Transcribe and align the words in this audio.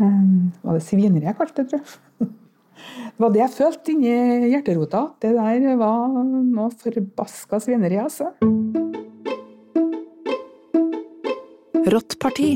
Um, 0.00 0.52
var 0.64 0.78
det 0.78 0.84
svineri 0.86 1.26
jeg 1.28 1.36
kalte 1.36 1.62
det, 1.62 1.70
tror 1.70 1.82
jeg. 1.82 2.30
Det 2.80 3.20
var 3.20 3.32
det 3.34 3.40
jeg 3.42 3.52
følte 3.52 3.92
inni 3.92 4.12
hjerterota. 4.48 5.00
Det 5.20 5.34
der 5.36 5.74
var 5.76 6.14
noe 6.16 6.70
forbaska 6.80 7.58
svineri, 7.60 7.98
altså. 8.00 8.30
Rått 11.92 12.16
parti. 12.22 12.54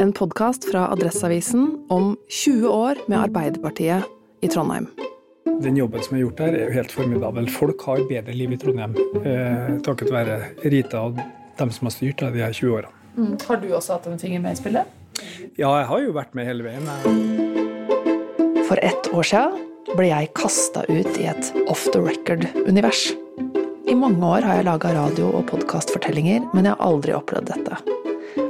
En 0.00 0.14
podkast 0.16 0.64
fra 0.70 0.86
Adresseavisen 0.94 1.66
om 1.92 2.14
20 2.32 2.72
år 2.72 3.02
med 3.12 3.18
Arbeiderpartiet 3.18 4.08
i 4.40 4.48
Trondheim. 4.48 4.88
Den 5.60 5.76
jobben 5.76 6.00
som 6.06 6.16
er 6.16 6.24
gjort 6.24 6.40
der, 6.40 6.56
er 6.56 6.70
jo 6.70 6.78
helt 6.78 6.96
formidabel. 6.96 7.52
Folk 7.52 7.84
har 7.90 8.00
bedre 8.08 8.32
liv 8.32 8.56
i 8.56 8.60
Trondheim 8.64 8.96
eh, 9.20 9.76
takket 9.84 10.14
være 10.14 10.40
Rita 10.64 11.04
og 11.10 11.20
dem 11.60 11.76
som 11.76 11.90
har 11.90 11.98
styrt 11.98 12.24
de 12.24 12.40
her 12.40 12.56
20 12.56 12.80
årene. 12.80 12.98
Mm. 13.20 13.36
Har 13.44 13.60
du 13.60 13.68
også 13.76 13.98
hatt 13.98 14.08
en 14.08 14.20
finger 14.24 14.40
med 14.40 14.56
i 14.56 14.62
spillet? 14.64 15.01
Ja, 15.58 15.70
jeg 15.80 15.88
har 15.90 16.00
jo 16.04 16.14
vært 16.16 16.34
med 16.38 16.48
hele 16.48 16.64
veien. 16.66 16.86
For 18.68 18.80
ett 18.82 19.10
år 19.12 19.26
siden 19.28 19.68
ble 19.96 20.08
jeg 20.08 20.30
kasta 20.38 20.84
ut 20.88 21.18
i 21.20 21.26
et 21.28 21.50
off 21.68 21.84
the 21.92 22.00
record-univers. 22.00 23.10
I 23.88 23.96
mange 23.98 24.24
år 24.24 24.46
har 24.46 24.60
jeg 24.60 24.68
laga 24.70 24.94
radio- 24.96 25.34
og 25.36 25.44
podkastfortellinger, 25.50 26.46
men 26.54 26.64
jeg 26.64 26.72
har 26.72 26.86
aldri 26.86 27.12
opplevd 27.12 27.50
dette. 27.50 27.80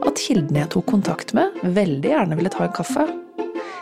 At 0.06 0.20
kildene 0.20 0.62
jeg 0.62 0.70
tok 0.76 0.86
kontakt 0.92 1.34
med, 1.34 1.56
veldig 1.64 2.12
gjerne 2.12 2.38
ville 2.38 2.52
ta 2.52 2.68
en 2.68 2.76
kaffe. 2.76 3.08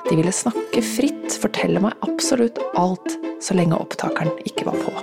De 0.09 0.17
ville 0.17 0.33
snakke 0.33 0.81
fritt, 0.85 1.37
fortelle 1.43 1.83
meg 1.85 1.99
absolutt 2.07 2.63
alt, 2.81 3.19
så 3.45 3.57
lenge 3.59 3.77
opptakeren 3.77 4.33
ikke 4.49 4.65
var 4.71 4.79
på. 4.81 4.95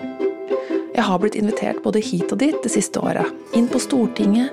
Jeg 0.97 1.05
har 1.05 1.19
blitt 1.21 1.37
invitert 1.37 1.83
både 1.85 2.01
hit 2.01 2.31
og 2.33 2.39
dit 2.41 2.57
det 2.63 2.71
siste 2.73 2.97
året. 3.05 3.29
Inn 3.53 3.69
på 3.69 3.77
Stortinget, 3.83 4.49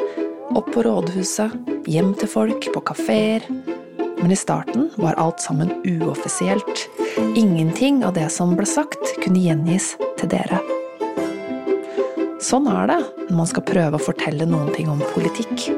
opp 0.58 0.70
på 0.74 0.82
rådhuset, 0.86 1.52
hjem 1.90 2.12
til 2.18 2.30
folk, 2.30 2.68
på 2.74 2.82
kafeer. 2.90 3.44
Men 4.20 4.32
i 4.32 4.38
starten 4.38 4.88
var 4.96 5.18
alt 5.20 5.42
sammen 5.42 5.72
uoffisielt. 5.84 6.86
Ingenting 7.34 8.04
av 8.04 8.14
det 8.16 8.30
som 8.32 8.54
ble 8.56 8.66
sagt, 8.68 9.16
kunne 9.24 9.42
gjengis 9.42 9.94
til 10.20 10.30
dere. 10.32 10.60
Sånn 12.44 12.68
er 12.68 12.88
det 12.90 13.00
når 13.28 13.36
man 13.38 13.48
skal 13.48 13.64
prøve 13.66 13.98
å 13.98 14.04
fortelle 14.04 14.46
noen 14.48 14.70
ting 14.74 14.90
om 14.92 15.02
politikk. 15.14 15.70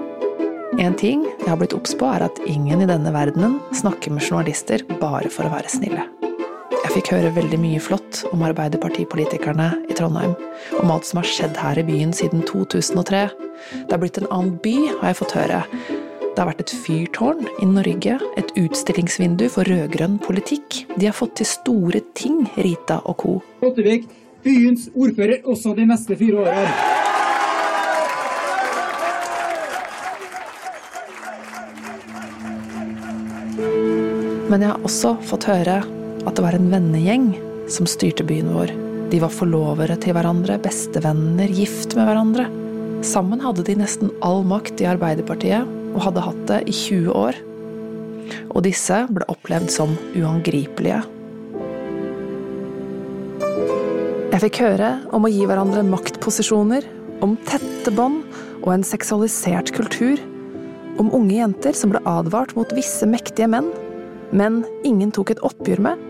En 0.83 0.97
ting 0.99 1.23
jeg 1.25 1.49
har 1.49 1.59
blitt 1.61 1.77
obs 1.77 1.95
på, 1.97 2.09
er 2.11 2.27
at 2.27 2.41
ingen 2.45 2.83
i 2.83 2.89
denne 2.91 3.13
verdenen 3.15 3.61
snakker 3.77 4.13
med 4.13 4.27
journalister 4.27 4.83
bare 5.01 5.31
for 5.33 5.49
å 5.49 5.53
være 5.55 5.73
snille. 5.73 6.05
Jeg 6.75 6.93
fikk 6.93 7.13
høre 7.15 7.33
veldig 7.37 7.59
mye 7.63 7.81
flott 7.83 8.23
om 8.33 8.45
Arbeiderpartipolitikerne 8.47 9.71
i 9.89 9.97
Trondheim, 9.97 10.37
om 10.83 10.93
alt 10.93 11.09
som 11.09 11.23
har 11.23 11.29
skjedd 11.31 11.59
her 11.61 11.81
i 11.81 11.87
byen 11.87 12.13
siden 12.17 12.45
2003. 12.47 13.27
Det 13.73 13.93
har 13.93 14.03
blitt 14.03 14.19
en 14.21 14.29
annen 14.31 14.59
by, 14.63 14.75
har 15.01 15.13
jeg 15.13 15.19
fått 15.23 15.37
høre. 15.39 15.63
Det 16.37 16.43
har 16.43 16.51
vært 16.51 16.67
et 16.67 16.75
fyrtårn 16.85 17.47
i 17.65 17.67
Norge, 17.71 18.19
et 18.37 18.51
utstillingsvindu 18.61 19.47
for 19.55 19.65
rød-grønn 19.65 20.19
politikk. 20.21 20.83
De 20.99 21.09
har 21.09 21.17
fått 21.17 21.39
til 21.41 21.49
store 21.49 22.03
ting, 22.19 22.43
Rita 22.61 22.99
og 23.09 23.17
co. 23.23 23.33
Ottevik, 23.65 24.05
byens 24.45 24.91
ordfører 24.93 25.49
også 25.49 25.73
de 25.79 25.87
neste 25.89 26.19
fire 26.21 26.45
årene. 26.45 27.05
Men 34.47 34.63
jeg 34.63 34.71
har 34.75 34.85
også 34.87 35.17
fått 35.27 35.49
høre 35.49 35.81
at 36.27 36.37
det 36.37 36.45
var 36.45 36.55
en 36.59 36.69
vennegjeng 36.71 37.33
som 37.73 37.89
styrte 37.89 38.29
byen 38.29 38.53
vår. 38.53 38.77
De 39.11 39.25
var 39.25 39.33
forlovere 39.33 39.97
til 40.03 40.13
hverandre, 40.13 40.61
bestevenner, 40.63 41.49
gift 41.49 41.97
med 41.97 42.11
hverandre. 42.11 42.66
Sammen 43.07 43.39
hadde 43.39 43.63
de 43.63 43.77
nesten 43.79 44.11
all 44.27 44.41
makt 44.43 44.81
i 44.83 44.89
Arbeiderpartiet, 44.91 45.67
og 45.95 46.03
hadde 46.09 46.25
hatt 46.25 46.41
det 46.51 46.63
i 46.67 46.75
20 46.75 47.13
år. 47.15 47.39
Og 48.51 48.65
disse 48.67 49.05
ble 49.15 49.29
opplevd 49.31 49.71
som 49.71 49.95
uangripelige. 50.19 51.05
Jeg 54.35 54.43
fikk 54.43 54.59
høre 54.65 54.91
om 55.15 55.25
å 55.25 55.31
gi 55.31 55.47
hverandre 55.47 55.87
maktposisjoner, 55.87 56.85
om 57.25 57.39
tette 57.47 57.95
bånd 57.95 58.27
og 58.65 58.73
en 58.75 58.85
seksualisert 58.85 59.71
kultur. 59.77 60.19
Om 60.99 61.15
unge 61.15 61.39
jenter 61.39 61.79
som 61.79 61.95
ble 61.95 62.03
advart 62.11 62.57
mot 62.59 62.75
visse 62.75 63.07
mektige 63.09 63.49
menn, 63.53 63.71
men 64.35 64.65
ingen 64.85 65.15
tok 65.15 65.31
et 65.33 65.47
oppgjør 65.47 65.87
med. 65.87 66.03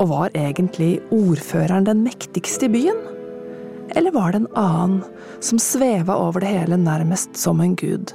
Og 0.00 0.08
var 0.14 0.32
egentlig 0.32 0.96
ordføreren 1.12 1.84
den 1.86 2.06
mektigste 2.06 2.70
i 2.70 2.72
byen? 2.72 3.19
Eller 3.96 4.14
var 4.14 4.32
det 4.32 4.42
en 4.42 4.56
annen 4.58 5.02
som 5.40 5.58
sveva 5.58 6.16
over 6.16 6.40
det 6.40 6.52
hele 6.52 6.78
nærmest 6.78 7.36
som 7.36 7.60
en 7.60 7.76
gud? 7.76 8.12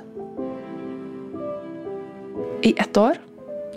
I 2.63 2.73
ett 2.77 2.97
år 2.97 3.17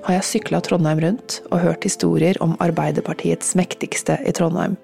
har 0.04 0.14
jeg 0.14 0.24
sykla 0.24 0.60
Trondheim 0.64 1.00
rundt 1.02 1.40
og 1.50 1.60
hørt 1.60 1.84
historier 1.84 2.38
om 2.44 2.54
Arbeiderpartiets 2.62 3.56
mektigste 3.58 4.16
i 4.24 4.32
Trondheim. 4.32 4.78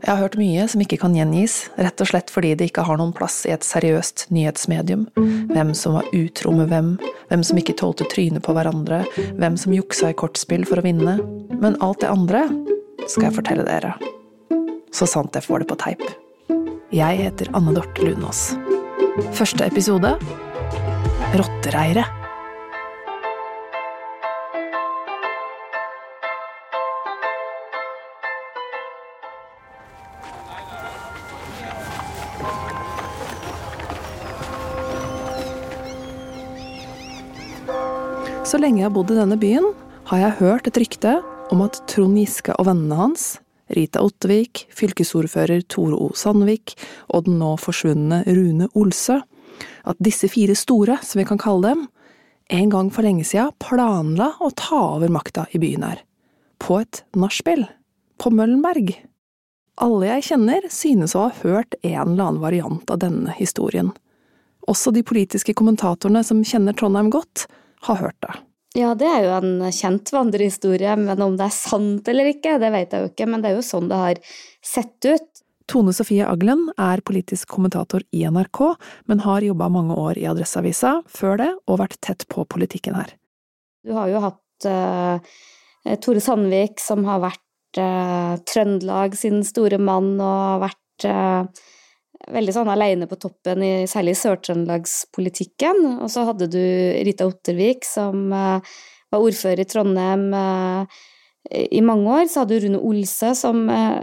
Jeg 0.00 0.14
har 0.14 0.22
hørt 0.22 0.38
mye 0.40 0.64
som 0.70 0.80
ikke 0.80 0.96
kan 1.02 1.12
gjengis, 1.12 1.66
rett 1.76 2.00
og 2.00 2.08
slett 2.08 2.30
fordi 2.32 2.54
det 2.56 2.70
ikke 2.70 2.86
har 2.88 2.96
noen 2.96 3.12
plass 3.12 3.42
i 3.44 3.52
et 3.52 3.66
seriøst 3.66 4.30
nyhetsmedium. 4.32 5.04
Hvem 5.50 5.74
som 5.76 5.98
var 5.98 6.08
utro 6.16 6.54
med 6.56 6.70
hvem, 6.72 6.94
hvem 7.28 7.44
som 7.44 7.60
ikke 7.60 7.76
tålte 7.76 8.08
trynet 8.08 8.46
på 8.46 8.54
hverandre, 8.56 9.02
hvem 9.36 9.60
som 9.60 9.76
juksa 9.76 10.14
i 10.14 10.16
kortspill 10.16 10.64
for 10.64 10.80
å 10.80 10.86
vinne. 10.86 11.18
Men 11.60 11.76
alt 11.84 12.00
det 12.00 12.08
andre 12.08 12.46
skal 13.04 13.28
jeg 13.28 13.36
fortelle 13.42 13.68
dere. 13.68 13.92
Så 14.96 15.04
sant 15.10 15.36
jeg 15.36 15.44
får 15.44 15.66
det 15.66 15.70
på 15.74 15.80
teip. 15.84 16.08
Jeg 16.90 17.20
heter 17.22 17.50
Anne 17.54 17.74
Dorthe 17.76 18.02
Lunås. 18.02 18.50
Første 19.36 19.66
episode 19.66 20.16
Rottereiret. 21.38 22.16
Så 38.50 38.58
lenge 38.58 38.80
jeg 38.80 38.88
har 38.88 38.94
bodd 38.96 39.12
i 39.14 39.20
denne 39.20 39.38
byen, 39.38 39.68
har 40.10 40.24
jeg 40.24 40.38
hørt 40.40 40.66
et 40.66 40.78
rykte 40.82 41.20
om 41.54 41.62
at 41.62 41.78
Trond 41.90 42.18
Giske 42.18 42.50
og 42.58 42.66
vennene 42.66 42.98
hans, 42.98 43.36
Rita 43.76 44.02
Ottevik, 44.02 44.66
fylkesordfører 44.74 45.62
Tore 45.70 45.98
O. 45.98 46.10
Sandvik 46.16 46.74
og 47.08 47.26
den 47.28 47.38
nå 47.42 47.54
forsvunne 47.60 48.22
Rune 48.26 48.68
Olsø, 48.78 49.20
at 49.86 50.02
disse 50.02 50.28
fire 50.32 50.56
store, 50.58 50.98
som 51.04 51.20
vi 51.20 51.26
kan 51.28 51.40
kalle 51.40 51.70
dem, 51.72 51.86
en 52.50 52.70
gang 52.72 52.90
for 52.90 53.06
lenge 53.06 53.24
siden 53.28 53.54
planla 53.62 54.32
å 54.42 54.50
ta 54.58 54.80
over 54.96 55.12
makta 55.12 55.46
i 55.54 55.60
byen 55.62 55.86
her. 55.86 56.02
På 56.60 56.80
et 56.82 57.04
nachspiel. 57.16 57.64
På 58.20 58.32
Møllenberg. 58.34 58.92
Alle 59.80 60.10
jeg 60.10 60.26
kjenner 60.32 60.66
synes 60.72 61.14
å 61.16 61.28
ha 61.28 61.36
hørt 61.44 61.78
en 61.80 61.94
eller 61.94 62.26
annen 62.26 62.42
variant 62.42 62.90
av 62.92 63.00
denne 63.00 63.32
historien. 63.38 63.94
Også 64.68 64.92
de 64.92 65.04
politiske 65.06 65.54
kommentatorene 65.56 66.24
som 66.26 66.42
kjenner 66.44 66.76
Trondheim 66.76 67.08
godt, 67.12 67.46
har 67.86 68.02
hørt 68.02 68.18
det. 68.26 68.34
Ja, 68.78 68.92
det 68.94 69.06
er 69.10 69.24
jo 69.24 69.30
en 69.34 69.72
kjent 69.74 70.12
vandrehistorie, 70.14 70.92
men 71.00 71.22
om 71.24 71.34
det 71.38 71.48
er 71.48 71.54
sant 71.54 72.06
eller 72.10 72.28
ikke, 72.30 72.54
det 72.62 72.70
vet 72.70 72.92
jeg 72.94 73.02
jo 73.02 73.10
ikke, 73.10 73.26
men 73.26 73.42
det 73.42 73.50
er 73.50 73.56
jo 73.58 73.66
sånn 73.66 73.88
det 73.90 73.98
har 73.98 74.20
sett 74.62 75.08
ut. 75.10 75.42
Tone 75.70 75.94
Sofie 75.94 76.26
Aglen 76.26 76.68
er 76.78 77.02
politisk 77.06 77.50
kommentator 77.50 78.02
i 78.14 78.22
NRK, 78.26 78.60
men 79.10 79.22
har 79.26 79.46
jobba 79.46 79.68
mange 79.70 79.94
år 79.98 80.18
i 80.18 80.26
Adresseavisa 80.30 81.00
før 81.10 81.42
det, 81.42 81.50
og 81.66 81.82
vært 81.82 81.98
tett 82.02 82.26
på 82.30 82.46
politikken 82.50 82.98
her. 82.98 83.12
Du 83.86 83.94
har 83.96 84.10
jo 84.10 84.22
hatt 84.22 84.66
uh, 84.70 85.34
Tore 86.02 86.22
Sandvik, 86.22 86.82
som 86.82 87.06
har 87.06 87.22
vært 87.22 87.80
uh, 87.82 88.38
Trøndelag 88.50 89.14
sin 89.18 89.42
store 89.46 89.78
mann, 89.82 90.16
og 90.18 90.66
vært 90.66 91.06
uh, 91.10 91.66
veldig 92.28 92.54
sånn 92.56 92.70
aleine 92.72 93.08
på 93.10 93.18
toppen, 93.20 93.62
i, 93.64 93.72
særlig 93.90 94.16
i 94.16 94.20
sør-trøndelagspolitikken. 94.20 95.80
Og 96.04 96.10
så 96.12 96.26
hadde 96.28 96.50
du 96.52 96.60
Rita 97.06 97.28
Ottervik, 97.28 97.86
som 97.88 98.28
uh, 98.34 98.60
var 99.10 99.24
ordfører 99.24 99.64
i 99.64 99.68
Trondheim 99.70 100.28
uh, 100.36 101.00
i 101.50 101.80
mange 101.84 102.20
år. 102.20 102.28
Så 102.28 102.42
hadde 102.42 102.58
du 102.58 102.66
Rune 102.66 102.84
Olse, 102.90 103.32
som 103.38 103.64
uh, 103.72 103.98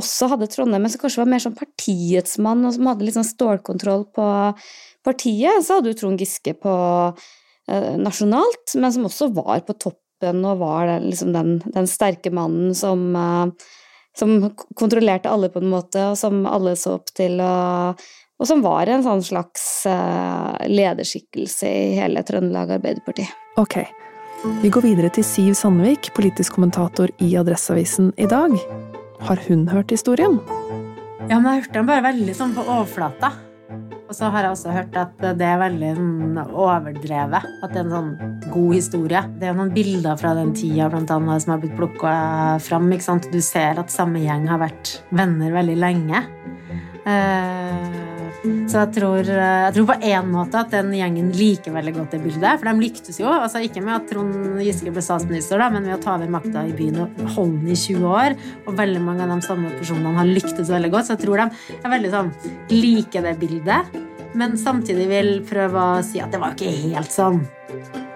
også 0.00 0.30
hadde 0.34 0.50
Trondheim, 0.52 0.84
men 0.84 0.92
som 0.92 1.02
kanskje 1.02 1.24
var 1.24 1.32
mer 1.32 1.44
sånn 1.44 1.58
partiets 1.58 2.36
mann, 2.42 2.64
og 2.68 2.76
som 2.76 2.92
hadde 2.92 3.08
litt 3.08 3.18
sånn 3.18 3.30
stålkontroll 3.32 4.08
på 4.14 4.28
partiet. 5.04 5.64
Så 5.64 5.78
hadde 5.78 5.92
du 5.92 5.98
Trond 5.98 6.20
Giske 6.20 6.54
på 6.58 6.72
eh, 7.68 7.94
nasjonalt, 8.00 8.74
men 8.78 8.94
som 8.94 9.08
også 9.08 9.30
var 9.36 9.64
på 9.66 9.76
toppen 9.78 10.44
og 10.46 10.60
var 10.62 10.96
liksom 11.02 11.32
den, 11.34 11.56
den 11.74 11.88
sterke 11.90 12.32
mannen 12.34 12.74
som, 12.78 13.08
eh, 13.18 13.72
som 14.16 14.50
kontrollerte 14.78 15.30
alle 15.30 15.48
på 15.52 15.62
en 15.62 15.70
måte, 15.72 16.02
og 16.12 16.18
som 16.18 16.44
alle 16.48 16.74
så 16.76 16.96
opp 16.98 17.12
til, 17.16 17.40
og, 17.40 18.00
og 18.38 18.48
som 18.48 18.64
var 18.64 18.90
en 18.90 19.04
sånn 19.06 19.24
slags 19.24 19.64
eh, 19.88 20.68
lederskikkelse 20.68 21.68
i 21.68 21.86
hele 22.00 22.24
Trøndelag 22.26 22.76
Arbeiderparti. 22.78 23.28
Ok, 23.60 23.78
vi 24.62 24.72
går 24.72 24.84
videre 24.86 25.12
til 25.14 25.26
Siv 25.26 25.54
Sandvik, 25.58 26.12
politisk 26.16 26.58
kommentator 26.58 27.12
i 27.22 27.32
Adresseavisen 27.40 28.12
i 28.20 28.28
dag. 28.30 28.56
Har 29.22 29.40
hun 29.46 29.68
hørt 29.70 29.94
historien? 29.94 30.40
Ja, 31.30 31.38
men 31.38 31.52
jeg 31.52 31.62
hørte 31.62 31.78
den 31.78 31.88
bare 31.88 32.06
veldig 32.10 32.34
sånn 32.34 32.54
på 32.56 32.64
overflata. 32.66 33.30
Og 34.12 34.16
så 34.18 34.28
har 34.28 34.44
jeg 34.44 34.52
også 34.52 34.72
hørt 34.74 34.96
at 35.00 35.22
det 35.40 35.46
er 35.48 35.56
veldig 35.56 35.92
overdrevet. 36.52 37.46
At 37.64 37.72
det 37.72 37.80
er 37.80 37.86
en 37.86 37.94
sånn 37.94 38.10
god 38.52 38.74
historie. 38.76 39.22
Det 39.40 39.48
er 39.48 39.56
noen 39.56 39.72
bilder 39.72 40.18
fra 40.20 40.34
den 40.36 40.52
tida 40.52 40.90
blant 40.92 41.08
annet, 41.14 41.40
som 41.40 41.54
har 41.54 41.62
blitt 41.62 41.78
plukka 41.78 42.12
fram. 42.60 42.90
Ikke 42.92 43.06
sant? 43.06 43.30
Du 43.32 43.40
ser 43.40 43.80
at 43.80 43.94
samme 43.94 44.20
gjeng 44.20 44.44
har 44.52 44.60
vært 44.60 44.98
venner 45.16 45.56
veldig 45.56 45.78
lenge. 45.80 46.20
Eh, 47.08 48.01
så 48.42 48.80
jeg 48.80 48.90
tror, 48.96 49.28
jeg 49.28 49.74
tror 49.76 49.86
på 49.86 49.96
én 50.02 50.30
måte 50.32 50.58
at 50.58 50.72
den 50.74 50.90
gjengen 50.96 51.28
liker 51.36 51.74
veldig 51.76 51.92
godt 51.94 52.16
det 52.16 52.22
bildet. 52.24 52.58
For 52.58 52.66
de 52.66 52.82
lyktes 52.82 53.20
jo. 53.20 53.28
altså 53.30 53.62
Ikke 53.62 53.82
med 53.84 53.94
at 53.94 54.08
Trond 54.10 54.58
Giske 54.64 54.90
ble 54.90 55.04
statsminister, 55.04 55.62
da, 55.62 55.68
men 55.70 55.86
med 55.86 55.94
å 55.94 56.00
ta 56.02 56.16
over 56.16 56.32
makta 56.32 56.64
i 56.66 56.74
byen 56.74 57.04
og 57.04 57.22
holde 57.36 57.60
den 57.60 57.70
i 57.70 57.78
20 57.78 58.08
år. 58.10 58.36
Og 58.66 58.78
veldig 58.78 59.02
mange 59.04 59.26
av 59.26 59.34
de 59.36 59.46
samme 59.46 59.70
personene 59.78 60.16
har 60.18 60.30
lyktes 60.30 60.72
veldig 60.74 60.90
godt. 60.94 61.08
Så 61.08 61.14
jeg 61.14 61.22
tror 61.22 61.44
de 61.44 61.76
er 61.78 61.94
veldig 61.94 62.14
sånn 62.16 62.32
liker 62.72 63.28
det 63.28 63.36
bildet. 63.42 64.00
Men 64.38 64.56
samtidig 64.58 65.06
vil 65.10 65.32
prøve 65.46 65.86
å 65.92 66.02
si 66.06 66.22
at 66.24 66.34
det 66.34 66.40
var 66.42 66.56
ikke 66.56 66.72
helt 66.88 67.14
sånn. 67.14 67.42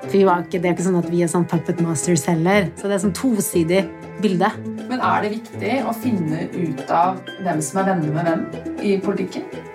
For 0.07 0.19
ikke, 0.19 0.59
det 0.59 0.69
er 0.69 0.75
ikke 0.75 0.87
sånn 0.87 0.99
at 1.01 1.09
vi 1.11 1.23
er 1.23 1.31
sånn 1.31 1.47
puppet 1.51 1.83
masters 1.85 2.27
heller. 2.31 2.71
Så 2.79 2.91
det 2.91 2.99
er 2.99 3.05
sånn 3.05 3.15
tosidig 3.17 3.85
bilde. 4.23 4.51
Men 4.87 5.03
er 5.03 5.25
det 5.25 5.33
viktig 5.37 5.79
å 5.87 5.95
finne 5.99 6.47
ut 6.55 6.85
av 6.91 7.23
hvem 7.43 7.63
som 7.63 7.83
er 7.83 7.91
venner 7.93 8.15
med 8.15 8.31
hvem 8.31 8.77
i 8.87 8.99
politikken? 9.03 9.66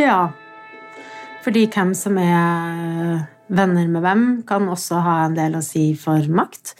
Ja. 0.00 0.32
Fordi 1.42 1.66
hvem 1.72 1.92
som 1.98 2.16
er 2.22 3.26
venner 3.52 3.88
med 3.90 4.04
hvem, 4.04 4.24
kan 4.48 4.70
også 4.70 5.02
ha 5.04 5.18
en 5.26 5.36
del 5.36 5.58
å 5.58 5.64
si 5.64 5.90
for 5.98 6.24
makt. 6.32 6.76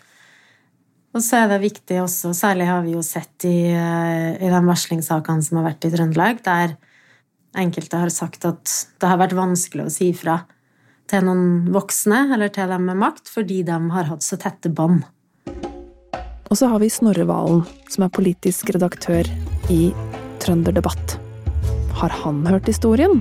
Og 1.13 1.21
så 1.21 1.43
er 1.43 1.51
det 1.51 1.65
viktig 1.67 1.99
også, 2.01 2.33
særlig 2.37 2.71
har 2.71 2.81
vi 2.87 2.95
jo 2.95 3.03
sett 3.05 3.45
i, 3.45 3.69
i 3.69 4.49
de 4.49 4.63
varslingssakene 4.65 5.45
som 5.45 5.61
har 5.61 5.69
vært 5.69 5.85
i 5.85 5.93
Trøndelag, 5.93 6.41
der 6.47 6.77
enkelte 7.59 8.01
har 8.01 8.13
sagt 8.13 8.47
at 8.49 8.77
det 8.97 9.11
har 9.11 9.21
vært 9.21 9.37
vanskelig 9.37 9.85
å 9.85 9.93
si 9.93 10.09
fra 10.17 10.39
til 11.13 11.27
noen 11.27 11.73
voksne 11.75 12.23
eller 12.33 12.49
til 12.55 12.71
dem 12.73 12.87
med 12.89 13.01
makt, 13.03 13.29
fordi 13.29 13.61
de 13.69 13.77
har 13.93 14.09
hatt 14.09 14.25
så 14.25 14.39
tette 14.41 14.73
bånd. 14.73 15.03
Og 16.49 16.57
så 16.57 16.69
har 16.73 16.81
vi 16.81 16.89
Snorre 16.93 17.27
Valen, 17.29 17.67
som 17.93 18.07
er 18.07 18.13
politisk 18.13 18.73
redaktør 18.73 19.29
i 19.73 19.83
Trønderdebatt. 20.41 21.22
Har 22.03 22.09
han 22.09 22.47
hørt 22.47 22.67
historien? 22.67 23.21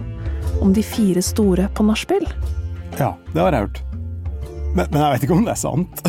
Om 0.62 0.72
de 0.74 0.82
fire 0.82 1.22
store 1.22 1.68
på 1.78 1.84
nachspiel? 1.86 2.24
Ja, 2.98 3.12
det 3.30 3.38
har 3.38 3.54
jeg 3.54 3.68
hørt. 3.68 3.82
Men, 4.74 4.88
men, 4.88 4.96
jeg 4.98 5.12
vet 5.12 5.26
ikke 5.28 5.36
om 5.36 5.44
det 5.46 5.52
er 5.54 5.60
sant. 5.62 6.00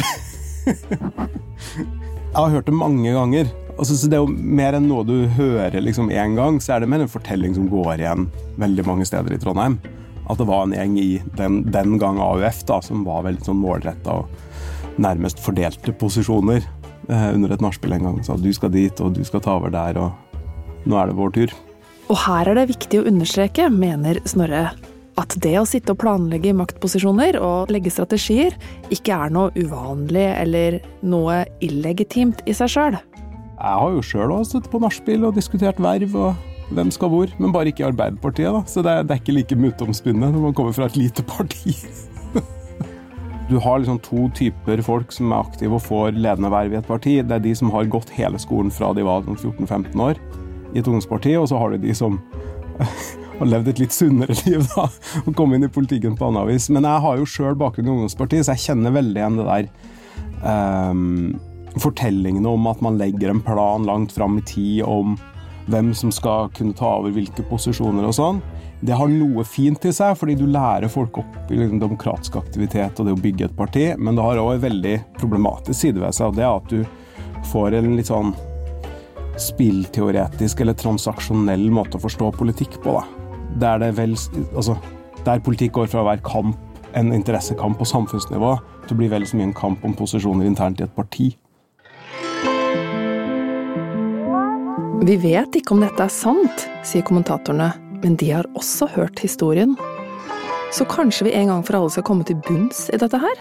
jeg 0.65 2.39
har 2.39 2.55
hørt 2.55 2.71
det 2.71 2.73
mange 2.73 3.13
ganger. 3.13 3.51
Altså, 3.75 3.93
så 3.93 4.09
det 4.09 4.17
er 4.17 4.23
jo 4.25 4.55
mer 4.57 4.79
enn 4.79 4.87
noe 4.89 5.05
du 5.05 5.27
hører 5.37 5.77
liksom 5.85 6.09
gang, 6.09 6.61
så 6.65 6.79
er 6.79 6.81
det 6.81 6.89
mer 6.89 7.05
en 7.05 7.13
fortelling 7.13 7.53
som 7.59 7.67
går 7.69 8.01
igjen 8.01 8.25
veldig 8.57 8.87
mange 8.89 9.05
steder 9.05 9.37
i 9.37 9.41
Trondheim. 9.43 9.77
At 10.33 10.41
det 10.41 10.47
var 10.49 10.65
en 10.65 10.73
gjeng 10.73 10.97
i 10.97 11.11
den, 11.37 11.59
den 11.75 11.99
gang 12.01 12.23
AUF 12.25 12.63
da, 12.71 12.79
som 12.81 13.03
var 13.05 13.27
veldig 13.27 13.45
sånn 13.51 13.61
målretta 13.61 14.15
og 14.23 14.97
nærmest 14.97 15.45
fordelte 15.45 15.93
posisjoner 15.93 16.65
eh, 16.65 17.29
under 17.35 17.53
et 17.53 17.67
nachspiel 17.69 17.99
en 17.99 18.09
gang. 18.09 18.17
Sa 18.25 18.39
du 18.41 18.49
skal 18.57 18.73
dit, 18.73 19.05
og 19.05 19.13
du 19.13 19.21
skal 19.29 19.45
ta 19.45 19.59
over 19.61 19.77
der, 19.77 20.01
og 20.01 20.89
nå 20.89 20.97
er 20.97 21.13
det 21.13 21.19
vår 21.21 21.37
tur. 21.37 21.55
Og 22.11 22.19
her 22.27 22.51
er 22.51 22.59
det 22.59 22.71
viktig 22.73 23.01
å 23.01 23.07
understreke, 23.09 23.69
mener 23.71 24.19
Snorre, 24.29 24.71
at 25.21 25.35
det 25.45 25.55
å 25.61 25.67
sitte 25.69 25.95
og 25.95 26.01
planlegge 26.03 26.51
i 26.51 26.57
maktposisjoner 26.57 27.39
og 27.41 27.73
legge 27.73 27.93
strategier 27.93 28.57
ikke 28.95 29.17
er 29.27 29.33
noe 29.35 29.53
uvanlig 29.59 30.29
eller 30.33 30.79
noe 31.05 31.43
illegitimt 31.65 32.43
i 32.49 32.57
seg 32.57 32.73
sjøl. 32.73 32.97
Jeg 33.63 33.79
har 33.79 33.93
jo 33.95 34.03
sjøl 34.03 34.35
sittet 34.49 34.71
på 34.73 34.81
nachspiel 34.83 35.29
og 35.29 35.37
diskutert 35.37 35.79
verv 35.83 36.17
og 36.19 36.49
hvem 36.73 36.91
skal 36.95 37.13
hvor, 37.13 37.31
men 37.39 37.53
bare 37.53 37.71
ikke 37.71 37.85
i 37.85 37.91
Arbeiderpartiet. 37.91 38.49
da. 38.49 38.63
Så 38.67 38.83
det 38.83 38.91
er, 38.91 39.05
det 39.07 39.15
er 39.15 39.21
ikke 39.21 39.37
like 39.37 39.59
muteomspunnet 39.61 40.33
når 40.33 40.49
man 40.49 40.57
kommer 40.57 40.75
fra 40.75 40.89
et 40.89 40.99
lite 40.99 41.25
parti. 41.29 41.77
Du 43.51 43.59
har 43.61 43.83
liksom 43.83 43.99
to 44.01 44.29
typer 44.33 44.81
folk 44.81 45.11
som 45.13 45.33
er 45.35 45.43
aktive 45.43 45.77
og 45.77 45.83
får 45.85 46.15
ledende 46.17 46.49
verv 46.49 46.73
i 46.73 46.79
et 46.79 46.87
parti. 46.89 47.19
Det 47.21 47.37
er 47.37 47.43
de 47.45 47.53
som 47.59 47.73
har 47.75 47.91
gått 47.91 48.09
hele 48.17 48.39
skolen 48.41 48.73
fra 48.73 48.95
de 48.97 49.05
var 49.05 49.27
14-15 49.27 50.01
år 50.01 50.21
i 50.73 50.81
et 50.81 50.87
ungdomsparti, 50.87 51.37
og 51.39 51.49
så 51.51 51.61
har 51.61 51.73
du 51.73 51.83
de 51.83 51.95
som 51.97 52.19
har 53.39 53.49
levd 53.49 53.73
et 53.73 53.83
litt 53.85 53.95
sunnere 53.95 54.37
liv 54.45 54.65
da, 54.75 54.89
og 55.25 55.35
kommet 55.39 55.59
inn 55.59 55.69
i 55.69 55.73
politikken 55.73 56.17
på 56.19 56.31
annet 56.31 56.51
vis. 56.53 56.69
Men 56.73 56.89
jeg 56.89 57.05
har 57.07 57.19
jo 57.19 57.29
sjøl 57.29 57.59
bakgrunn 57.59 57.89
i 57.89 57.95
ungdomspartiet, 57.97 58.47
så 58.47 58.57
jeg 58.57 58.67
kjenner 58.69 58.95
veldig 58.95 59.23
igjen 59.23 59.41
det 59.41 59.49
der 59.49 59.73
um, 60.93 61.35
Fortellingene 61.81 62.51
om 62.53 62.67
at 62.69 62.83
man 62.85 62.99
legger 63.01 63.31
en 63.33 63.41
plan 63.41 63.87
langt 63.89 64.13
fram 64.13 64.37
i 64.37 64.43
tid 64.45 64.83
om 64.85 65.15
hvem 65.73 65.93
som 65.97 66.11
skal 66.13 66.51
kunne 66.53 66.77
ta 66.77 66.99
over 66.99 67.15
hvilke 67.15 67.45
posisjoner 67.49 68.05
og 68.05 68.17
sånn. 68.19 68.43
Det 68.83 68.97
har 68.99 69.09
noe 69.09 69.45
fint 69.47 69.85
i 69.87 69.93
seg, 69.95 70.17
fordi 70.19 70.35
du 70.37 70.45
lærer 70.51 70.91
folk 70.93 71.23
opp 71.23 71.53
i 71.53 71.57
liksom 71.57 71.79
demokratisk 71.81 72.37
aktivitet 72.41 72.99
og 72.99 73.09
det 73.09 73.15
å 73.15 73.23
bygge 73.25 73.47
et 73.47 73.57
parti, 73.57 73.85
men 73.97 74.19
det 74.19 74.27
har 74.27 74.43
òg 74.43 74.57
en 74.57 74.65
veldig 74.67 74.97
problematisk 75.21 75.79
side 75.79 76.03
ved 76.03 76.17
seg, 76.19 76.33
og 76.33 76.37
det 76.37 76.45
er 76.45 76.57
at 76.59 76.73
du 76.73 77.47
får 77.53 77.79
en 77.79 77.95
litt 77.97 78.11
sånn 78.11 78.35
spillteoretisk 79.41 80.61
eller 80.61 80.77
transaksjonell 80.79 81.69
måte 81.73 81.99
å 81.99 82.03
forstå 82.03 82.33
politikk 82.37 82.79
på. 82.85 82.97
Da. 82.99 83.79
Der, 83.79 83.93
vel, 83.97 84.17
altså, 84.53 84.77
der 85.27 85.43
politikk 85.45 85.77
går 85.79 85.91
fra 85.93 86.03
å 86.03 86.09
være 86.11 86.25
kamp, 86.27 86.59
en 86.93 87.13
interessekamp 87.17 87.79
på 87.81 87.89
samfunnsnivå 87.89 88.57
til 88.85 88.95
å 88.95 88.99
bli 88.99 89.09
vel 89.09 89.25
så 89.25 89.39
mye 89.39 89.49
en 89.49 89.57
kamp 89.57 89.85
om 89.87 89.95
posisjoner 89.97 90.45
internt 90.49 90.83
i 90.83 90.85
et 90.85 90.93
parti. 90.97 91.31
Vi 95.03 95.17
vet 95.19 95.57
ikke 95.59 95.75
om 95.75 95.81
dette 95.83 96.05
er 96.05 96.13
sant, 96.13 96.67
sier 96.87 97.03
kommentatorene, 97.03 97.73
men 98.05 98.15
de 98.21 98.29
har 98.31 98.47
også 98.59 98.87
hørt 98.93 99.19
historien. 99.25 99.73
Så 100.73 100.87
kanskje 100.89 101.27
vi 101.27 101.35
en 101.41 101.51
gang 101.51 101.65
for 101.67 101.81
alle 101.81 101.91
skal 101.91 102.07
komme 102.07 102.27
til 102.29 102.39
bunns 102.47 102.87
i 102.93 103.01
dette 103.01 103.19
her? 103.19 103.41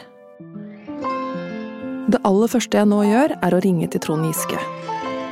Det 2.12 2.20
aller 2.28 2.50
første 2.50 2.80
jeg 2.80 2.90
nå 2.90 3.04
gjør, 3.06 3.36
er 3.46 3.56
å 3.56 3.62
ringe 3.64 3.88
til 3.94 4.02
Trond 4.04 4.26
Giske. 4.26 4.58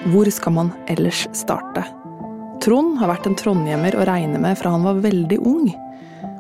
Hvor 0.07 0.29
skal 0.31 0.53
man 0.55 0.69
ellers 0.87 1.25
starte? 1.35 1.83
Trond 2.63 2.95
har 3.01 3.09
vært 3.11 3.25
en 3.27 3.35
trondhjemmer 3.35 3.97
å 3.99 4.05
regne 4.07 4.39
med 4.39 4.55
fra 4.59 4.71
han 4.71 4.85
var 4.87 5.01
veldig 5.03 5.39
ung. 5.43 5.65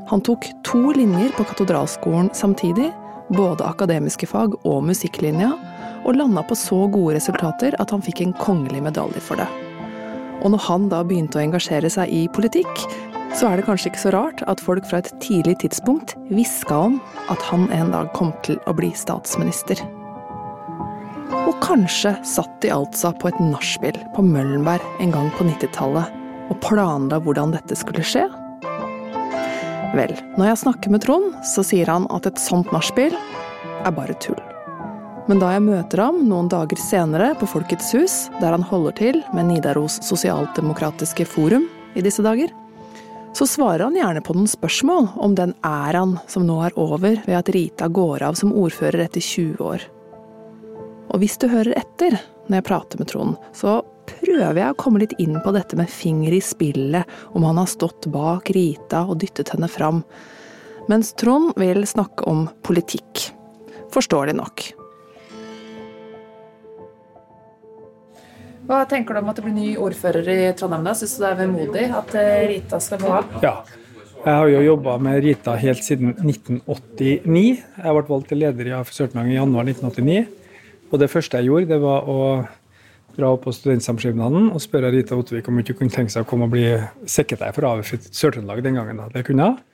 Han 0.07 0.23
tok 0.23 0.47
to 0.63 0.93
linjer 0.95 1.33
på 1.35 1.43
katedralskolen 1.49 2.31
samtidig, 2.35 2.87
både 3.35 3.67
akademiske 3.67 4.29
fag 4.31 4.55
og 4.63 4.87
musikklinja, 4.87 5.51
og 6.07 6.15
landa 6.15 6.45
på 6.47 6.55
så 6.55 6.85
gode 6.87 7.17
resultater 7.17 7.75
at 7.83 7.91
han 7.91 8.03
fikk 8.05 8.23
en 8.23 8.33
kongelig 8.39 8.85
medalje 8.87 9.19
for 9.27 9.43
det. 9.43 9.49
Og 10.39 10.55
når 10.55 10.65
han 10.69 10.87
da 10.95 11.03
begynte 11.03 11.41
å 11.41 11.43
engasjere 11.43 11.91
seg 11.91 12.15
i 12.15 12.25
politikk, 12.31 12.87
så 13.35 13.51
er 13.51 13.59
det 13.59 13.67
kanskje 13.67 13.91
ikke 13.91 14.05
så 14.07 14.15
rart 14.15 14.47
at 14.47 14.63
folk 14.63 14.87
fra 14.87 15.03
et 15.03 15.11
tidlig 15.19 15.59
tidspunkt 15.65 16.15
hviska 16.31 16.79
om 16.87 16.99
at 17.27 17.43
han 17.51 17.67
en 17.75 17.91
dag 17.91 18.15
kom 18.15 18.31
til 18.47 18.55
å 18.71 18.73
bli 18.79 18.95
statsminister. 18.95 19.83
Og 21.29 21.55
kanskje 21.61 22.15
satt 22.25 22.59
de 22.63 22.71
altså 22.73 23.11
på 23.21 23.29
et 23.29 23.39
nachspiel 23.43 23.97
på 24.15 24.25
Møllenberg 24.25 24.85
en 25.03 25.13
gang 25.13 25.29
på 25.37 25.45
90-tallet 25.45 26.15
og 26.49 26.61
planla 26.65 27.19
hvordan 27.21 27.53
dette 27.53 27.77
skulle 27.77 28.05
skje? 28.05 28.25
Vel, 29.97 30.13
når 30.37 30.51
jeg 30.51 30.61
snakker 30.63 30.93
med 30.93 31.03
Trond, 31.05 31.33
så 31.45 31.63
sier 31.65 31.89
han 31.89 32.05
at 32.13 32.27
et 32.29 32.41
sånt 32.41 32.69
nachspiel 32.73 33.13
er 33.13 33.93
bare 33.95 34.17
tull. 34.21 34.39
Men 35.29 35.41
da 35.41 35.51
jeg 35.53 35.65
møter 35.65 36.01
ham 36.01 36.23
noen 36.25 36.49
dager 36.49 36.79
senere 36.81 37.35
på 37.37 37.49
Folkets 37.49 37.91
hus, 37.93 38.15
der 38.41 38.55
han 38.55 38.65
holder 38.65 38.95
til 38.97 39.21
med 39.33 39.49
Nidaros 39.49 39.99
sosialdemokratiske 40.05 41.27
forum 41.29 41.67
i 41.97 42.05
disse 42.05 42.25
dager, 42.25 42.53
så 43.37 43.45
svarer 43.45 43.85
han 43.85 43.97
gjerne 43.97 44.23
på 44.25 44.33
noen 44.33 44.49
spørsmål 44.49 45.11
om 45.21 45.37
den 45.37 45.53
æraen 45.65 46.17
som 46.29 46.47
nå 46.49 46.57
er 46.65 46.77
over 46.81 47.21
ved 47.25 47.35
at 47.37 47.53
Rita 47.53 47.89
går 47.93 48.25
av 48.25 48.37
som 48.41 48.55
ordfører 48.57 49.05
etter 49.05 49.21
20 49.21 49.61
år. 49.61 49.85
Og 51.09 51.21
hvis 51.23 51.39
du 51.41 51.47
hører 51.49 51.77
etter 51.79 52.19
når 52.49 52.59
jeg 52.59 52.67
prater 52.69 53.01
med 53.01 53.09
Trond, 53.09 53.37
så 53.53 53.79
prøver 54.09 54.57
jeg 54.57 54.73
å 54.73 54.77
komme 54.77 55.01
litt 55.03 55.15
inn 55.21 55.37
på 55.43 55.53
dette 55.53 55.77
med 55.77 55.89
finger 55.89 56.33
i 56.33 56.41
spillet, 56.41 57.05
om 57.37 57.45
han 57.45 57.61
har 57.61 57.69
stått 57.69 58.09
bak 58.13 58.49
Rita 58.55 59.05
og 59.05 59.19
dyttet 59.21 59.53
henne 59.53 59.69
fram. 59.69 60.03
Mens 60.89 61.13
Trond 61.17 61.53
vil 61.61 61.85
snakke 61.89 62.25
om 62.29 62.47
politikk. 62.65 63.29
Forståelig 63.93 64.35
nok. 64.37 64.65
Hva 68.69 68.83
tenker 68.85 69.17
du 69.17 69.21
om 69.23 69.29
at 69.31 69.37
det 69.39 69.43
blir 69.47 69.53
ny 69.55 69.69
ordfører 69.81 70.27
i 70.29 70.39
Trondheim? 70.57 70.83
da? 70.85 70.93
Syns 70.97 71.15
du 71.17 71.23
det 71.23 71.29
er 71.31 71.37
vemodig 71.39 71.85
at 71.89 72.11
eh, 72.21 72.41
Rita 72.51 72.77
skal 72.81 72.99
gå 73.01 73.13
av? 73.17 73.37
Ja, 73.41 73.53
Jeg 74.19 74.35
har 74.35 74.49
jo 74.51 74.59
jobba 74.61 74.97
med 75.01 75.23
Rita 75.23 75.55
helt 75.57 75.81
siden 75.85 76.11
1989. 76.11 77.63
Jeg 77.79 77.95
ble 77.95 78.03
valgt 78.09 78.29
til 78.29 78.41
leder 78.43 78.69
i 78.69 78.75
AF 78.77 78.91
Sør-Trøndelag 78.93 79.31
i 79.31 79.37
januar 79.39 79.69
1989. 79.71 80.25
Og 80.89 80.97
det 81.01 81.09
første 81.11 81.37
jeg 81.37 81.49
gjorde, 81.49 81.69
det 81.69 81.79
var 81.83 82.07
å 82.09 82.19
dra 83.17 83.31
opp 83.33 83.45
på 83.45 83.53
studentsamskipnaden 83.53 84.51
og 84.53 84.61
spørre 84.63 84.91
Rita 84.93 85.17
Ottervik 85.17 85.49
om 85.49 85.57
hun 85.57 85.65
ikke 85.65 85.77
kunne 85.81 85.93
tenke 85.93 86.13
seg 86.13 86.25
å 86.25 86.29
komme 86.29 86.47
og 86.47 86.53
bli 86.53 86.65
sekretær 87.09 87.53
for 87.55 87.67
AF 87.69 87.91
Sør-Trøndelag 88.09 88.63
den 88.65 88.79
gangen. 88.79 89.01
Det 89.13 89.25
kunne 89.27 89.49
jeg. 89.49 89.65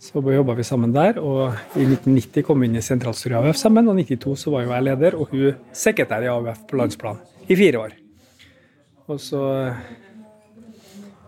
Så 0.00 0.22
jobba 0.24 0.54
vi 0.56 0.64
sammen 0.64 0.94
der, 0.94 1.18
og 1.20 1.58
i 1.76 1.84
1990 1.84 2.44
kom 2.46 2.62
vi 2.62 2.70
inn 2.70 2.78
i 2.80 2.84
sentralstyret 2.84 3.36
i 3.36 3.50
AUF 3.50 3.58
sammen. 3.60 3.88
Og 3.90 3.98
i 3.98 4.06
1992 4.06 4.44
så 4.44 4.52
var 4.54 4.64
jo 4.64 4.72
jeg 4.72 4.86
leder, 4.86 5.16
og 5.18 5.34
hun 5.34 5.58
sekretær 5.76 6.24
i 6.24 6.30
AUF 6.32 6.62
på 6.70 6.78
landsplan 6.80 7.20
i 7.50 7.58
fire 7.58 7.82
år. 7.82 7.98
Og 9.10 9.20
så 9.20 9.42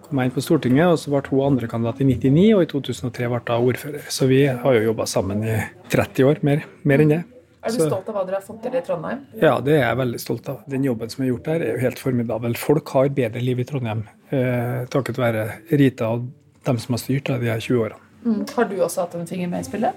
kom 0.07 0.23
jeg 0.23 0.31
inn 0.31 0.37
på 0.39 0.45
Stortinget, 0.47 0.87
og 0.89 1.03
så 1.03 1.13
ble 1.13 1.21
hun 1.29 1.45
andrekandidat 1.51 2.01
i 2.01 2.09
99, 2.15 2.47
og 2.57 2.65
i 2.65 2.71
2003 2.73 3.29
ble 3.35 3.43
hun 3.51 3.69
ordfører. 3.75 4.09
Så 4.09 4.31
vi 4.31 4.47
har 4.47 4.79
jo 4.79 4.87
jobba 4.89 5.09
sammen 5.11 5.45
i 5.45 5.59
30 5.93 6.31
år, 6.31 6.41
mer, 6.47 6.65
mer 6.89 7.05
enn 7.05 7.13
det. 7.13 7.23
Er 7.63 7.71
du 7.71 7.79
Så- 7.79 7.87
stolt 7.89 8.09
av 8.09 8.15
hva 8.17 8.27
dere 8.27 8.41
har 8.41 8.43
fått 8.43 8.63
til 8.63 8.75
i 8.75 8.81
Trondheim? 8.83 9.21
Ja, 9.41 9.61
det 9.61 9.75
er 9.75 9.85
jeg 9.87 9.97
veldig 9.97 10.21
stolt 10.21 10.49
av. 10.49 10.63
Den 10.69 10.83
jobben 10.83 11.11
som 11.11 11.25
er 11.25 11.29
gjort 11.29 11.45
der, 11.45 11.63
er 11.63 11.77
jo 11.77 11.83
helt 11.85 11.99
formidabel. 11.99 12.57
Folk 12.57 12.89
har 12.89 13.09
bedre 13.09 13.41
liv 13.41 13.61
i 13.61 13.65
Trondheim 13.65 14.05
eh, 14.33 14.85
takket 14.91 15.17
være 15.17 15.45
Rita 15.71 16.09
og 16.17 16.27
dem 16.65 16.79
som 16.79 16.95
har 16.95 16.99
styrt 16.99 17.25
de 17.25 17.47
her 17.47 17.61
20 17.61 17.79
årene. 17.85 18.01
Mm. 18.25 18.47
Har 18.55 18.65
du 18.65 18.77
også 18.77 19.03
hatt 19.03 19.15
en 19.15 19.27
finger 19.27 19.49
med 19.49 19.61
i 19.61 19.71
spillet? 19.71 19.95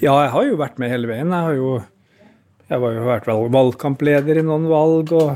Ja, 0.00 0.14
jeg 0.22 0.30
har 0.30 0.44
jo 0.44 0.56
vært 0.56 0.78
med 0.78 0.90
hele 0.90 1.06
veien. 1.06 1.30
Jeg 1.30 1.46
har 1.48 1.54
jo 1.54 1.84
jeg 2.68 2.80
har 2.80 2.92
jo 2.92 3.04
vært 3.06 3.28
valgkampleder 3.52 4.38
i 4.38 4.42
noen 4.44 4.66
valg 4.68 5.12
og 5.16 5.30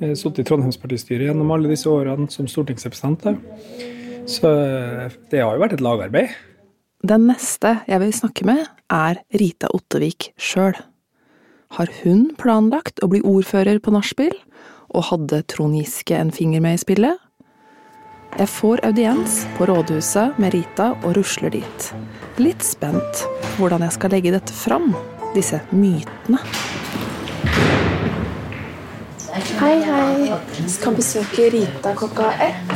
eh, 0.00 0.14
sittet 0.14 0.46
i 0.46 0.48
Trondheimspartistyret 0.48 1.26
gjennom 1.28 1.50
alle 1.52 1.68
disse 1.68 1.90
årene 1.90 2.30
som 2.32 2.48
stortingsrepresentant. 2.48 3.42
Så 4.30 4.46
eh, 4.48 5.10
det 5.30 5.42
har 5.42 5.56
jo 5.56 5.60
vært 5.60 5.76
et 5.76 5.84
lagarbeid. 5.84 6.30
Den 7.04 7.26
neste 7.30 7.78
jeg 7.88 8.00
vil 8.00 8.12
snakke 8.12 8.44
med, 8.48 8.64
er 8.92 9.20
Rita 9.32 9.68
Ottevik 9.76 10.30
sjøl. 10.40 10.76
Har 11.70 11.86
hun 12.02 12.32
planlagt 12.34 12.98
å 12.98 13.06
bli 13.12 13.20
ordfører 13.22 13.78
på 13.78 13.92
nachspiel, 13.94 14.32
og 14.90 15.04
hadde 15.06 15.38
Trond 15.46 15.76
Giske 15.78 16.16
en 16.18 16.32
finger 16.34 16.58
med 16.64 16.74
i 16.74 16.80
spillet? 16.82 17.20
Jeg 18.34 18.50
får 18.50 18.82
audiens 18.88 19.36
på 19.54 19.68
rådhuset 19.70 20.40
med 20.42 20.50
Rita 20.56 20.88
og 20.96 21.14
rusler 21.14 21.54
dit. 21.54 21.86
Litt 22.42 22.66
spent 22.66 23.22
på 23.22 23.52
hvordan 23.60 23.84
jeg 23.86 23.94
skal 23.94 24.10
legge 24.16 24.32
dette 24.34 24.56
fram, 24.56 24.88
disse 25.36 25.60
mytene. 25.70 26.42
Hei, 29.60 29.76
hei. 29.86 30.34
Skal 30.74 30.98
besøke 30.98 31.52
Rita 31.54 31.94
klokka 31.94 32.32
ett. 32.48 32.74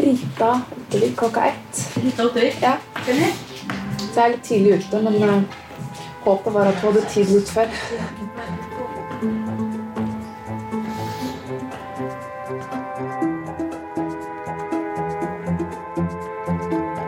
Rita 0.00 0.50
Ottevik 0.80 1.12
klokka 1.20 1.44
ett. 1.52 1.84
Rita 2.00 2.30
Ottevik? 2.30 2.56
Ja. 2.64 2.78
Så 3.04 3.12
jeg 3.12 4.24
er 4.24 4.34
litt 4.38 4.44
tidlig 4.48 4.80
ute, 4.80 5.04
men 5.04 5.20
eh, 5.28 5.62
håpet 6.26 6.52
var 6.52 6.70
at 6.70 6.80
hun 6.82 6.92
hadde 6.92 7.08
tid 7.12 7.30
litt 7.32 7.50
før. 7.54 7.68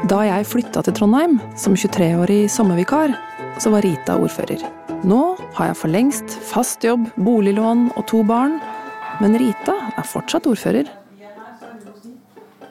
Da 0.08 0.22
jeg 0.24 0.46
flytta 0.48 0.80
til 0.86 0.94
Trondheim 0.96 1.36
som 1.60 1.74
23-årig 1.76 2.46
sommervikar, 2.48 3.12
så 3.60 3.74
var 3.74 3.84
Rita 3.84 4.14
ordfører. 4.16 4.62
Nå 5.04 5.20
har 5.58 5.68
jeg 5.68 5.78
for 5.78 5.92
lengst 5.92 6.38
fast 6.48 6.86
jobb, 6.86 7.04
boliglån 7.20 7.90
og 7.92 8.06
to 8.08 8.22
barn, 8.26 8.56
men 9.20 9.36
Rita 9.38 9.74
er 9.98 10.06
fortsatt 10.08 10.48
ordfører. 10.48 10.88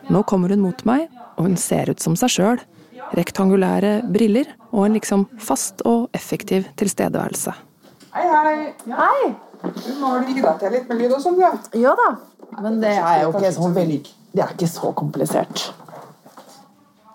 Nå 0.10 0.24
kommer 0.26 0.50
hun 0.56 0.64
mot 0.64 0.82
meg, 0.88 1.12
og 1.38 1.50
hun 1.50 1.60
ser 1.60 1.92
ut 1.92 2.02
som 2.02 2.16
seg 2.18 2.34
sjøl. 2.34 2.64
Rektangulære 3.16 4.00
briller 4.12 4.50
og 4.78 4.86
en 4.86 4.94
liksom 4.94 5.26
fast 5.42 5.82
og 5.90 6.12
effektiv 6.14 6.68
tilstedeværelse. 6.78 7.54
Hei, 8.14 8.26
hei. 8.30 8.58
Hei! 8.94 9.34
Du 9.64 9.90
må 9.98 10.14
vel 10.14 10.28
rigge 10.28 10.44
deg 10.44 10.60
til 10.62 10.76
litt 10.76 10.92
med 10.92 11.02
lyd 11.02 11.16
og 11.18 11.24
sånn, 11.24 11.40
du? 11.40 11.80
Ja 11.82 11.96
da. 11.98 12.12
Men 12.62 12.78
det 12.84 12.94
er 12.94 13.24
jo 13.24 13.34
ikke 13.34 13.52
så 13.54 13.70
veldig 13.74 13.98
Det 14.06 14.44
er 14.44 14.54
ikke 14.54 14.70
så 14.70 14.92
komplisert. 14.96 15.64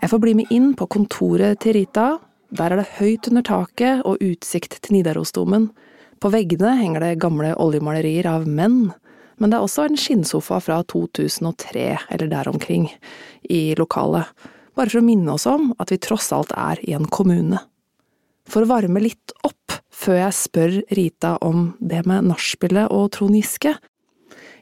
Jeg 0.03 0.11
får 0.11 0.21
bli 0.25 0.35
med 0.35 0.51
inn 0.51 0.73
på 0.75 0.89
kontoret 0.91 1.61
til 1.63 1.77
Rita. 1.79 2.17
Der 2.51 2.75
er 2.75 2.83
det 2.83 2.97
høyt 2.99 3.29
under 3.31 3.45
taket 3.47 4.03
og 4.03 4.19
utsikt 4.19 4.81
til 4.83 4.97
Nidarosdomen. 4.97 5.71
På 6.19 6.33
veggene 6.35 6.75
henger 6.81 7.07
det 7.07 7.21
gamle 7.23 7.55
oljemalerier 7.63 8.27
av 8.31 8.49
menn, 8.51 8.91
men 9.39 9.51
det 9.51 9.59
er 9.59 9.65
også 9.65 9.87
en 9.87 9.99
skinnsofa 9.99 10.59
fra 10.63 10.81
2003 10.91 11.87
eller 12.11 12.31
der 12.31 12.51
omkring 12.51 12.91
i 13.51 13.63
lokalet, 13.79 14.27
bare 14.77 14.91
for 14.93 15.03
å 15.03 15.07
minne 15.07 15.35
oss 15.35 15.47
om 15.51 15.71
at 15.83 15.93
vi 15.93 16.01
tross 16.03 16.31
alt 16.35 16.53
er 16.57 16.81
i 16.87 16.95
en 16.97 17.09
kommune. 17.11 17.61
For 18.49 18.65
å 18.65 18.71
varme 18.73 19.03
litt 19.03 19.35
opp 19.47 19.79
før 19.93 20.19
jeg 20.19 20.35
spør 20.35 20.77
Rita 20.99 21.37
om 21.45 21.73
det 21.79 22.03
med 22.09 22.27
nachspielet 22.31 22.91
og 22.91 23.13
Trond 23.15 23.37
Giske, 23.39 23.77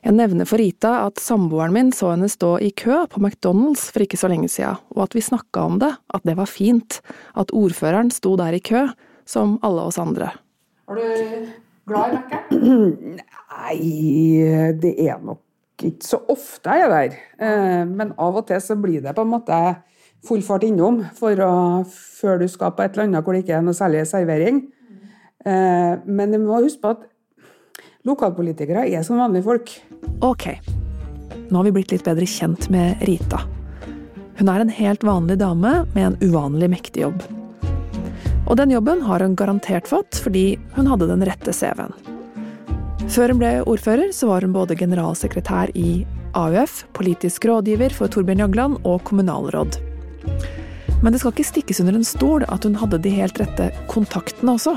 jeg 0.00 0.16
nevner 0.16 0.48
for 0.48 0.56
Rita 0.56 0.94
at 1.04 1.20
samboeren 1.20 1.74
min 1.76 1.90
så 1.92 2.14
henne 2.14 2.28
stå 2.32 2.54
i 2.64 2.70
kø 2.72 3.02
på 3.12 3.20
McDonald's 3.20 3.90
for 3.92 4.00
ikke 4.00 4.16
så 4.20 4.30
lenge 4.32 4.48
siden, 4.48 4.78
og 4.96 5.02
at 5.04 5.16
vi 5.16 5.24
snakka 5.24 5.64
om 5.68 5.76
det, 5.82 5.90
at 5.92 6.24
det 6.24 6.38
var 6.38 6.48
fint, 6.48 7.02
at 7.36 7.52
ordføreren 7.56 8.08
sto 8.14 8.32
der 8.40 8.56
i 8.56 8.62
kø, 8.64 8.86
som 9.28 9.58
alle 9.66 9.84
oss 9.90 10.00
andre. 10.00 10.32
Er 10.88 10.96
du 10.96 11.50
glad 11.90 12.16
i 12.16 12.16
Mækkern? 12.16 13.20
Nei, 13.20 13.76
det 14.80 14.94
er 15.04 15.20
nok 15.20 15.44
ikke 15.80 16.04
så 16.04 16.20
ofte 16.32 16.72
jeg 16.76 16.86
er 16.86 16.92
der. 16.92 17.20
Eh, 17.40 17.84
Men 17.88 18.12
av 18.20 18.40
og 18.40 18.48
til 18.48 18.60
så 18.60 18.76
blir 18.80 19.04
det 19.04 19.14
på 19.16 19.24
en 19.24 19.32
måte 19.32 19.60
full 20.26 20.42
fart 20.44 20.66
innom 20.66 21.00
å, 21.04 21.52
før 21.88 22.42
du 22.42 22.48
skal 22.50 22.74
på 22.76 22.84
et 22.84 22.96
eller 22.96 23.08
annet 23.08 23.24
hvor 23.24 23.36
det 23.36 23.44
ikke 23.44 23.56
er 23.58 23.64
noe 23.64 23.76
særlig 23.76 24.04
servering. 24.08 24.64
Eh, 25.44 25.94
Men 26.04 26.34
du 26.34 26.38
må 26.42 26.60
huske 26.60 26.82
på 26.82 26.94
at 26.96 27.06
lokalpolitikere 28.08 28.86
er 28.88 29.02
som 29.06 29.20
vanlige 29.20 29.46
folk. 29.46 29.72
Ok, 30.24 30.46
nå 31.48 31.56
har 31.56 31.68
vi 31.68 31.74
blitt 31.78 31.92
litt 31.94 32.06
bedre 32.06 32.28
kjent 32.28 32.68
med 32.72 33.00
Rita. 33.08 33.42
Hun 34.40 34.48
er 34.48 34.62
en 34.62 34.72
helt 34.72 35.02
vanlig 35.04 35.36
dame 35.40 35.82
med 35.94 36.04
en 36.04 36.16
uvanlig 36.22 36.70
mektig 36.72 37.04
jobb. 37.04 37.20
Og 38.48 38.56
den 38.56 38.72
jobben 38.72 39.02
har 39.04 39.20
hun 39.22 39.36
garantert 39.36 39.88
fått 39.88 40.16
fordi 40.24 40.58
hun 40.74 40.88
hadde 40.90 41.10
den 41.10 41.24
rette 41.28 41.52
CV-en. 41.54 41.92
Før 43.10 43.32
hun 43.32 43.40
ble 43.40 43.52
ordfører, 43.66 44.14
så 44.14 44.30
var 44.30 44.46
hun 44.46 44.54
både 44.54 44.76
generalsekretær 44.78 45.72
i 45.74 46.04
AUF, 46.38 46.84
politisk 46.94 47.46
rådgiver 47.50 47.92
for 47.94 48.10
Torbjørn 48.12 48.44
Jagland 48.44 48.80
og 48.86 49.02
kommunalråd. 49.08 49.80
Men 51.00 51.12
det 51.12 51.22
skal 51.22 51.32
ikke 51.32 51.48
stikkes 51.48 51.80
under 51.82 51.96
en 51.96 52.06
stol 52.06 52.44
at 52.48 52.66
hun 52.66 52.76
hadde 52.80 53.00
de 53.00 53.12
helt 53.14 53.40
rette 53.40 53.70
kontaktene 53.90 54.56
også. 54.58 54.76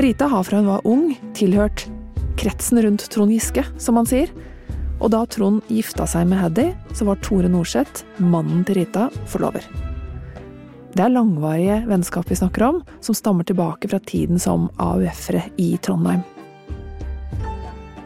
Rita 0.00 0.28
har 0.30 0.46
fra 0.46 0.60
hun 0.60 0.70
var 0.70 0.86
ung 0.86 1.08
tilhørt 1.36 1.88
kretsen 2.40 2.80
rundt 2.82 3.04
Trond 3.12 3.34
Giske, 3.34 3.64
som 3.78 3.98
han 4.00 4.08
sier. 4.08 4.30
Og 5.00 5.12
da 5.12 5.24
Trond 5.28 5.64
gifta 5.72 6.06
seg 6.08 6.28
med 6.30 6.40
Haddy, 6.40 6.70
så 6.96 7.06
var 7.08 7.20
Tore 7.24 7.50
Norseth, 7.50 8.04
mannen 8.20 8.62
til 8.68 8.80
Rita, 8.80 9.08
forlover. 9.28 9.64
Det 10.90 11.04
er 11.04 11.12
langvarige 11.12 11.82
vennskap 11.86 12.30
vi 12.30 12.38
snakker 12.38 12.64
om, 12.66 12.80
som 13.04 13.16
stammer 13.16 13.46
tilbake 13.46 13.90
fra 13.90 14.00
tiden 14.02 14.40
som 14.42 14.68
AUF-ere 14.82 15.44
i 15.62 15.74
Trondheim. 15.82 16.24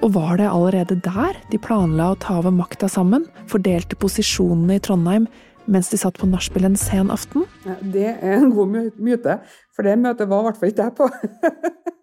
Og 0.04 0.12
var 0.12 0.36
det 0.36 0.50
allerede 0.50 0.98
der 1.00 1.38
de 1.50 1.60
planla 1.62 2.10
å 2.12 2.18
ta 2.20 2.36
over 2.42 2.52
makta 2.52 2.90
sammen, 2.92 3.24
fordelte 3.48 3.96
posisjonene 3.96 4.76
i 4.76 4.82
Trondheim 4.84 5.24
mens 5.66 5.88
de 5.92 5.98
satt 6.00 6.18
på 6.20 6.28
nachspiel 6.28 6.68
en 6.68 6.76
sen 6.78 7.12
aften? 7.14 7.46
Det 7.80 8.10
er 8.14 8.36
en 8.38 8.50
god 8.54 8.92
myte, 9.00 9.38
for 9.74 9.86
det 9.86 9.96
møtet 10.00 10.30
var 10.30 10.42
i 10.42 10.48
hvert 10.48 10.60
fall 10.60 10.72
ikke 10.72 10.88
jeg 10.88 10.96
på. 10.98 11.08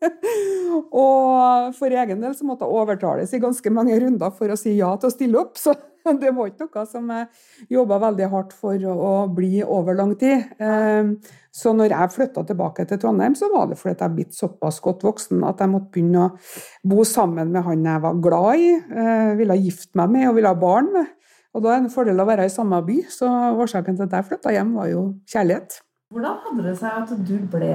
og 1.04 1.78
for 1.78 1.94
egen 2.02 2.24
del 2.24 2.34
så 2.38 2.48
måtte 2.48 2.66
jeg 2.66 2.82
overtales 2.82 3.34
i 3.36 3.42
ganske 3.44 3.74
mange 3.74 4.00
runder 4.02 4.34
for 4.36 4.52
å 4.52 4.60
si 4.60 4.76
ja 4.80 4.92
til 4.98 5.12
å 5.12 5.14
stille 5.14 5.42
opp. 5.44 5.60
Så 5.62 5.76
det 6.22 6.32
var 6.34 6.50
ikke 6.50 6.66
noe 6.66 6.88
som 6.90 7.12
jeg 7.14 7.76
jobba 7.78 8.00
veldig 8.08 8.32
hardt 8.32 8.58
for 8.58 8.90
å 8.90 9.14
bli 9.30 9.62
over 9.62 9.98
lang 10.00 10.16
tid. 10.20 10.50
Eh, 10.58 11.38
Så 11.52 11.74
når 11.76 11.92
jeg 11.92 12.14
flytta 12.14 12.46
tilbake 12.48 12.86
til 12.88 12.98
Trondheim, 12.98 13.34
så 13.36 13.50
var 13.52 13.66
det 13.68 13.76
fordi 13.76 14.00
jeg 14.00 14.16
blitt 14.16 14.38
såpass 14.38 14.78
godt 14.80 15.02
voksen 15.04 15.42
at 15.44 15.60
jeg 15.60 15.70
måtte 15.74 15.92
begynne 15.92 16.30
å 16.30 16.30
bo 16.88 17.04
sammen 17.04 17.52
med 17.52 17.66
han 17.66 17.84
jeg 17.84 18.04
var 18.06 18.22
glad 18.24 18.62
i, 18.64 18.70
eh, 18.80 19.34
ville 19.36 19.60
gifte 19.60 20.00
meg 20.00 20.14
med 20.16 20.30
og 20.30 20.38
ville 20.38 20.54
ha 20.54 20.56
barn 20.56 20.88
med. 20.96 21.12
Og 21.52 21.64
da 21.64 21.74
er 21.74 21.82
det 21.82 21.90
en 21.90 21.94
fordel 21.94 22.22
å 22.24 22.28
være 22.28 22.46
i 22.48 22.52
samme 22.54 22.80
by, 22.88 22.98
så 23.12 23.28
årsaken 23.60 23.98
til 23.98 24.08
at 24.08 24.14
jeg 24.16 24.28
flytta 24.30 24.54
hjem, 24.56 24.76
var 24.80 24.88
jo 24.92 25.02
kjærlighet. 25.28 25.82
Hvordan 26.12 26.40
hadde 26.46 26.64
det 26.68 26.78
seg 26.80 27.02
at 27.02 27.12
du 27.28 27.36
ble 27.52 27.72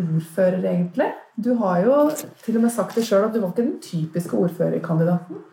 ordfører, 0.00 0.62
egentlig? 0.70 1.10
Du 1.38 1.54
har 1.58 1.82
jo 1.84 1.96
til 2.44 2.58
og 2.58 2.64
med 2.64 2.74
sagt 2.74 2.96
det 2.98 3.04
sjøl 3.06 3.26
at 3.26 3.34
du 3.34 3.40
var 3.42 3.50
ikke 3.50 3.64
den 3.64 3.78
typiske 3.84 4.36
ordførerkandidaten. 4.46 5.44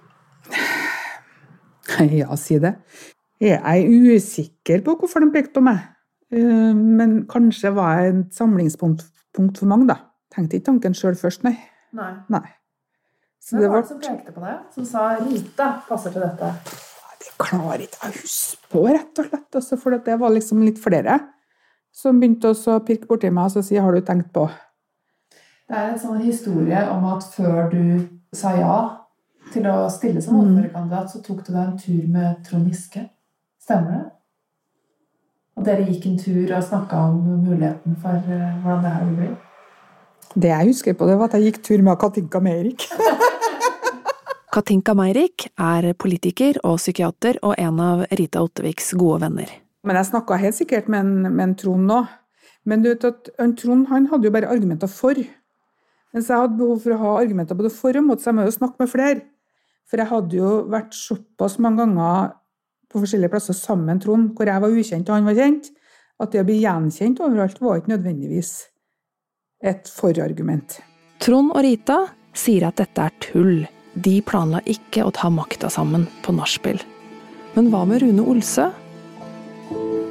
Ja, 1.97 2.35
si 2.37 2.57
det. 2.61 2.75
Jeg 3.41 3.57
er 3.57 3.87
usikker 3.87 4.83
på 4.85 4.93
hvorfor 4.99 5.23
de 5.23 5.31
pekte 5.33 5.55
på 5.55 5.63
meg. 5.65 5.79
Eh, 6.29 6.75
Men 6.75 7.23
kanskje 7.31 7.71
var 7.73 8.01
jeg 8.01 8.11
et 8.11 8.35
samlingspunkt 8.35 9.05
for 9.57 9.65
mange, 9.71 9.87
da. 9.87 9.95
Tenkte 10.35 10.59
ikke 10.59 10.67
tanken 10.67 10.97
sjøl 10.97 11.15
først, 11.17 11.47
nei. 11.47 11.55
Nei. 11.97 12.11
nei. 12.29 12.43
Så 13.41 13.57
Hvem 13.57 13.71
var 13.71 13.81
det 13.81 13.89
som 13.93 14.03
pekte 14.03 14.35
på 14.35 14.43
deg? 14.43 14.59
Som 14.75 14.85
sa 14.85 15.07
'Rita 15.15 15.71
passer 15.87 16.11
til 16.11 16.21
dette'? 16.21 16.53
Det 17.17 17.33
klarer 17.41 17.85
ikke 17.85 18.07
å 18.07 18.13
huske 18.13 18.71
på, 18.71 18.83
rett 18.87 19.19
og 19.21 19.29
slett. 19.29 19.49
Også, 19.59 19.79
for 19.81 19.97
det 19.97 20.19
var 20.21 20.33
liksom 20.35 20.61
litt 20.65 20.79
flere 20.81 21.19
som 21.97 22.19
begynte 22.19 22.53
å 22.53 22.79
pirke 22.85 23.09
borti 23.09 23.31
meg 23.33 23.57
og 23.57 23.65
si 23.65 23.75
'har 23.75 23.91
du 23.91 24.01
tenkt 24.01 24.31
på'? 24.33 24.49
Det 25.67 25.75
er 25.75 25.89
en 25.91 25.99
sånn 25.99 26.21
historie 26.21 26.89
om 26.89 27.05
at 27.05 27.23
før 27.23 27.69
du 27.71 28.07
sa 28.33 28.55
ja 28.55 28.97
til 29.53 29.67
å 29.67 29.89
stille 29.89 30.21
som 30.21 30.39
ordførerkandidat, 30.39 31.11
så 31.11 31.21
tok 31.23 31.45
du 31.47 31.53
deg 31.53 31.63
en 31.63 31.77
tur 31.77 32.07
med 32.07 32.45
Trond 32.45 32.67
Giske. 32.67 33.09
Stemmer 33.63 33.91
det? 33.91 34.05
Og 35.57 35.65
dere 35.65 35.87
gikk 35.87 36.05
en 36.05 36.19
tur 36.21 36.55
og 36.55 36.63
snakka 36.63 36.95
om 36.95 37.21
muligheten 37.43 37.95
for 38.01 38.15
eh, 38.15 38.61
hvordan 38.61 38.83
det 38.83 38.91
her 38.93 39.05
vil 39.05 39.15
bli? 39.15 39.29
Det 40.35 40.49
jeg 40.49 40.67
husker 40.67 40.93
på, 40.93 41.07
det 41.07 41.17
var 41.17 41.31
at 41.31 41.33
jeg 41.33 41.43
gikk 41.47 41.63
tur 41.63 41.81
med 41.81 41.97
Katinka 41.99 42.39
Meirik. 42.39 42.87
Katinka 44.47 44.93
Meirik 44.95 45.49
er 45.59 45.89
politiker 45.99 46.55
og 46.63 46.77
psykiater 46.79 47.35
og 47.43 47.57
en 47.59 47.81
av 47.83 48.05
Rita 48.15 48.39
Otteviks 48.45 48.93
gode 48.95 49.25
venner. 49.25 49.49
Men 49.83 49.99
jeg 49.99 50.07
snakka 50.07 50.37
helt 50.39 50.55
sikkert 50.55 50.87
med 50.91 51.03
en, 51.03 51.35
med 51.35 51.43
en 51.49 51.55
Trond 51.59 51.89
nå. 51.89 51.97
Men 52.67 52.83
du 52.83 52.89
vet 52.89 53.03
at 53.07 53.27
en 53.43 53.55
Trond 53.59 53.89
han 53.91 54.07
hadde 54.11 54.29
jo 54.29 54.33
bare 54.35 54.49
argumenter 54.51 54.91
for. 54.91 55.19
Mens 56.15 56.31
jeg 56.31 56.39
hadde 56.39 56.59
behov 56.59 56.79
for 56.83 56.95
å 56.95 57.01
ha 57.03 57.13
argumenter 57.19 57.59
både 57.59 57.73
for 57.75 57.99
og 57.99 58.07
mot, 58.07 58.23
så 58.23 58.31
jeg 58.31 58.39
må 58.39 58.47
jo 58.47 58.55
snakke 58.55 58.83
med 58.83 58.91
flere. 58.91 59.21
For 59.87 59.99
jeg 59.99 60.11
hadde 60.13 60.39
jo 60.39 60.55
vært 60.71 60.95
såpass 60.95 61.59
mange 61.63 61.83
ganger 61.83 62.33
på 62.87 63.03
forskjellige 63.03 63.35
plasser 63.35 63.55
sammen 63.55 63.91
med 63.91 64.03
Trond, 64.03 64.33
hvor 64.35 64.47
jeg 64.47 64.63
var 64.63 64.79
ukjent 64.79 65.11
og 65.11 65.17
han 65.19 65.27
var 65.27 65.39
kjent, 65.43 65.71
at 66.23 66.33
det 66.33 66.41
å 66.41 66.47
bli 66.47 66.61
gjenkjent 66.63 67.19
overalt 67.23 67.59
var 67.61 67.81
ikke 67.81 67.97
nødvendigvis 67.97 68.53
et 69.67 69.91
forargument. 69.91 70.79
Trond 71.23 71.51
og 71.51 71.65
Rita 71.65 72.05
sier 72.37 72.69
at 72.69 72.79
dette 72.79 73.11
er 73.11 73.19
tull. 73.23 73.57
De 73.97 74.19
planla 74.21 74.59
ikke 74.69 75.01
å 75.07 75.13
ta 75.15 75.29
makta 75.33 75.71
sammen 75.73 76.05
på 76.21 76.35
nachspiel. 76.37 76.77
Men 77.55 77.71
hva 77.73 77.81
med 77.89 78.03
Rune 78.03 78.25
Olsø? 78.29 78.67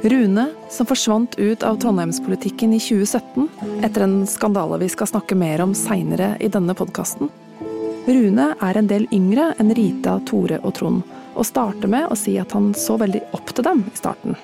Rune, 0.03 0.43
som 0.69 0.87
forsvant 0.89 1.37
ut 1.39 1.63
av 1.63 1.79
trondheimspolitikken 1.81 2.73
i 2.75 2.79
2017, 2.83 3.47
etter 3.87 4.03
en 4.03 4.17
skandale 4.27 4.81
vi 4.81 4.89
skal 4.91 5.09
snakke 5.09 5.37
mer 5.39 5.63
om 5.63 5.75
seinere 5.75 6.33
i 6.43 6.49
denne 6.51 6.75
podkasten. 6.77 7.31
Rune 8.07 8.49
er 8.63 8.79
en 8.79 8.91
del 8.91 9.07
yngre 9.15 9.53
enn 9.59 9.71
Rita, 9.75 10.17
Tore 10.27 10.59
og 10.61 10.75
Trond, 10.77 11.07
og 11.37 11.47
starter 11.47 11.91
med 11.91 12.11
å 12.11 12.19
si 12.19 12.35
at 12.39 12.53
han 12.55 12.73
så 12.75 12.99
veldig 12.99 13.23
opp 13.39 13.55
til 13.55 13.67
dem 13.67 13.85
i 13.87 13.95
starten. 13.95 14.37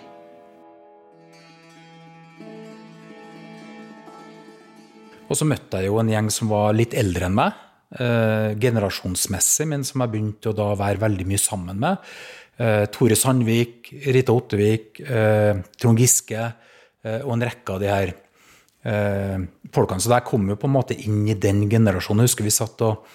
Og 5.28 5.36
så 5.40 5.48
møtte 5.50 5.80
jeg 5.80 5.92
jo 5.92 6.00
en 6.00 6.12
gjeng 6.12 6.32
som 6.32 6.52
var 6.52 6.76
litt 6.78 6.96
eldre 6.96 7.28
enn 7.28 7.38
meg, 7.38 7.56
eh, 8.00 8.54
generasjonsmessig, 8.60 9.68
men 9.70 9.86
som 9.88 10.04
jeg 10.04 10.14
begynte 10.14 10.52
å 10.52 10.58
da 10.58 10.72
være 10.80 11.02
veldig 11.04 11.28
mye 11.30 11.42
sammen 11.42 11.82
med. 11.82 12.14
Eh, 12.62 12.86
Tore 12.94 13.18
Sandvik, 13.18 13.92
Rita 14.14 14.36
Ottevik, 14.36 15.02
eh, 15.02 15.58
Trond 15.80 16.00
Giske 16.00 16.40
eh, 16.44 17.20
og 17.24 17.36
en 17.36 17.46
rekke 17.50 17.76
av 17.76 17.82
de 17.82 17.92
her 17.92 18.14
eh, 18.14 19.44
folkene. 19.74 20.04
Så 20.04 20.14
der 20.14 20.26
kom 20.28 20.48
jo 20.50 20.60
på 20.60 20.70
en 20.70 20.78
måte 20.78 20.98
inn 20.98 21.26
i 21.28 21.38
den 21.38 21.66
generasjonen. 21.72 22.24
Jeg 22.24 22.34
husker 22.34 22.48
vi 22.48 22.54
satt 22.54 22.86
og, 22.86 23.06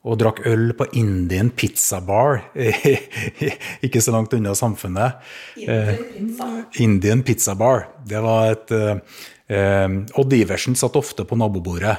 og 0.00 0.18
drakk 0.20 0.42
øl 0.48 0.72
på 0.78 0.88
Indian 0.98 1.52
Pizza 1.54 2.00
Bar, 2.02 2.40
ikke 3.86 4.02
så 4.02 4.14
langt 4.16 4.34
unna 4.34 4.56
Samfunnet. 4.58 5.20
Indian 6.80 7.22
Pizza 7.26 7.54
Bar. 7.58 7.86
Det 8.06 8.22
var 8.24 8.54
et 8.56 8.74
eh, 8.74 9.98
Odd 10.18 10.38
Iversen 10.38 10.78
satt 10.78 10.98
ofte 10.98 11.26
på 11.28 11.38
nabobordet. 11.38 11.98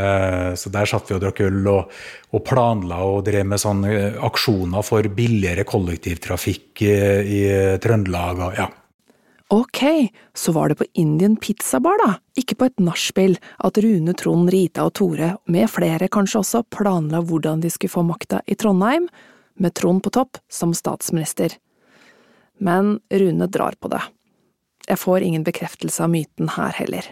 Eh, 0.00 0.50
så 0.56 0.72
der 0.72 0.88
satt 0.88 1.10
vi 1.10 1.16
og 1.16 1.22
drakk 1.22 1.42
øl 1.44 1.62
og, 1.70 1.94
og 2.32 2.44
planla 2.46 3.00
og 3.04 3.24
drev 3.28 3.48
med 3.52 3.60
sånne 3.60 3.94
eh, 3.94 4.20
aksjoner 4.26 4.84
for 4.86 5.06
billigere 5.14 5.66
kollektivtrafikk 5.68 6.84
i, 6.86 6.92
i 7.36 7.40
Trøndelag. 7.82 8.44
Og, 8.46 8.60
ja. 8.60 8.68
Ok, 9.50 9.82
så 10.34 10.52
var 10.54 10.70
det 10.70 10.78
på 10.78 10.86
Indian 10.94 11.34
Pizza 11.36 11.80
Bar, 11.82 11.98
da, 11.98 12.12
ikke 12.38 12.54
på 12.54 12.68
et 12.70 12.82
nachspiel, 12.86 13.34
at 13.58 13.80
Rune, 13.82 14.14
Trond, 14.14 14.52
Rita 14.54 14.84
og 14.86 14.94
Tore, 15.00 15.32
med 15.50 15.66
flere 15.72 16.06
kanskje 16.12 16.44
også, 16.44 16.62
planla 16.70 17.18
hvordan 17.26 17.64
de 17.64 17.72
skulle 17.74 17.90
få 17.90 18.04
makta 18.06 18.44
i 18.46 18.54
Trondheim, 18.54 19.08
med 19.60 19.74
Trond 19.74 20.04
på 20.04 20.12
topp 20.14 20.38
som 20.48 20.70
statsminister. 20.76 21.58
Men 22.62 23.00
Rune 23.10 23.50
drar 23.50 23.74
på 23.80 23.90
det. 23.90 24.04
Jeg 24.86 25.02
får 25.02 25.26
ingen 25.26 25.42
bekreftelse 25.44 26.06
av 26.06 26.14
myten 26.14 26.54
her 26.54 26.72
heller. 26.78 27.10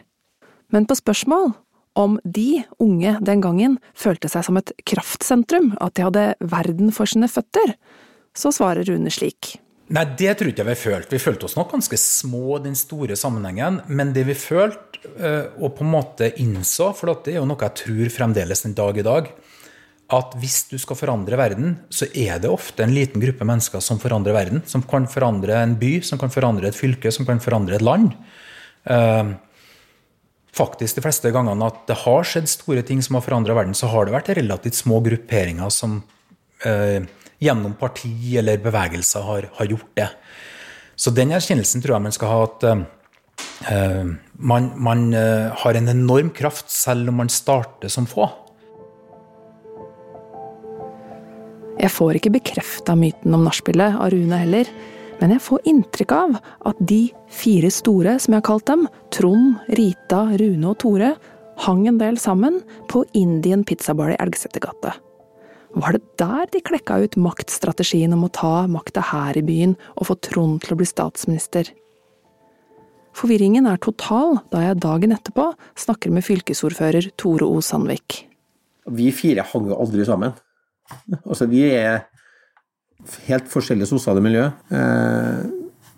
Men 0.70 0.86
på 0.86 0.94
spørsmål 0.98 1.52
om 1.98 2.18
de 2.24 2.62
unge 2.82 3.16
den 3.24 3.42
gangen 3.42 3.78
følte 3.98 4.30
seg 4.30 4.46
som 4.46 4.58
et 4.60 4.72
kraftsentrum, 4.86 5.72
at 5.82 5.96
de 5.98 6.06
hadde 6.06 6.26
verden 6.38 6.92
for 6.94 7.10
sine 7.10 7.30
føtter, 7.30 7.74
så 8.38 8.52
svarer 8.54 8.86
Rune 8.86 9.10
slik. 9.10 9.56
Nei, 9.88 10.04
det 10.20 10.34
tror 10.36 10.50
ikke 10.50 10.60
jeg 10.60 10.68
vi 10.68 10.80
følte. 10.82 11.14
Vi 11.16 11.22
følte 11.22 11.46
oss 11.48 11.56
nok 11.56 11.72
ganske 11.72 11.96
små 12.00 12.58
i 12.58 12.64
den 12.66 12.76
store 12.76 13.16
sammenhengen. 13.16 13.80
Men 13.88 14.12
det 14.12 14.26
vi 14.28 14.36
følte, 14.36 15.00
eh, 15.16 15.46
og 15.56 15.78
på 15.78 15.84
en 15.86 15.94
måte 15.94 16.28
innså, 16.42 16.90
for 16.96 17.14
det 17.24 17.32
er 17.32 17.40
jo 17.40 17.48
noe 17.48 17.64
jeg 17.64 17.80
tror 17.82 18.12
fremdeles 18.12 18.66
den 18.66 18.76
dag 18.76 19.00
i 19.00 19.06
dag, 19.06 19.30
at 20.12 20.36
hvis 20.40 20.58
du 20.70 20.76
skal 20.80 20.96
forandre 20.96 21.36
verden, 21.40 21.74
så 21.92 22.08
er 22.16 22.38
det 22.40 22.52
ofte 22.52 22.84
en 22.84 22.92
liten 22.96 23.20
gruppe 23.20 23.48
mennesker 23.48 23.80
som 23.84 24.00
forandrer 24.00 24.36
verden. 24.36 24.62
Som 24.68 24.84
kan 24.88 25.08
forandre 25.08 25.56
en 25.56 25.76
by, 25.80 25.98
som 26.04 26.20
kan 26.20 26.32
forandre 26.32 26.68
et 26.68 26.76
fylke, 26.76 27.12
som 27.12 27.28
kan 27.28 27.40
forandre 27.40 27.80
et 27.80 27.84
land. 27.84 28.12
Faktisk 30.56 30.98
de 30.98 31.04
fleste 31.04 31.32
gangene 31.34 31.68
at 31.68 31.82
det 31.90 31.98
har 32.04 32.26
skjedd 32.26 32.48
store 32.50 32.82
ting 32.86 33.02
som 33.04 33.18
har 33.18 33.24
forandra 33.26 33.56
verden, 33.58 33.76
så 33.76 33.90
har 33.92 34.06
det 34.06 34.14
vært 34.16 34.32
relativt 34.38 34.78
små 34.80 35.00
grupperinger 35.04 35.70
som 35.74 36.00
eh, 36.66 37.04
gjennom 37.38 37.76
parti 37.78 38.36
eller 38.40 38.62
bevegelser 38.62 39.26
har, 39.26 39.50
har, 39.58 39.70
gjort 39.70 39.92
det. 39.98 40.08
Så 40.98 41.12
den 41.14 41.34
erkjennelsen 41.36 41.84
tror 41.84 41.98
jeg 41.98 42.06
man 42.08 42.16
skal 42.16 42.32
ha 42.32 42.40
at 42.48 42.68
eh, 42.72 44.10
man, 44.38 44.72
man 44.74 45.08
har 45.62 45.78
en 45.78 45.92
enorm 45.92 46.32
kraft 46.34 46.72
selv 46.72 47.12
om 47.12 47.20
man 47.22 47.30
starter 47.30 47.92
som 47.92 48.08
få. 48.10 48.26
Jeg 51.78 51.94
får 51.94 52.18
ikke 52.18 52.34
bekrefta 52.34 52.96
myten 52.98 53.34
om 53.36 53.44
nachspielet 53.46 54.00
av 54.02 54.10
Rune 54.10 54.38
heller, 54.40 54.70
men 55.18 55.34
jeg 55.34 55.42
får 55.42 55.66
inntrykk 55.66 56.14
av 56.14 56.38
at 56.70 56.78
de 56.90 57.08
fire 57.32 57.70
store, 57.74 58.18
som 58.22 58.34
jeg 58.34 58.42
har 58.42 58.46
kalt 58.46 58.68
dem, 58.70 58.86
Trond, 59.14 59.58
Rita, 59.78 60.22
Rune 60.38 60.70
og 60.70 60.78
Tore, 60.82 61.14
hang 61.64 61.82
en 61.90 61.98
del 61.98 62.20
sammen 62.22 62.60
på 62.90 63.02
Indian 63.18 63.64
Pizza 63.66 63.96
Bar 63.98 64.14
i 64.14 64.18
Elgsetergata. 64.22 64.94
Var 65.78 65.94
det 65.94 66.04
der 66.20 66.46
de 66.52 66.62
klekka 66.64 66.96
ut 67.02 67.18
maktstrategien 67.20 68.14
om 68.16 68.24
å 68.24 68.32
ta 68.32 68.52
makta 68.70 69.02
her 69.10 69.36
i 69.36 69.44
byen 69.44 69.74
og 69.98 70.08
få 70.08 70.16
Trond 70.24 70.62
til 70.64 70.74
å 70.74 70.78
bli 70.80 70.88
statsminister? 70.88 71.68
Forvirringen 73.18 73.66
er 73.66 73.80
total 73.82 74.38
da 74.52 74.62
jeg 74.62 74.80
dagen 74.80 75.12
etterpå 75.14 75.50
snakker 75.78 76.14
med 76.14 76.24
fylkesordfører 76.26 77.10
Tore 77.18 77.48
O. 77.48 77.58
Sandvik. 77.64 78.22
Vi 78.88 79.10
fire 79.12 79.44
hang 79.50 79.66
jo 79.68 79.76
aldri 79.82 80.06
sammen. 80.08 80.36
Altså, 81.24 81.48
vi 81.50 81.66
er 81.66 82.06
helt 83.28 83.48
forskjellige 83.50 83.90
sosiale 83.90 84.22
miljø. 84.24 84.48
Eh, 84.74 85.44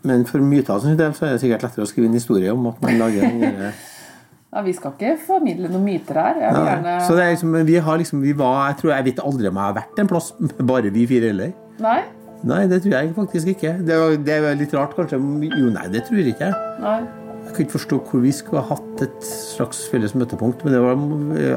men 0.02 0.26
for 0.28 0.40
myter 0.44 0.80
sin 0.80 0.98
del 0.98 1.14
så 1.16 1.26
er 1.26 1.34
det 1.36 1.42
sikkert 1.42 1.64
lettere 1.66 1.84
å 1.84 1.88
skrive 1.88 2.08
en 2.08 2.16
historie 2.16 2.52
om 2.52 2.70
at 2.70 2.78
man 2.84 3.00
lager 3.00 3.26
en 3.26 3.42
ja, 4.52 4.62
Vi 4.64 4.72
skal 4.76 4.94
ikke 4.96 5.16
formidle 5.26 5.68
noen 5.72 5.84
myter 5.84 6.20
her. 6.20 6.40
Ja, 6.44 6.52
gjerne... 6.70 6.94
så 7.06 7.16
det 7.18 7.26
er 7.26 7.34
liksom, 7.34 7.58
vi 7.68 7.76
har 7.88 8.00
liksom, 8.00 8.22
vi 8.24 8.32
var, 8.36 8.70
jeg, 8.70 8.80
tror, 8.80 8.94
jeg 8.96 9.08
vet 9.10 9.22
aldri 9.24 9.50
om 9.50 9.60
jeg 9.60 9.68
har 9.68 9.76
vært 9.82 10.02
en 10.02 10.10
plass 10.10 10.32
bare 10.72 10.92
vi 10.94 11.06
fire 11.10 11.32
heller. 11.32 11.54
Nei? 11.80 12.00
Nei, 12.48 12.62
det 12.70 12.80
tror 12.82 12.94
jeg 12.96 13.12
faktisk 13.16 13.52
ikke. 13.52 13.74
Det, 13.84 13.96
var, 14.00 14.14
det 14.24 14.36
er 14.38 14.56
litt 14.56 14.72
rart, 14.72 14.94
kanskje. 14.96 15.18
Jo, 15.50 15.72
nei, 15.74 15.86
det 15.92 16.06
tror 16.06 16.22
jeg 16.22 16.32
ikke. 16.32 16.48
Nei. 16.80 17.00
Jeg 17.40 17.54
kan 17.56 17.64
ikke 17.64 17.74
forstå 17.74 17.98
hvor 18.08 18.22
vi 18.22 18.32
skulle 18.32 18.62
ha 18.64 18.76
hatt 18.76 19.02
et 19.04 19.26
slags 19.26 19.82
felles 19.92 20.14
møtepunkt. 20.16 20.64
Men 20.64 20.76
det 20.76 20.80
var 20.84 20.96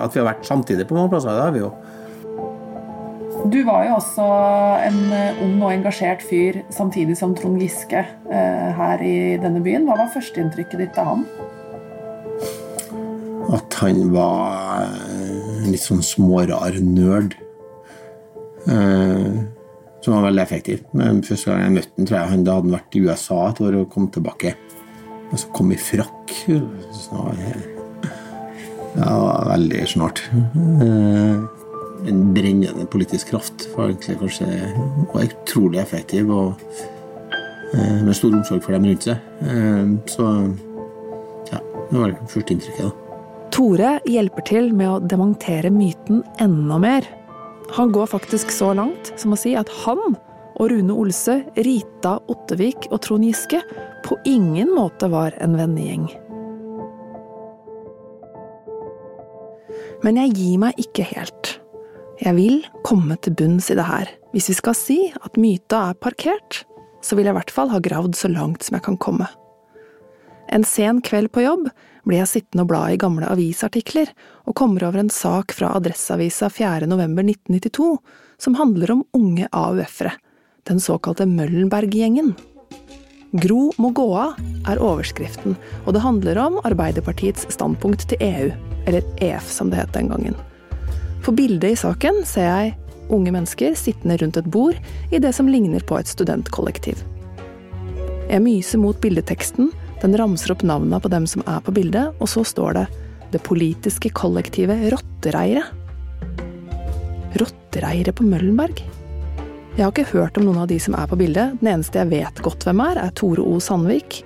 at 0.04 0.16
vi 0.16 0.20
har 0.20 0.28
vært 0.28 0.48
samtidig 0.48 0.88
på 0.90 0.98
mange 0.98 1.14
plasser, 1.14 1.32
det 1.32 1.46
har 1.46 1.56
vi 1.56 1.64
jo. 1.64 1.72
Du 3.52 3.60
var 3.68 3.84
jo 3.88 3.96
også 3.98 4.26
en 4.88 5.00
ung 5.44 5.58
og 5.66 5.74
engasjert 5.74 6.24
fyr 6.24 6.62
samtidig 6.72 7.18
som 7.20 7.34
Trond 7.36 7.60
Giske 7.60 8.00
eh, 8.00 8.70
her 8.78 9.04
i 9.04 9.16
denne 9.42 9.60
byen. 9.64 9.88
Hva 9.88 9.98
var 10.00 10.14
førsteinntrykket 10.14 10.80
ditt 10.80 11.00
av 11.02 11.10
han? 11.12 11.26
At 13.54 13.76
han 13.82 14.14
var 14.14 14.88
en 14.88 15.68
litt 15.68 15.84
sånn 15.84 16.04
smårar 16.06 16.80
nerd. 16.80 17.36
Eh, 18.64 19.44
som 20.04 20.18
var 20.18 20.30
veldig 20.30 20.44
effektiv. 20.44 20.86
Men 20.96 21.24
første 21.24 21.52
gang 21.52 21.66
jeg 21.66 21.76
møtte 21.78 21.96
han, 21.98 22.08
tror 22.08 22.20
jeg 22.20 22.32
han 22.34 22.46
da 22.48 22.56
hadde 22.58 22.70
han 22.70 22.78
vært 22.78 22.96
i 22.96 23.04
USA 23.04 23.42
et 23.50 23.62
år 23.64 23.80
og 23.82 23.90
kom 23.94 24.08
tilbake. 24.12 24.56
Og 25.32 25.42
så 25.42 25.52
kom 25.56 25.72
i 25.74 25.80
frakk. 25.80 26.34
Så, 26.96 27.26
ja, 29.00 29.14
veldig 29.50 29.84
snart. 29.90 30.24
En 32.10 32.34
brennende 32.36 32.86
politisk 32.92 33.32
kraft. 33.32 33.68
Var 33.76 33.92
egentlig 33.92 34.18
kanskje 34.20 34.48
var 35.14 35.30
utrolig 35.30 35.80
effektiv 35.80 36.32
og 36.34 36.66
eh, 37.74 38.02
med 38.04 38.16
stor 38.18 38.36
omsorg 38.36 38.64
for 38.66 38.76
dem 38.76 38.90
rundt 38.90 39.08
seg. 39.08 39.32
Eh, 39.46 39.96
så 40.12 40.28
ja, 41.52 41.62
det 41.92 42.02
var 42.02 42.12
det 42.12 42.34
første 42.34 42.58
inntrykket. 42.58 42.90
da. 42.90 43.00
Tore 43.54 43.98
hjelper 44.10 44.48
til 44.50 44.72
med 44.74 44.90
å 44.90 45.02
dementere 45.06 45.70
myten 45.72 46.24
enda 46.42 46.80
mer. 46.82 47.08
Han 47.78 47.94
går 47.94 48.10
faktisk 48.12 48.52
så 48.52 48.72
langt 48.78 49.14
som 49.18 49.36
å 49.36 49.40
si 49.40 49.54
at 49.58 49.70
han 49.84 50.18
og 50.60 50.70
Rune 50.70 50.94
Olse, 50.94 51.40
Rita 51.66 52.18
Ottevik 52.30 52.90
og 52.92 53.02
Trond 53.06 53.26
Giske 53.26 53.62
på 54.06 54.18
ingen 54.30 54.74
måte 54.76 55.10
var 55.10 55.34
en 55.42 55.58
vennegjeng. 55.58 56.08
Men 60.04 60.20
jeg 60.20 60.34
gir 60.36 60.62
meg 60.66 60.80
ikke 60.82 61.06
helt. 61.14 61.58
Jeg 62.22 62.38
vil 62.38 62.60
komme 62.86 63.16
til 63.18 63.34
bunns 63.34 63.72
i 63.74 63.78
det 63.78 63.86
her. 63.88 64.10
Hvis 64.34 64.52
vi 64.52 64.58
skal 64.58 64.76
si 64.78 64.98
at 65.18 65.38
myta 65.40 65.88
er 65.90 65.98
parkert, 65.98 66.62
så 67.02 67.18
vil 67.18 67.26
jeg 67.26 67.34
i 67.34 67.40
hvert 67.40 67.54
fall 67.54 67.72
ha 67.74 67.82
gravd 67.84 68.14
så 68.18 68.30
langt 68.30 68.66
som 68.66 68.78
jeg 68.78 68.86
kan 68.86 69.00
komme. 69.02 69.26
En 70.54 70.66
sen 70.68 71.02
kveld 71.02 71.32
på 71.34 71.42
jobb 71.42 71.70
blir 72.06 72.20
jeg 72.20 72.30
sittende 72.30 72.66
og 72.66 72.70
bla 72.70 72.84
i 72.92 73.00
gamle 73.02 73.26
avisartikler, 73.32 74.12
og 74.46 74.58
kommer 74.60 74.86
over 74.86 75.02
en 75.02 75.12
sak 75.14 75.56
fra 75.56 75.72
Adresseavisa 75.74 76.52
4. 76.54 76.86
november 76.92 77.26
1992 77.26 77.98
som 78.44 78.60
handler 78.60 78.94
om 78.94 79.06
unge 79.18 79.48
AUF-ere, 79.56 80.14
den 80.70 80.84
såkalte 80.84 81.26
Møllenberg-gjengen. 81.26 82.34
Gro 83.42 83.72
må 83.82 83.90
gå 83.98 84.06
av 84.14 84.38
er 84.70 84.82
overskriften, 84.84 85.56
og 85.88 85.96
det 85.96 86.06
handler 86.06 86.38
om 86.44 86.60
Arbeiderpartiets 86.68 87.48
standpunkt 87.56 88.06
til 88.12 88.22
EU, 88.22 88.50
eller 88.86 89.08
EF 89.24 89.50
som 89.50 89.72
det 89.74 89.82
het 89.82 89.96
den 89.96 90.12
gangen. 90.14 90.38
På 91.24 91.32
bildet 91.32 91.72
i 91.72 91.76
saken 91.80 92.24
ser 92.28 92.50
jeg 92.50 92.74
unge 93.14 93.32
mennesker 93.32 93.76
sittende 93.80 94.18
rundt 94.20 94.38
et 94.40 94.48
bord 94.52 94.76
i 95.12 95.22
det 95.24 95.32
som 95.36 95.48
ligner 95.48 95.84
på 95.88 95.96
et 95.96 96.10
studentkollektiv. 96.12 97.00
Jeg 98.28 98.44
myser 98.44 98.82
mot 98.82 99.00
bildeteksten, 99.00 99.70
den 100.02 100.18
ramser 100.20 100.52
opp 100.52 100.66
navnene 100.68 101.00
på 101.00 101.12
dem 101.12 101.28
som 101.30 101.46
er 101.48 101.62
på 101.64 101.72
bildet, 101.76 102.12
og 102.20 102.28
så 102.28 102.44
står 102.44 102.80
det 102.80 102.86
Det 103.34 103.42
politiske 103.42 104.12
kollektivet 104.14 104.92
Rottereire'. 104.94 105.64
Rottereire 107.40 108.12
på 108.12 108.24
Møllenberg? 108.24 108.84
Jeg 109.78 109.82
har 109.86 109.92
ikke 109.92 110.12
hørt 110.14 110.38
om 110.38 110.46
noen 110.46 110.60
av 110.62 110.68
de 110.68 110.78
som 110.80 110.94
er 110.94 111.08
på 111.08 111.18
bildet, 111.18 111.56
den 111.62 111.72
eneste 111.72 111.98
jeg 111.98 112.12
vet 112.12 112.42
godt 112.46 112.68
hvem 112.68 112.84
er, 112.84 113.00
er 113.00 113.16
Tore 113.16 113.42
O. 113.42 113.58
Sandvik. 113.60 114.22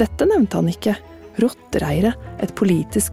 Dette 0.00 0.26
nevnte 0.26 0.56
han 0.56 0.72
ikke. 0.72 0.96
Rottereire, 1.38 2.14
et 2.42 2.54
politisk 2.58 3.12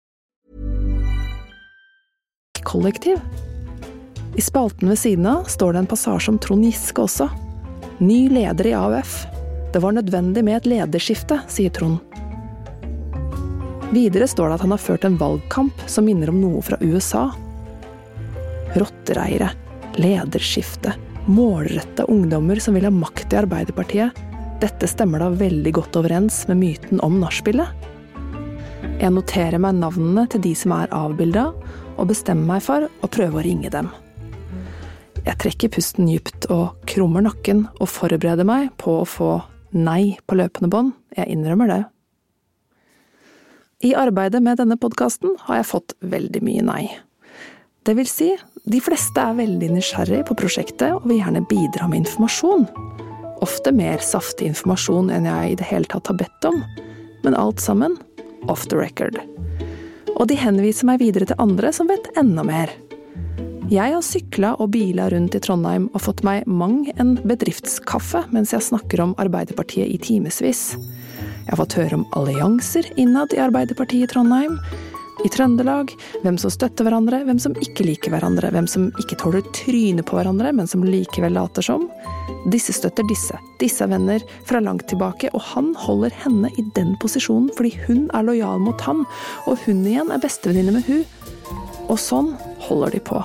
Kollektiv. 2.67 3.19
I 4.35 4.41
spalten 4.41 4.89
ved 4.89 4.99
siden 4.99 5.25
av 5.25 5.43
står 5.51 5.73
det 5.73 5.83
en 5.83 5.91
passasje 5.91 6.31
om 6.31 6.39
Trond 6.39 6.65
Giske 6.65 7.03
også. 7.03 7.27
Ny 7.99 8.29
leder 8.31 8.67
i 8.67 8.73
AUF. 8.73 9.25
Det 9.73 9.79
var 9.83 9.95
nødvendig 9.95 10.43
med 10.43 10.61
et 10.61 10.69
lederskifte, 10.71 11.41
sier 11.51 11.71
Trond. 11.75 11.99
Videre 13.91 14.27
står 14.27 14.47
det 14.47 14.55
at 14.55 14.63
han 14.63 14.71
har 14.71 14.79
ført 14.79 15.05
en 15.07 15.19
valgkamp 15.19 15.83
som 15.91 16.07
minner 16.07 16.31
om 16.31 16.39
noe 16.39 16.61
fra 16.63 16.79
USA. 16.79 17.25
Rottereire, 18.79 19.49
lederskifte, 19.99 20.93
målrette 21.27 22.07
ungdommer 22.07 22.59
som 22.63 22.77
vil 22.77 22.87
ha 22.87 22.93
makt 22.95 23.35
i 23.35 23.39
Arbeiderpartiet. 23.41 24.21
Dette 24.63 24.87
stemmer 24.87 25.19
da 25.19 25.27
veldig 25.35 25.73
godt 25.75 25.99
overens 25.99 26.45
med 26.47 26.61
myten 26.61 27.03
om 27.03 27.19
nachspielet. 27.19 27.67
Jeg 29.01 29.11
noterer 29.11 29.59
meg 29.59 29.79
navnene 29.79 30.23
til 30.31 30.43
de 30.43 30.55
som 30.57 30.73
er 30.75 30.91
avbilda, 30.95 31.49
og 31.97 32.09
bestemmer 32.11 32.55
meg 32.55 32.65
for 32.65 32.87
å 32.87 33.09
prøve 33.11 33.39
å 33.39 33.45
ringe 33.45 33.71
dem. 33.73 33.89
Jeg 35.21 35.37
trekker 35.43 35.73
pusten 35.75 36.07
dypt 36.09 36.47
og 36.49 36.79
krummer 36.89 37.25
nakken 37.25 37.67
og 37.77 37.89
forbereder 37.93 38.47
meg 38.47 38.71
på 38.81 39.01
å 39.01 39.07
få 39.07 39.31
nei 39.71 40.17
på 40.25 40.37
løpende 40.39 40.71
bånd. 40.71 40.95
Jeg 41.17 41.29
innrømmer 41.35 41.69
det. 41.69 41.81
I 43.85 43.93
arbeidet 43.97 44.41
med 44.45 44.59
denne 44.61 44.77
podkasten 44.77 45.37
har 45.47 45.61
jeg 45.61 45.69
fått 45.71 45.95
veldig 46.05 46.41
mye 46.45 46.65
nei. 46.65 46.83
Det 47.85 47.95
vil 47.97 48.09
si, 48.09 48.29
de 48.69 48.81
fleste 48.83 49.21
er 49.21 49.39
veldig 49.39 49.71
nysgjerrig 49.73 50.21
på 50.29 50.37
prosjektet 50.37 50.93
og 50.93 51.07
vil 51.09 51.17
gjerne 51.17 51.41
bidra 51.49 51.87
med 51.89 52.03
informasjon. 52.03 52.67
Ofte 53.41 53.73
mer 53.73 54.03
saftig 54.05 54.51
informasjon 54.51 55.09
enn 55.13 55.25
jeg 55.25 55.53
i 55.53 55.57
det 55.57 55.69
hele 55.71 55.89
tatt 55.89 56.11
har 56.11 56.19
bedt 56.19 56.49
om, 56.49 56.61
men 57.25 57.37
alt 57.37 57.61
sammen 57.61 57.97
off 58.49 58.67
the 58.69 58.77
record. 58.77 59.17
Og 60.21 60.27
de 60.29 60.37
henviser 60.37 60.85
meg 60.85 60.99
videre 61.01 61.25
til 61.25 61.39
andre 61.41 61.71
som 61.73 61.89
vet 61.89 62.11
enda 62.19 62.43
mer. 62.45 62.69
Jeg 63.71 63.95
har 63.95 64.03
sykla 64.05 64.51
og 64.61 64.73
bila 64.75 65.07
rundt 65.09 65.33
i 65.33 65.39
Trondheim 65.41 65.87
og 65.95 66.03
fått 66.03 66.21
meg 66.27 66.45
mang 66.45 66.83
en 67.01 67.15
bedriftskaffe 67.25 68.21
mens 68.35 68.51
jeg 68.53 68.67
snakker 68.67 69.01
om 69.01 69.15
Arbeiderpartiet 69.21 69.89
i 69.89 69.97
timevis. 69.97 70.75
Jeg 70.75 71.49
har 71.49 71.57
fått 71.63 71.77
høre 71.79 71.97
om 71.97 72.05
allianser 72.19 72.91
innad 73.01 73.33
i 73.33 73.41
Arbeiderpartiet 73.41 74.05
i 74.05 74.11
Trondheim, 74.11 74.59
i 75.25 75.29
Trøndelag, 75.29 75.93
hvem 76.23 76.37
som 76.41 76.51
støtter 76.53 76.87
hverandre, 76.87 77.21
hvem 77.27 77.39
som 77.41 77.55
ikke 77.61 77.85
liker 77.85 78.13
hverandre, 78.13 78.49
hvem 78.53 78.67
som 78.69 78.87
ikke 79.01 79.17
tåler 79.21 79.45
trynet 79.55 80.07
på 80.07 80.17
hverandre, 80.17 80.53
men 80.55 80.69
som 80.69 80.85
likevel 80.85 81.35
later 81.37 81.65
som. 81.65 81.87
Disse 82.51 82.73
støtter 82.73 83.05
disse, 83.09 83.37
disse 83.61 83.85
er 83.85 83.91
venner 83.91 84.23
fra 84.49 84.61
langt 84.63 84.87
tilbake, 84.89 85.29
og 85.35 85.43
han 85.51 85.73
holder 85.77 86.15
henne 86.23 86.49
i 86.57 86.65
den 86.77 86.95
posisjonen 87.01 87.51
fordi 87.57 87.75
hun 87.85 88.07
er 88.17 88.25
lojal 88.25 88.63
mot 88.63 88.81
han, 88.87 89.05
og 89.45 89.61
hun 89.67 89.83
igjen 89.85 90.13
er 90.13 90.23
bestevenninne 90.23 90.79
med 90.79 90.87
hun. 90.89 91.05
Og 91.91 91.99
sånn 91.99 92.33
holder 92.65 92.95
de 92.95 93.03
på. 93.03 93.21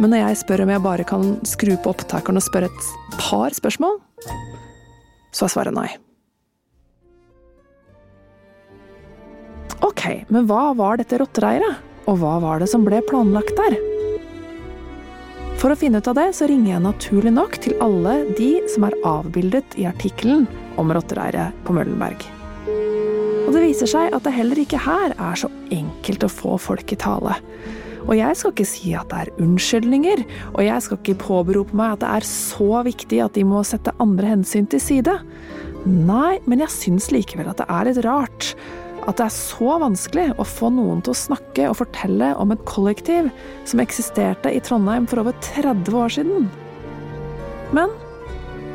Men 0.00 0.10
når 0.10 0.24
jeg 0.24 0.40
spør 0.42 0.64
om 0.64 0.72
jeg 0.74 0.84
bare 0.84 1.06
kan 1.06 1.36
skru 1.46 1.76
på 1.78 1.92
opptakeren 1.92 2.40
og 2.40 2.46
spørre 2.46 2.70
et 2.72 2.88
par 3.20 3.54
spørsmål, 3.54 4.00
så 5.34 5.46
er 5.46 5.54
svaret 5.54 5.76
nei. 5.76 5.90
Ok, 9.84 10.04
men 10.32 10.46
hva 10.48 10.72
var 10.76 11.00
dette 11.00 11.18
rottereiret? 11.20 11.82
Og 12.08 12.20
hva 12.20 12.36
var 12.42 12.60
det 12.60 12.68
som 12.72 12.84
ble 12.84 13.00
planlagt 13.08 13.56
der? 13.56 13.76
For 15.60 15.72
å 15.72 15.78
finne 15.78 16.02
ut 16.02 16.08
av 16.10 16.18
det, 16.18 16.26
så 16.36 16.48
ringer 16.50 16.74
jeg 16.74 16.84
naturlig 16.84 17.32
nok 17.32 17.56
til 17.64 17.78
alle 17.84 18.18
de 18.36 18.50
som 18.68 18.84
er 18.84 18.96
avbildet 19.08 19.78
i 19.80 19.86
artikkelen 19.88 20.44
om 20.80 20.92
rottereiret 20.92 21.56
på 21.64 21.76
Møllenberg. 21.76 22.26
Og 23.44 23.52
det 23.54 23.62
viser 23.62 23.88
seg 23.88 24.12
at 24.16 24.26
det 24.26 24.34
heller 24.34 24.60
ikke 24.60 24.82
her 24.84 25.14
er 25.14 25.40
så 25.40 25.48
enkelt 25.72 26.26
å 26.26 26.32
få 26.32 26.58
folk 26.60 26.92
i 26.92 27.00
tale. 27.00 27.38
Og 28.04 28.12
jeg 28.18 28.36
skal 28.36 28.52
ikke 28.52 28.68
si 28.68 28.92
at 28.96 29.08
det 29.08 29.22
er 29.22 29.32
unnskyldninger, 29.40 30.24
og 30.52 30.62
jeg 30.66 30.84
skal 30.84 31.00
ikke 31.00 31.20
påberope 31.22 31.76
meg 31.76 31.94
at 31.94 32.02
det 32.04 32.12
er 32.18 32.28
så 32.28 32.82
viktig 32.84 33.20
at 33.24 33.36
de 33.36 33.44
må 33.48 33.62
sette 33.64 33.94
andre 34.02 34.34
hensyn 34.34 34.68
til 34.68 34.82
side. 34.82 35.16
Nei, 35.88 36.38
men 36.48 36.60
jeg 36.64 36.72
syns 36.72 37.08
likevel 37.12 37.48
at 37.48 37.60
det 37.62 37.68
er 37.72 37.88
litt 37.88 38.04
rart 38.04 38.52
at 39.04 39.18
det 39.18 39.26
er 39.26 39.34
så 39.34 39.76
vanskelig 39.82 40.30
å 40.40 40.46
få 40.48 40.70
noen 40.72 41.02
til 41.04 41.12
å 41.12 41.18
snakke 41.18 41.68
og 41.68 41.78
fortelle 41.82 42.30
om 42.40 42.54
et 42.54 42.64
kollektiv 42.68 43.28
som 43.68 43.82
eksisterte 43.82 44.52
i 44.52 44.62
Trondheim 44.64 45.08
for 45.10 45.20
over 45.24 45.36
30 45.44 45.98
år 46.00 46.14
siden. 46.16 46.48
Men 47.76 47.92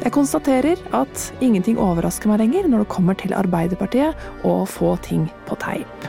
jeg 0.03 0.13
konstaterer 0.15 0.79
at 0.95 1.25
ingenting 1.43 1.79
overrasker 1.81 2.31
meg 2.31 2.43
lenger 2.43 2.69
når 2.69 2.85
det 2.85 2.93
kommer 2.93 3.17
til 3.19 3.33
Arbeiderpartiet 3.35 4.45
og 4.47 4.69
få 4.71 4.93
ting 5.05 5.27
på 5.49 5.57
teip. 5.59 6.07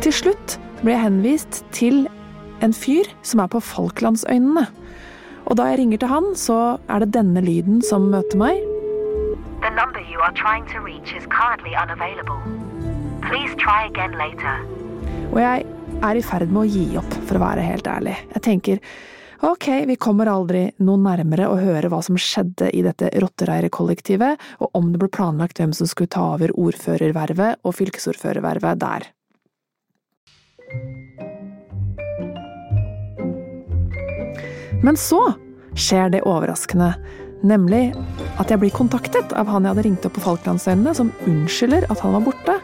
Til 0.00 0.16
slutt 0.16 0.56
ble 0.80 0.96
jeg 0.96 1.04
henvist 1.04 1.60
til 1.76 2.06
en 2.64 2.74
fyr 2.76 3.08
som 3.22 3.44
er 3.44 3.52
på 3.52 3.60
Falklandsøynene. 3.62 4.66
Og 5.50 5.56
da 5.58 5.68
jeg 5.70 5.80
ringer 5.80 6.00
til 6.00 6.12
han, 6.12 6.32
så 6.36 6.78
er 6.88 7.04
det 7.04 7.14
denne 7.16 7.42
lyden 7.44 7.80
som 7.84 8.10
møter 8.12 8.40
meg. 8.40 8.58
The 9.60 9.70
number 9.76 10.00
you 10.00 10.20
are 10.20 10.32
trying 10.32 10.64
to 10.72 10.80
reach 10.80 11.12
is 11.12 11.26
currently 11.28 11.76
unavailable. 11.76 12.69
Og 15.30 15.38
jeg 15.38 15.64
er 16.00 16.18
i 16.18 16.24
ferd 16.24 16.50
med 16.50 16.64
å 16.64 16.68
gi 16.68 16.98
opp, 16.98 17.16
for 17.28 17.38
å 17.38 17.42
være 17.44 17.64
helt 17.64 17.86
ærlig. 17.90 18.16
Jeg 18.34 18.42
tenker 18.46 18.80
ok, 19.46 19.66
vi 19.88 19.96
kommer 20.00 20.28
aldri 20.32 20.64
noe 20.84 21.00
nærmere 21.00 21.46
å 21.48 21.58
høre 21.60 21.90
hva 21.92 22.00
som 22.04 22.18
skjedde 22.20 22.72
i 22.76 22.82
dette 22.84 23.12
rottereierkollektivet, 23.22 24.42
og 24.60 24.76
om 24.76 24.90
det 24.92 25.00
ble 25.00 25.10
planlagt 25.14 25.62
hvem 25.62 25.72
som 25.76 25.88
skulle 25.88 26.12
ta 26.12 26.32
over 26.34 26.52
ordførervervet 26.58 27.62
og 27.62 27.76
fylkesordførervervet 27.78 28.82
der. 28.82 29.08
Men 34.80 34.96
så 34.96 35.20
skjer 35.76 36.10
det 36.12 36.24
overraskende, 36.28 36.94
nemlig 37.46 37.90
at 38.40 38.50
jeg 38.50 38.60
blir 38.62 38.72
kontaktet 38.74 39.34
av 39.36 39.48
han 39.52 39.64
jeg 39.64 39.74
hadde 39.74 39.84
ringt 39.86 40.06
opp 40.08 40.16
på 40.16 40.24
Falklandsøyene, 40.24 40.94
som 40.96 41.12
unnskylder 41.28 41.86
at 41.92 42.00
han 42.04 42.16
var 42.16 42.24
borte, 42.30 42.56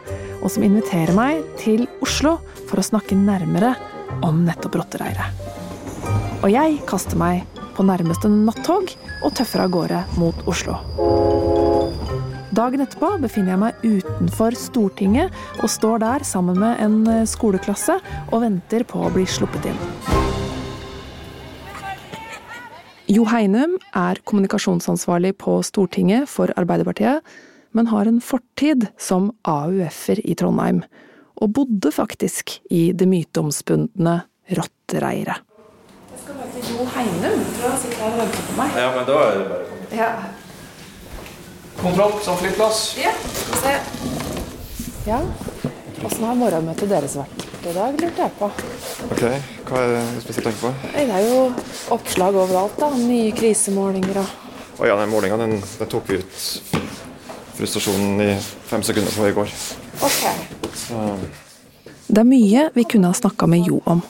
og 0.47 0.53
som 0.53 0.63
inviterer 0.63 1.11
meg 1.11 1.43
til 1.59 1.83
Oslo 1.99 2.37
for 2.69 2.79
å 2.79 2.85
snakke 2.85 3.17
nærmere 3.19 3.73
om 4.23 4.45
nettopp 4.47 4.77
rottereiret. 4.79 5.41
Og 6.39 6.47
jeg 6.53 6.77
kaster 6.87 7.19
meg 7.19 7.43
på 7.75 7.83
nærmeste 7.83 8.29
nattog 8.31 8.93
og 9.25 9.33
tøffer 9.35 9.65
av 9.65 9.73
gårde 9.73 9.99
mot 10.15 10.39
Oslo. 10.47 10.77
Dagen 12.55 12.81
etterpå 12.85 13.09
befinner 13.21 13.53
jeg 13.53 13.61
meg 13.61 13.83
utenfor 13.83 14.55
Stortinget 14.57 15.35
og 15.59 15.67
står 15.69 15.99
der 16.05 16.23
sammen 16.25 16.57
med 16.63 16.79
en 16.81 16.95
eh, 17.11 17.27
skoleklasse 17.27 17.99
og 18.31 18.39
venter 18.41 18.87
på 18.87 19.03
å 19.03 19.11
bli 19.13 19.27
sluppet 19.29 19.67
inn. 19.69 19.83
Jo 23.11 23.27
Heinum 23.27 23.75
er 23.95 24.23
kommunikasjonsansvarlig 24.23 25.35
på 25.43 25.59
Stortinget 25.67 26.31
for 26.31 26.55
Arbeiderpartiet, 26.57 27.21
men 27.77 27.91
har 27.91 28.09
en 28.09 28.17
fortid 28.23 28.87
som 28.97 29.29
AUF-er 29.45 30.23
i 30.25 30.33
Trondheim, 30.39 30.81
og 31.37 31.51
bodde 31.53 31.91
faktisk 31.93 32.55
i 32.73 32.87
det 32.97 33.05
myteomspundne 33.05 34.15
Rottereiret. 34.57 35.43
Jeg 36.09 36.23
skal 36.23 36.39
bare 36.39 36.49
til 36.55 36.71
Jo 36.73 36.85
Heinum, 36.95 37.43
tror 37.59 37.69
jeg 37.69 37.81
sitter 37.83 38.01
her 38.01 38.15
og 38.15 38.21
venter 38.23 38.45
på 38.47 38.55
meg. 38.57 38.77
Ja, 38.81 38.87
men 38.95 39.05
da 39.05 39.17
er 39.27 39.37
det 39.37 39.47
bare 39.51 39.61
å 39.61 39.69
komme. 39.69 39.99
Ja. 39.99 40.11
Kontroll, 41.77 42.15
sånn 42.25 42.39
flyplass. 42.41 42.81
Ja, 42.97 43.13
skal 43.43 43.61
se. 43.61 43.75
Ja, 45.05 45.21
åssen 46.07 46.25
har 46.25 46.39
morgenmøtet 46.41 46.89
deres 46.89 47.13
vært 47.19 47.45
i 47.67 47.75
dag, 47.75 48.01
lurte 48.01 48.23
jeg 48.23 48.33
på. 48.39 48.49
Ok, 49.11 49.23
hva 49.69 49.83
er 49.83 49.93
det 49.93 50.01
du 50.15 50.21
spesielt 50.25 50.49
tenker 50.49 50.63
på? 50.65 50.73
Det 50.95 51.05
er 51.05 51.27
jo 51.27 51.43
oppslag 51.93 52.39
overalt, 52.39 52.79
da. 52.81 52.89
Nye 52.97 53.35
krisemålinger 53.37 54.23
og 54.23 54.81
Å 54.81 54.85
ja, 54.85 54.97
den 54.99 55.09
målinga 55.09 55.37
den, 55.41 55.55
den 55.57 55.89
tok 55.89 56.09
vi 56.09 56.19
ut 56.21 56.41
frustrasjonen 57.57 58.21
i 58.21 58.31
fem 58.69 58.83
sekunder 58.85 59.11
på 59.11 59.27
i 59.27 59.35
går. 59.35 59.53
Ok. 60.05 60.21
Så 60.77 61.03
Det 62.07 62.21
er 62.21 62.29
mye 62.29 62.69
vi 62.75 62.85
kunne 62.87 63.11
ha 63.11 63.17
snakka 63.17 63.47
med 63.49 63.67
Jo 63.67 63.81
om. 63.85 64.01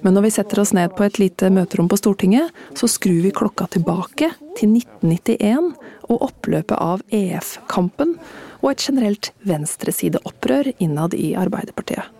Men 0.00 0.14
når 0.14 0.28
vi 0.28 0.30
setter 0.30 0.60
oss 0.62 0.72
ned 0.72 0.94
på 0.94 1.04
et 1.06 1.18
lite 1.18 1.50
møterom 1.50 1.88
på 1.90 1.98
Stortinget, 1.98 2.52
så 2.78 2.86
skrur 2.90 3.22
vi 3.24 3.34
klokka 3.34 3.66
tilbake 3.74 4.30
til 4.58 4.76
1991 4.76 5.72
og 6.08 6.28
oppløpet 6.30 6.76
av 6.78 7.02
EF-kampen 7.14 8.14
og 8.60 8.70
et 8.70 8.84
generelt 8.88 9.32
venstresideopprør 9.46 10.72
innad 10.78 11.16
i 11.18 11.32
Arbeiderpartiet. 11.38 12.14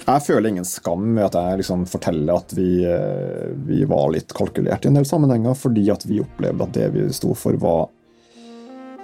Jeg 0.00 0.24
føler 0.24 0.48
ingen 0.48 0.66
skam 0.66 1.02
med 1.14 1.26
at 1.28 1.36
jeg 1.36 1.60
liksom 1.60 1.84
forteller 1.88 2.40
at 2.40 2.52
vi, 2.56 2.82
eh, 2.88 3.52
vi 3.68 3.84
var 3.88 4.08
litt 4.14 4.32
kalkulert 4.34 4.84
i 4.84 4.90
en 4.90 4.96
del 4.96 5.06
sammenhenger, 5.06 5.54
fordi 5.54 5.84
at 5.92 6.06
vi 6.08 6.22
opplevde 6.24 6.66
at 6.66 6.76
det 6.76 6.88
vi 6.96 7.04
sto 7.14 7.34
for, 7.36 7.56
var 7.60 7.90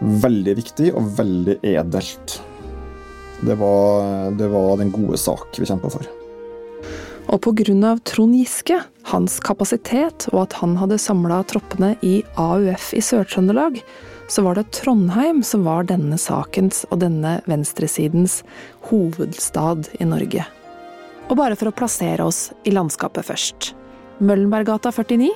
veldig 0.00 0.56
viktig 0.58 0.92
og 0.96 1.08
veldig 1.18 1.58
edelt. 1.66 2.40
Det 3.40 3.56
var, 3.60 4.30
det 4.36 4.48
var 4.48 4.76
den 4.80 4.92
gode 4.94 5.18
sak 5.20 5.58
vi 5.58 5.68
kjempa 5.68 5.90
for. 5.92 6.08
Og 7.26 7.40
pga. 7.42 7.96
Trond 8.06 8.36
Giske, 8.38 8.78
hans 9.10 9.40
kapasitet 9.42 10.28
og 10.32 10.44
at 10.44 10.58
han 10.60 10.76
hadde 10.78 10.98
samla 11.02 11.42
troppene 11.50 11.96
i 12.06 12.20
AUF 12.38 12.92
i 12.94 13.02
Sør-Trøndelag, 13.02 13.80
så 14.28 14.42
var 14.42 14.58
det 14.58 14.70
Trondheim 14.74 15.42
som 15.46 15.66
var 15.66 15.86
denne 15.86 16.18
sakens 16.18 16.84
og 16.90 17.00
denne 17.02 17.40
venstresidens 17.46 18.40
hovedstad 18.90 19.90
i 20.00 20.06
Norge. 20.06 20.46
Og 21.26 21.38
bare 21.38 21.58
for 21.58 21.70
å 21.70 21.74
plassere 21.74 22.26
oss 22.26 22.50
i 22.66 22.74
landskapet 22.74 23.26
først. 23.26 23.72
Møllenberggata 24.22 24.92
49. 24.94 25.32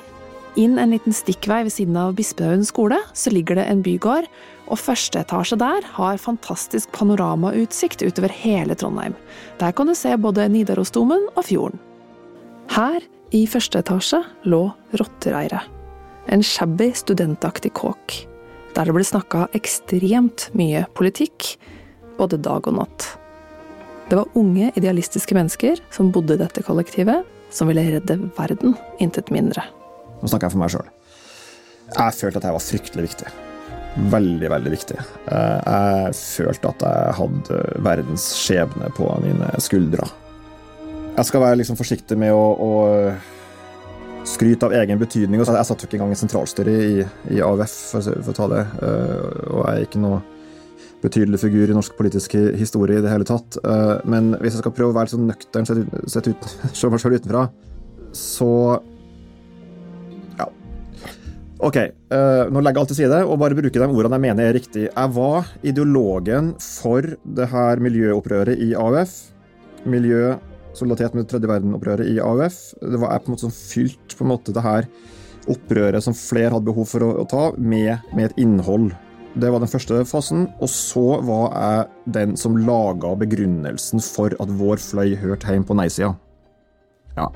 Inn 0.59 0.75
en 0.79 0.91
liten 0.91 1.13
stikkvei 1.15 1.61
ved 1.63 1.71
siden 1.71 1.95
av 1.95 2.17
Bispehaugen 2.17 2.65
skole, 2.67 2.97
så 3.15 3.31
ligger 3.31 3.55
det 3.55 3.69
en 3.71 3.83
bygård, 3.85 4.27
og 4.71 4.79
første 4.79 5.21
etasje 5.23 5.57
der 5.59 5.85
har 5.95 6.19
fantastisk 6.19 6.91
panoramautsikt 6.95 8.03
utover 8.03 8.33
hele 8.35 8.75
Trondheim. 8.75 9.15
Der 9.59 9.71
kan 9.75 9.87
du 9.87 9.95
se 9.95 10.11
både 10.19 10.49
Nidarosdomen 10.51 11.29
og 11.35 11.47
fjorden. 11.47 11.79
Her, 12.71 12.99
i 13.31 13.45
første 13.47 13.79
etasje, 13.79 14.21
lå 14.43 14.65
Rottereiret. 14.99 15.67
En 16.31 16.43
shabby, 16.43 16.91
studentaktig 16.95 17.73
kåk. 17.79 18.21
Der 18.75 18.87
det 18.87 18.95
ble 18.95 19.07
snakka 19.07 19.47
ekstremt 19.57 20.49
mye 20.55 20.85
politikk, 20.95 21.55
både 22.19 22.39
dag 22.39 22.67
og 22.67 22.79
natt. 22.79 23.11
Det 24.11 24.19
var 24.19 24.39
unge, 24.39 24.71
idealistiske 24.75 25.35
mennesker 25.35 25.79
som 25.95 26.11
bodde 26.11 26.35
i 26.35 26.43
dette 26.43 26.63
kollektivet, 26.67 27.23
som 27.51 27.71
ville 27.71 27.87
redde 27.87 28.19
verden, 28.35 28.75
intet 28.99 29.31
mindre. 29.31 29.63
Nå 30.21 30.29
snakker 30.29 30.47
jeg 30.47 30.53
for 30.55 30.61
meg 30.61 30.73
sjøl. 30.73 30.89
Jeg 31.91 32.17
følte 32.19 32.39
at 32.41 32.45
jeg 32.47 32.55
var 32.55 32.63
fryktelig 32.65 33.05
viktig. 33.09 33.31
Veldig, 34.11 34.47
veldig 34.53 34.71
viktig. 34.71 34.97
Eh, 35.27 35.59
Jeg 35.67 36.15
følte 36.15 36.69
at 36.71 36.85
jeg 36.87 37.15
hadde 37.17 37.57
verdens 37.83 38.29
skjebne 38.39 38.91
på 38.95 39.09
mine 39.23 39.49
skuldre. 39.59 40.07
Jeg 41.17 41.27
skal 41.27 41.43
være 41.43 41.57
liksom 41.59 41.75
forsiktig 41.75 42.15
med 42.17 42.31
å, 42.31 42.45
å 42.55 42.71
skryte 44.29 44.69
av 44.69 44.75
egen 44.79 44.99
betydning. 45.01 45.41
Jeg 45.41 45.65
satt 45.67 45.81
jo 45.83 45.89
ikke 45.89 45.97
engang 45.99 46.13
i 46.15 46.19
sentralstyret 46.21 46.85
i, 46.85 47.01
i 47.35 47.41
AUF, 47.43 47.73
for, 47.91 48.07
for 48.21 48.31
å 48.31 48.37
ta 48.37 48.47
det. 48.53 48.61
Eh, 48.79 49.25
Og 49.51 49.65
jeg 49.65 49.73
er 49.81 49.87
ikke 49.89 50.03
noe 50.05 50.21
betydelig 51.01 51.39
figur 51.41 51.71
i 51.71 51.75
norsk 51.75 51.95
politisk 51.97 52.35
historie 52.61 52.99
i 53.01 53.03
det 53.03 53.11
hele 53.11 53.25
tatt. 53.27 53.57
Eh, 53.65 53.97
Men 54.05 54.35
hvis 54.37 54.55
jeg 54.55 54.63
skal 54.63 54.75
prøve 54.77 54.93
å 54.93 54.97
være 54.99 55.09
litt 55.09 55.17
sånn 55.17 55.27
nøktern, 55.27 55.67
sett 55.67 55.83
sett 56.13 56.31
ut, 56.31 56.47
selv 56.79 56.95
utenfra, 57.19 57.47
så 58.15 58.51
Ok, 61.61 61.75
eh, 61.77 62.47
nå 62.49 62.61
legger 62.63 62.79
jeg 62.79 62.81
alt 62.81 62.89
til 62.89 62.97
side 63.03 63.17
og 63.21 63.35
bare 63.37 63.53
bruker 63.53 63.83
de 63.83 63.87
ordene 63.93 64.17
jeg 64.17 64.23
mener 64.23 64.47
er 64.47 64.55
riktig. 64.57 64.87
Jeg 64.87 65.13
var 65.13 65.49
ideologen 65.61 66.55
for 66.57 67.05
det 67.05 67.47
her 67.51 67.83
miljøopprøret 67.85 68.57
i 68.65 68.71
AUF. 68.73 69.13
Miljø, 69.85 70.39
solidaritet 70.73 71.19
med 71.19 71.27
tredje 71.29 71.49
verden-opprøret 71.51 72.09
i 72.09 72.17
AUF. 72.17 72.57
Det 72.81 73.01
var 73.03 73.13
jeg 73.13 73.21
på 73.21 73.29
en 73.29 73.35
måte 73.35 73.45
som 73.45 73.53
fylt 73.53 74.17
på 74.17 74.25
en 74.25 74.31
måte 74.33 74.55
det 74.57 74.65
her 74.65 74.89
opprøret 75.51 76.01
som 76.01 76.17
flere 76.17 76.55
hadde 76.55 76.69
behov 76.71 76.89
for 76.89 77.05
å, 77.05 77.11
å 77.21 77.27
ta, 77.29 77.43
med, 77.57 78.09
med 78.17 78.31
et 78.31 78.41
innhold. 78.41 78.89
Det 79.37 79.53
var 79.53 79.61
den 79.61 79.69
første 79.69 80.01
fasen. 80.09 80.47
Og 80.65 80.73
så 80.73 81.05
var 81.29 81.53
jeg 81.53 82.15
den 82.17 82.33
som 82.41 82.57
laga 82.57 83.13
begrunnelsen 83.21 84.01
for 84.01 84.33
at 84.41 84.57
vår 84.57 84.81
fløy 84.81 85.13
hørte 85.21 85.53
hjemme 85.53 85.69
på 85.69 85.77
nei-sida. 85.77 86.15
Ja. 87.21 87.29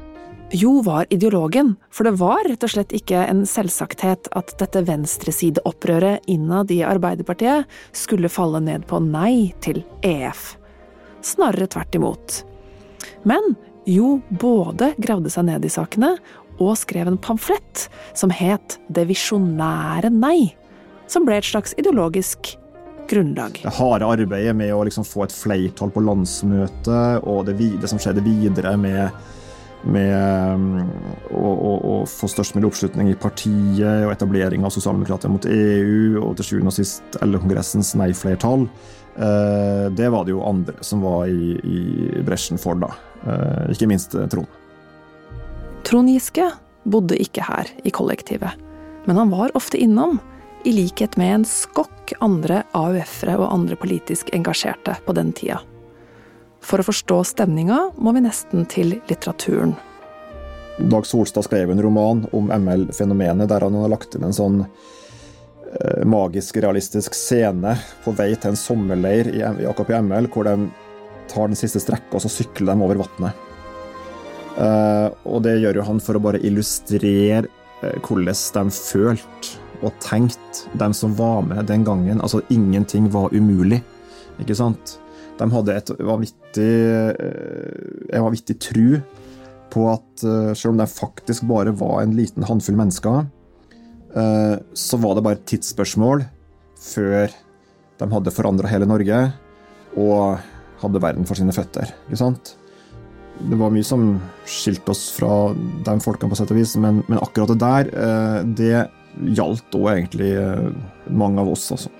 Jo 0.51 0.81
var 0.81 1.05
ideologen, 1.10 1.75
for 1.89 2.05
det 2.05 2.12
var 2.21 2.45
rett 2.45 2.63
og 2.63 2.69
slett 2.69 2.93
ikke 2.93 3.23
en 3.25 3.43
selvsagthet 3.49 4.29
at 4.38 4.53
dette 4.60 4.84
venstresideopprøret 4.86 6.27
innad 6.29 6.69
i 6.71 6.84
Arbeiderpartiet 6.86 7.65
skulle 7.97 8.29
falle 8.29 8.62
ned 8.62 8.86
på 8.86 8.99
nei 9.01 9.55
til 9.65 9.81
EF. 10.05 10.53
Snarere 11.25 11.67
tvert 11.73 11.97
imot. 11.97 12.43
Men 13.23 13.55
Jo 13.86 14.19
både 14.29 14.95
gravde 14.97 15.29
seg 15.29 15.45
ned 15.45 15.65
i 15.65 15.69
sakene 15.69 16.15
og 16.58 16.71
skrev 16.79 17.10
en 17.10 17.19
pamflett 17.21 17.84
som 18.17 18.31
het 18.34 18.79
Det 18.89 19.03
visjonære 19.05 20.10
nei, 20.10 20.55
som 21.05 21.25
ble 21.27 21.38
et 21.38 21.45
slags 21.45 21.75
ideologisk 21.77 22.55
grunnlag. 23.10 23.60
det 23.62 23.73
harde 23.77 24.05
arbeidet 24.05 24.55
med 24.55 24.73
å 24.73 24.84
liksom 24.88 25.05
få 25.05 25.25
et 25.25 25.36
flertall 25.36 25.91
på 25.93 26.01
landsmøtet, 26.01 27.21
og 27.21 27.45
det, 27.45 27.58
det 27.81 27.89
som 27.91 28.01
skjedde 28.01 28.23
videre 28.25 28.73
med, 28.77 29.13
med 29.86 31.30
å, 31.32 31.45
å, 31.45 31.71
å 31.78 31.95
få 32.10 32.30
størst 32.32 32.56
mulig 32.58 32.69
oppslutning 32.71 33.12
i 33.12 33.17
partiet, 33.19 34.06
og 34.06 34.13
etablering 34.13 34.65
av 34.65 34.74
sosialdemokrater 34.74 35.32
mot 35.32 35.45
EU, 35.50 36.21
og 36.24 36.36
til 36.39 36.50
sjuende 36.50 36.74
og 36.74 36.78
sist 36.78 37.17
LO-kongressens 37.21 37.93
nei-flertall, 38.00 38.67
eh, 39.15 39.88
det 39.93 40.12
var 40.13 40.26
det 40.26 40.36
jo 40.36 40.43
andre 40.45 40.78
som 40.86 41.06
var 41.06 41.30
i, 41.30 41.56
i 41.62 42.24
bresjen 42.26 42.62
for, 42.62 42.80
da. 42.82 42.91
Eh, 43.26 43.74
ikke 43.76 43.89
minst 43.91 44.17
eh, 44.17 44.28
Trond. 44.32 44.50
Trond 45.86 46.10
Giske 46.10 46.50
bodde 46.89 47.17
ikke 47.21 47.45
her 47.45 47.69
i 47.86 47.93
kollektivet, 47.93 48.58
men 49.06 49.21
han 49.21 49.34
var 49.34 49.54
ofte 49.58 49.82
innom, 49.82 50.19
i 50.65 50.71
likhet 50.74 51.13
med 51.21 51.30
en 51.30 51.43
skokk 51.45 52.15
andre 52.26 52.63
AUF-ere 52.74 53.36
og 53.38 53.52
andre 53.52 53.78
politisk 53.78 54.32
engasjerte 54.34 54.95
på 55.06 55.13
den 55.13 55.30
tida. 55.38 55.60
For 56.65 56.82
å 56.82 56.88
forstå 56.88 57.19
stemninga 57.30 57.78
må 58.01 58.15
vi 58.15 58.23
nesten 58.25 58.65
til 58.69 58.95
litteraturen. 59.06 59.75
Dag 60.91 61.06
Solstad 61.08 61.45
skrev 61.45 61.71
en 61.71 61.82
roman 61.82 62.25
om 62.36 62.49
ML-fenomenet, 62.51 63.47
der 63.47 63.63
han 63.63 63.78
har 63.80 63.91
lagt 63.93 64.17
inn 64.17 64.25
en 64.28 64.36
sånn 64.36 64.63
eh, 64.65 66.01
magisk, 66.10 66.58
realistisk 66.65 67.15
scene 67.15 67.78
på 68.04 68.15
vei 68.17 68.32
til 68.34 68.51
en 68.51 68.60
sommerleir 68.60 69.30
i, 69.32 69.43
AKP 69.45 69.93
ML, 70.10 70.28
hvor 70.34 70.49
de 70.49 70.67
tar 71.32 71.51
den 71.51 71.60
siste 71.60 71.80
strekka, 71.84 72.17
og 72.17 72.25
så 72.25 72.34
sykler 72.34 72.73
de 72.73 72.88
over 72.89 73.04
vannet. 73.06 73.45
Eh, 74.58 75.08
og 75.30 75.45
det 75.45 75.60
gjør 75.62 75.80
jo 75.80 75.88
han 75.91 76.01
for 76.04 76.17
å 76.17 76.25
bare 76.28 76.43
illustrere 76.43 77.45
eh, 77.45 77.95
hvordan 78.01 78.34
de 78.58 78.75
følte 78.75 79.56
og 79.86 79.95
tenkte, 80.01 80.65
de 80.73 80.91
som 80.97 81.13
var 81.15 81.43
med 81.45 81.67
den 81.69 81.86
gangen. 81.86 82.19
Altså, 82.25 82.41
ingenting 82.49 83.12
var 83.13 83.36
umulig, 83.36 83.84
ikke 84.41 84.58
sant? 84.58 84.97
De 85.36 85.48
hadde 85.52 85.76
et 85.76 85.91
vanvittig, 86.00 86.74
eh, 87.12 88.15
en 88.15 88.26
vanvittig 88.26 88.58
tru 88.63 89.00
på 89.74 89.88
at 89.91 90.24
eh, 90.24 90.52
selv 90.56 90.74
om 90.74 90.80
de 90.80 90.88
faktisk 90.88 91.48
bare 91.50 91.74
var 91.76 92.04
en 92.04 92.15
liten 92.15 92.45
håndfull 92.48 92.78
mennesker, 92.80 93.26
eh, 94.15 94.56
så 94.74 95.00
var 95.04 95.15
det 95.15 95.26
bare 95.26 95.39
et 95.39 95.48
tidsspørsmål 95.52 96.24
før 96.80 97.34
de 98.00 98.12
hadde 98.12 98.36
forandra 98.36 98.71
hele 98.71 98.88
Norge 98.88 99.19
og 100.00 100.38
hadde 100.82 101.02
verden 101.04 101.28
for 101.28 101.39
sine 101.39 101.56
føtter. 101.56 101.91
ikke 102.08 102.24
sant? 102.24 102.56
det 103.36 103.58
var 103.60 103.67
mye 103.74 103.84
som 103.84 104.13
skilte 104.48 104.93
oss 104.93 105.10
fra 105.12 105.50
de 105.52 105.95
folkene, 106.00 106.32
på 106.32 106.38
sett 106.39 106.54
og 106.54 106.56
vis, 106.56 106.78
men, 106.80 107.02
men 107.10 107.19
akkurat 107.19 107.52
det 107.52 107.58
der, 107.60 107.89
det 108.48 108.86
gjaldt 109.36 109.76
òg 109.76 109.89
egentlig 109.91 110.30
mange 111.12 111.43
av 111.43 111.52
oss, 111.52 111.65
altså. 111.76 111.91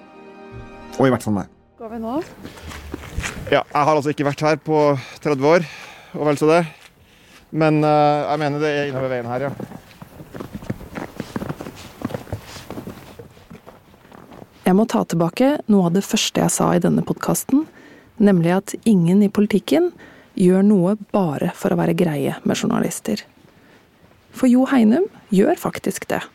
Og 0.96 1.10
i 1.10 1.12
hvert 1.12 1.28
fall 1.28 1.36
meg. 1.36 1.55
Vi 1.96 2.02
nå? 2.04 2.18
Ja, 3.48 3.62
jeg 3.62 3.84
har 3.88 3.94
altså 3.94 4.12
ikke 4.12 4.26
vært 4.28 4.42
her 4.44 4.58
på 4.60 4.80
30 5.24 5.46
år, 5.48 5.68
og 6.18 6.28
vel 6.28 6.40
så 6.42 6.50
det. 6.50 6.58
Men 7.56 7.78
uh, 7.88 8.26
jeg 8.34 8.42
mener 8.42 8.60
det 8.60 8.72
er 8.72 8.90
innover 8.90 9.14
veien 9.14 9.30
her, 9.32 9.46
ja. 9.48 9.52
Jeg 14.66 14.76
må 14.76 14.84
ta 14.92 15.06
tilbake 15.08 15.54
noe 15.72 15.88
av 15.88 15.96
det 15.96 16.04
første 16.04 16.44
jeg 16.44 16.52
sa 16.52 16.68
i 16.76 16.84
denne 16.84 17.06
podkasten, 17.06 17.64
nemlig 18.20 18.52
at 18.58 18.76
ingen 18.84 19.24
i 19.24 19.32
politikken 19.32 19.94
gjør 20.36 20.68
noe 20.68 20.98
bare 21.16 21.54
for 21.56 21.72
å 21.72 21.80
være 21.80 21.96
greie 21.96 22.36
med 22.44 22.60
journalister. 22.60 23.24
For 24.36 24.52
Jo 24.52 24.68
Heinum 24.68 25.08
gjør 25.32 25.56
faktisk 25.64 26.10
det. 26.12 26.26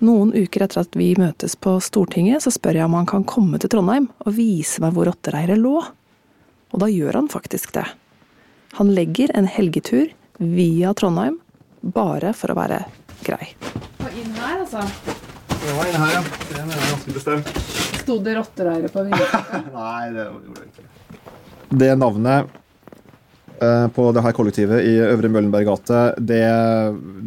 Noen 0.00 0.30
uker 0.32 0.62
etter 0.64 0.80
at 0.80 0.96
vi 0.96 1.10
møtes 1.20 1.52
på 1.60 1.74
Stortinget, 1.84 2.40
så 2.40 2.52
spør 2.54 2.78
jeg 2.78 2.88
om 2.88 2.94
han 2.96 3.08
kan 3.08 3.26
komme 3.28 3.58
til 3.60 3.68
Trondheim 3.72 4.06
og 4.24 4.32
vise 4.32 4.80
meg 4.80 4.94
hvor 4.96 5.10
rottereiret 5.10 5.60
lå. 5.60 5.74
Og 6.70 6.80
da 6.80 6.88
gjør 6.88 7.18
han 7.18 7.28
faktisk 7.28 7.74
det. 7.76 7.84
Han 8.78 8.94
legger 8.96 9.34
en 9.36 9.50
helgetur 9.50 10.08
via 10.40 10.94
Trondheim 10.96 11.36
bare 11.82 12.32
for 12.32 12.54
å 12.54 12.56
være 12.56 12.80
grei. 13.26 13.50
Og 14.00 14.16
inn 14.16 14.32
her, 14.38 14.62
altså. 14.62 14.86
Det 15.50 15.76
var 15.76 15.90
inne 15.90 16.02
her, 16.06 16.16
ja. 16.16 16.24
Det 16.48 16.62
er 16.64 16.90
ganske 16.94 17.16
bestemt. 17.18 17.54
Sto 18.00 18.16
det 18.24 18.38
rottereire 18.40 18.88
på 18.88 19.04
vinduet? 19.10 19.54
Nei, 19.74 20.02
det 20.16 20.28
gjorde 20.30 20.56
det 20.56 20.68
ikke. 20.70 20.88
Det 21.84 21.94
navnet 22.00 22.60
eh, 23.60 23.86
på 23.92 24.10
det 24.16 24.24
her 24.24 24.40
kollektivet 24.40 24.88
i 24.88 24.96
Øvre 25.10 25.28
Møllenberg 25.28 25.68
gate, 25.68 26.04
det, 26.16 26.44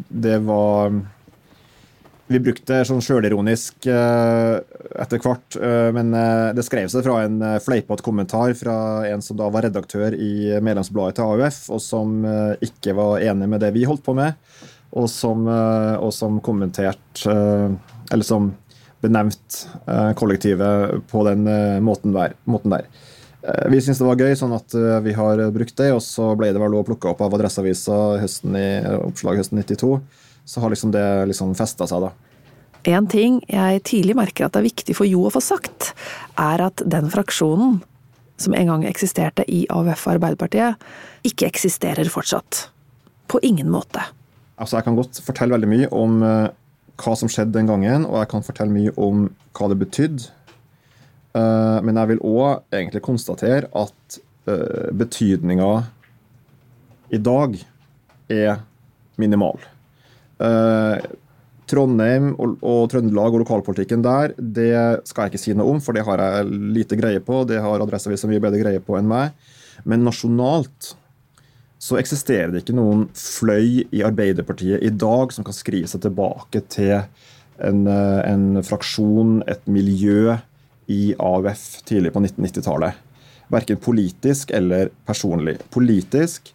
det 0.10 0.42
var 0.50 1.04
Vi 2.32 2.40
brukte 2.40 2.70
det 2.72 2.86
sånn 2.88 3.02
sjølironisk 3.04 3.84
eh, 3.92 4.56
etter 5.04 5.20
hvert, 5.20 5.58
eh, 5.60 5.90
men 5.96 6.14
eh, 6.16 6.54
det 6.56 6.64
skrev 6.64 6.88
seg 6.92 7.04
fra 7.04 7.18
en 7.26 7.42
fleipete 7.64 8.06
kommentar 8.06 8.54
fra 8.56 8.76
en 9.10 9.24
som 9.24 9.38
da 9.40 9.50
var 9.52 9.68
redaktør 9.68 10.16
i 10.16 10.56
medlemsbladet 10.64 11.20
til 11.20 11.34
AUF, 11.34 11.60
og 11.76 11.84
som 11.84 12.24
ikke 12.64 12.96
var 12.96 13.26
enig 13.28 13.50
med 13.52 13.64
det 13.66 13.74
vi 13.76 13.84
holdt 13.90 14.06
på 14.06 14.16
med, 14.16 14.40
og 14.96 15.10
som, 15.12 15.48
og 15.50 16.12
som 16.14 16.38
kommenterte 16.46 17.34
Eller 18.14 18.28
som 18.28 18.52
benevnt 19.02 19.64
eh, 19.90 20.12
kollektivet 20.16 21.02
på 21.10 21.24
den 21.28 21.48
måten 21.84 22.14
der. 22.16 22.38
Måten 22.46 22.72
der. 22.72 22.86
Vi 23.68 23.82
syntes 23.82 24.00
det 24.00 24.08
var 24.08 24.22
gøy, 24.22 24.36
sånn 24.40 24.54
at 24.56 24.76
vi 25.04 25.16
har 25.18 25.42
brukt 25.52 25.76
det. 25.76 25.90
Og 25.92 26.00
så 26.06 26.30
ble 26.40 26.54
det 26.56 26.62
vel 26.62 26.78
også 26.78 26.88
plukka 26.94 27.12
opp 27.12 27.24
av 27.26 27.34
Adresseavisa 27.36 27.98
høsten 28.22 28.56
i, 28.56 28.68
oppslag 29.02 29.42
høsten 29.42 29.60
92. 29.60 29.98
Så 30.46 30.62
har 30.62 30.74
liksom 30.74 30.92
det 30.92 31.06
liksom 31.30 31.54
festa 31.56 31.88
seg, 31.90 32.08
da. 32.08 32.12
En 32.84 33.08
ting 33.08 33.40
jeg 33.48 33.84
tidlig 33.88 34.16
merker 34.20 34.46
at 34.46 34.56
det 34.56 34.60
er 34.60 34.68
viktig 34.68 34.96
for 34.98 35.08
Jo 35.08 35.28
å 35.30 35.32
få 35.32 35.40
sagt, 35.44 35.94
er 36.36 36.66
at 36.66 36.84
den 36.84 37.08
fraksjonen 37.14 37.80
som 38.44 38.56
en 38.58 38.68
gang 38.68 38.84
eksisterte 38.88 39.46
i 39.48 39.64
AUF 39.72 40.08
og 40.08 40.18
Arbeiderpartiet, 40.18 40.82
ikke 41.24 41.48
eksisterer 41.48 42.10
fortsatt. 42.12 42.68
På 43.32 43.40
ingen 43.46 43.70
måte. 43.72 44.04
Altså, 44.58 44.78
Jeg 44.78 44.84
kan 44.84 44.98
godt 44.98 45.22
fortelle 45.24 45.56
veldig 45.56 45.70
mye 45.70 45.90
om 45.96 46.24
eh, 46.24 46.50
hva 47.00 47.16
som 47.18 47.32
skjedde 47.32 47.56
den 47.56 47.70
gangen, 47.70 48.06
og 48.06 48.20
jeg 48.20 48.32
kan 48.34 48.46
fortelle 48.46 48.74
mye 48.74 48.94
om 49.00 49.30
hva 49.58 49.70
det 49.72 49.80
betydde. 49.80 50.28
Eh, 51.34 51.80
men 51.86 51.98
jeg 51.98 52.12
vil 52.14 52.26
òg 52.30 52.76
egentlig 52.76 53.02
konstatere 53.06 53.70
at 53.74 54.20
uh, 54.50 54.90
betydninga 54.94 55.70
i 57.14 57.20
dag 57.22 57.56
er 58.30 58.60
minimal. 59.18 59.58
Eh, 60.44 61.12
Trondheim 61.74 62.34
og, 62.44 62.58
og 62.60 62.90
Trøndelag 62.92 63.34
og 63.38 63.46
lokalpolitikken 63.46 64.02
der, 64.04 64.34
det 64.36 64.74
skal 65.08 65.26
jeg 65.26 65.34
ikke 65.34 65.42
si 65.42 65.54
noe 65.56 65.72
om, 65.72 65.80
for 65.82 65.96
det 65.96 66.04
har 66.06 66.20
jeg 66.20 66.50
lite 66.76 66.98
greie 67.00 67.22
på. 67.24 67.46
Det 67.48 67.62
har 67.64 67.84
Adresseavisa 67.84 68.28
mye 68.30 68.44
bedre 68.44 68.60
greie 68.62 68.84
på 68.84 68.98
enn 69.00 69.08
meg. 69.10 69.32
Men 69.88 70.04
nasjonalt 70.06 70.94
så 71.84 71.98
eksisterer 72.00 72.52
det 72.52 72.64
ikke 72.64 72.76
noen 72.78 73.08
fløy 73.18 73.84
i 73.92 74.04
Arbeiderpartiet 74.06 74.84
i 74.84 74.92
dag 74.92 75.34
som 75.36 75.48
kan 75.48 75.56
skrive 75.56 75.90
seg 75.92 76.04
tilbake 76.06 76.62
til 76.72 76.98
en, 77.00 77.86
eh, 77.88 78.20
en 78.28 78.64
fraksjon, 78.64 79.42
et 79.48 79.64
miljø, 79.68 80.38
i 80.92 81.14
AUF 81.20 81.84
tidlig 81.88 82.12
på 82.14 82.20
1990-tallet. 82.24 82.98
Verken 83.54 83.80
politisk 83.80 84.52
eller 84.56 84.90
personlig. 85.08 85.58
Politisk 85.72 86.52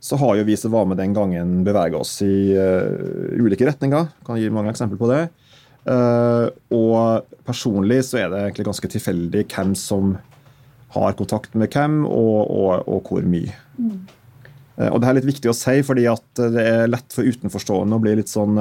så 0.00 0.16
har 0.16 0.36
jo 0.38 0.46
vi 0.46 0.56
som 0.56 0.72
var 0.72 0.86
med 0.86 1.00
den 1.00 1.14
gangen, 1.14 1.62
bevega 1.66 1.98
oss 1.98 2.20
i 2.22 2.54
uh, 2.54 3.38
ulike 3.38 3.66
retninger. 3.66 4.10
Kan 4.26 4.38
gi 4.38 4.50
mange 4.54 4.70
eksempler 4.70 5.00
på 5.00 5.10
det. 5.10 5.22
Uh, 5.88 6.50
og 6.74 7.32
personlig 7.48 8.04
så 8.06 8.20
er 8.22 8.30
det 8.30 8.42
egentlig 8.44 8.68
ganske 8.68 8.90
tilfeldig 8.92 9.46
hvem 9.50 9.72
som 9.78 10.16
har 10.94 11.16
kontakt 11.18 11.56
med 11.58 11.72
hvem, 11.74 12.04
og, 12.06 12.38
og, 12.46 12.86
og 12.86 13.10
hvor 13.10 13.26
mye. 13.26 13.56
Mm. 13.78 14.04
Uh, 14.78 14.90
og 14.92 15.00
det 15.02 15.08
er 15.08 15.18
litt 15.18 15.32
viktig 15.32 15.50
å 15.50 15.56
si, 15.56 15.80
fordi 15.86 16.06
at 16.10 16.44
det 16.54 16.62
er 16.62 16.92
lett 16.92 17.10
for 17.14 17.26
utenforstående 17.26 17.98
å 17.98 18.04
bli 18.04 18.14
litt 18.20 18.30
sånn 18.30 18.54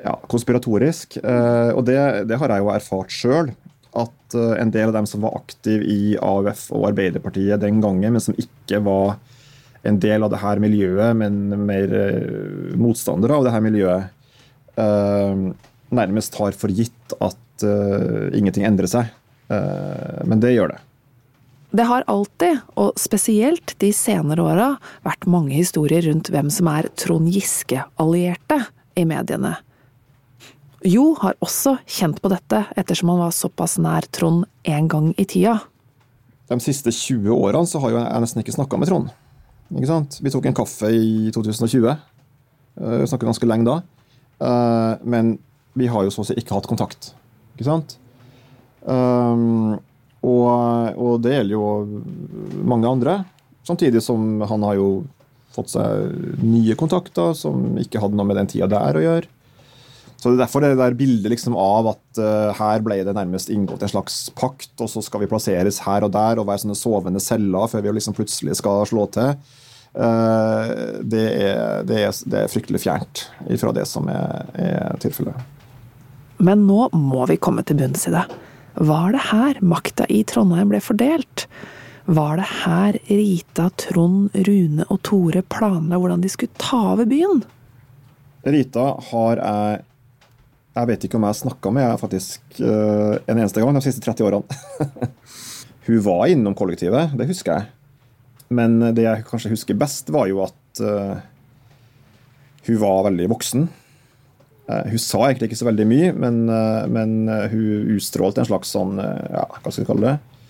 ja, 0.00 0.14
konspiratorisk. 0.32 1.18
og 1.20 1.82
det, 1.84 1.98
det 2.30 2.38
har 2.40 2.54
jeg 2.54 2.62
jo 2.62 2.70
erfart 2.72 3.12
sjøl 3.12 3.50
at 4.00 4.36
en 4.38 4.70
del 4.72 4.88
av 4.88 4.94
dem 4.94 5.08
som 5.10 5.26
var 5.26 5.34
aktive 5.36 5.84
i 5.84 6.14
AUF 6.16 6.70
og 6.72 6.86
Arbeiderpartiet 6.92 7.60
den 7.60 7.82
gangen, 7.82 8.14
men 8.14 8.22
som 8.22 8.38
ikke 8.38 8.78
var 8.86 9.18
en 9.86 9.98
del 10.02 10.24
av 10.24 10.32
det 10.32 10.40
her 10.42 10.60
miljøet, 10.62 11.16
men 11.16 11.40
mer 11.66 11.94
uh, 11.94 12.76
motstandere 12.78 13.38
av 13.38 13.46
det 13.46 13.54
her 13.54 13.64
miljøet, 13.64 14.36
uh, 14.76 15.48
nærmest 15.90 16.36
har 16.40 16.56
for 16.58 16.72
gitt 16.74 17.16
at 17.18 17.64
uh, 17.64 18.28
ingenting 18.36 18.66
endrer 18.68 18.90
seg. 18.90 19.16
men 19.50 20.38
det 20.38 20.52
gjør 20.52 20.70
det. 20.70 20.76
Det 21.74 21.82
har 21.88 22.04
alltid, 22.06 22.60
og 22.78 22.92
spesielt 22.98 23.72
de 23.82 23.88
senere 23.90 24.44
åra, 24.46 24.68
vært 25.02 25.26
mange 25.26 25.56
historier 25.56 26.04
rundt 26.06 26.30
hvem 26.30 26.52
som 26.54 26.68
er 26.70 26.86
Trond 26.94 27.26
Giske-allierte 27.34 28.60
i 28.94 29.02
mediene. 29.10 29.56
Jo 30.86 31.16
har 31.18 31.34
også 31.42 31.76
kjent 31.82 32.22
på 32.22 32.30
dette, 32.30 32.62
ettersom 32.78 33.10
han 33.10 33.24
var 33.24 33.34
såpass 33.34 33.74
nær 33.82 34.06
Trond 34.14 34.46
en 34.70 34.86
gang 34.90 35.10
i 35.18 35.26
tida. 35.26 35.58
De 36.50 36.58
siste 36.62 36.94
20 36.94 37.34
årene 37.34 37.66
så 37.66 37.82
har 37.82 37.98
jeg 37.98 38.22
nesten 38.22 38.44
ikke 38.44 38.54
snakka 38.54 38.78
med 38.78 38.90
Trond. 38.90 39.10
Ikke 39.70 39.90
sant? 39.90 40.18
Vi 40.22 40.32
tok 40.32 40.48
en 40.50 40.56
kaffe 40.56 40.90
i 40.90 41.30
2020. 41.34 41.94
Vi 42.80 43.06
snakket 43.06 43.28
ganske 43.28 43.48
lenge 43.48 43.68
da. 43.68 44.98
Men 45.06 45.36
vi 45.78 45.86
har 45.86 46.04
jo 46.04 46.12
så 46.12 46.24
å 46.24 46.28
si 46.28 46.36
ikke 46.38 46.56
hatt 46.56 46.68
kontakt. 46.70 47.12
Ikke 47.54 47.68
sant? 47.68 47.96
Um, 48.82 49.76
og, 50.24 50.46
og, 50.96 51.14
det 51.24 51.36
gjelder 51.36 51.54
jo 51.54 51.64
mange 52.68 52.90
andre. 52.90 53.20
Samtidig 53.66 54.02
som 54.04 54.40
han 54.48 54.64
har 54.66 54.78
jo 54.78 54.88
fått 55.54 55.72
seg 55.72 56.42
nye 56.44 56.76
kontakter 56.78 57.34
som 57.36 57.78
ikke 57.80 58.02
hadde 58.02 58.18
noe 58.18 58.28
med 58.28 58.38
den 58.40 58.50
tida 58.50 58.68
der 58.70 58.98
å 58.98 59.04
gjøre. 59.04 59.30
Så 60.20 60.28
det 60.28 60.36
er 60.36 60.42
derfor 60.42 60.60
det 60.60 60.74
der 60.76 60.96
bildet 60.98 61.32
liksom 61.32 61.54
av 61.56 61.94
at 61.94 62.18
uh, 62.20 62.50
her 62.58 62.82
ble 62.84 62.98
det 63.06 63.14
nærmest 63.16 63.48
inngått 63.52 63.86
en 63.86 63.92
slags 63.94 64.18
pakt, 64.36 64.74
og 64.76 64.90
så 64.92 65.00
skal 65.04 65.22
vi 65.22 65.30
plasseres 65.30 65.80
her 65.86 66.04
og 66.04 66.12
der 66.12 66.42
og 66.42 66.48
være 66.50 66.60
sånne 66.66 66.76
sovende 66.76 67.22
celler 67.24 67.70
før 67.72 67.86
vi 67.86 67.94
liksom 67.96 68.16
plutselig 68.18 68.58
skal 68.60 68.84
slå 68.90 69.06
til. 69.16 69.32
Uh, 69.96 71.00
det, 71.00 71.24
er, 71.40 71.88
det, 71.88 72.02
er, 72.04 72.12
det, 72.12 72.44
er, 72.44 72.52
fryktelig 72.52 72.82
fjernt 72.84 73.24
fra 73.62 73.72
det 73.74 73.88
som 73.88 74.12
er, 74.12 74.52
er 74.60 75.00
tilfellet. 75.00 75.40
Men 76.44 76.68
nå 76.68 76.90
må 76.92 77.24
vi 77.32 77.40
komme 77.40 77.64
til 77.64 77.80
bunns 77.80 78.04
i 78.08 78.12
det. 78.12 78.28
Var 78.76 79.16
det 79.16 79.26
her 79.32 79.64
makta 79.64 80.04
i 80.12 80.20
Trondheim 80.28 80.68
ble 80.70 80.84
fordelt? 80.84 81.48
Var 82.12 82.36
det 82.36 82.48
her 82.60 83.00
Rita, 83.08 83.70
Trond, 83.80 84.36
Rune 84.46 84.84
og 84.88 85.00
Tore 85.08 85.42
planla 85.48 85.96
hvordan 86.00 86.20
de 86.20 86.30
skulle 86.32 86.60
ta 86.60 86.90
over 86.92 87.08
byen? 87.08 87.40
Rita 88.44 88.92
har 89.10 89.40
jeg 89.40 89.86
Jeg 90.70 90.86
vet 90.86 91.04
ikke 91.04 91.18
om 91.18 91.24
jeg 91.26 91.34
har 91.34 91.40
snakka 91.40 91.72
med 91.74 91.82
henne 91.82 91.98
faktisk 91.98 92.60
uh, 92.62 93.18
en 93.26 93.38
eneste 93.38 93.62
gang 93.62 93.74
de 93.74 93.82
siste 93.82 94.02
30 94.04 94.28
årene. 94.28 94.58
Hun 95.88 96.00
var 96.06 96.30
innom 96.30 96.54
kollektivet, 96.54 97.16
det 97.18 97.26
husker 97.30 97.56
jeg. 97.56 97.70
Men 98.54 98.78
det 98.94 99.06
jeg 99.06 99.26
kanskje 99.26 99.50
husker 99.50 99.78
best, 99.78 100.10
var 100.14 100.28
jo 100.30 100.42
at 100.44 100.82
uh, 100.82 101.18
hun 102.66 102.78
var 102.82 103.04
veldig 103.06 103.28
voksen. 103.30 103.64
Uh, 104.70 104.84
hun 104.92 105.02
sa 105.02 105.24
egentlig 105.26 105.50
ikke 105.50 105.58
så 105.62 105.68
veldig 105.70 105.86
mye, 105.90 106.10
men, 106.14 106.40
men 106.92 107.14
hun 107.50 107.94
utstrålte 107.96 108.42
en 108.42 108.50
slags 108.50 108.74
sånn, 108.74 108.98
ja, 109.00 109.46
hva 109.46 109.72
skal 109.72 109.84
vi 109.84 109.88
kalle 109.88 110.06
det, 110.06 110.40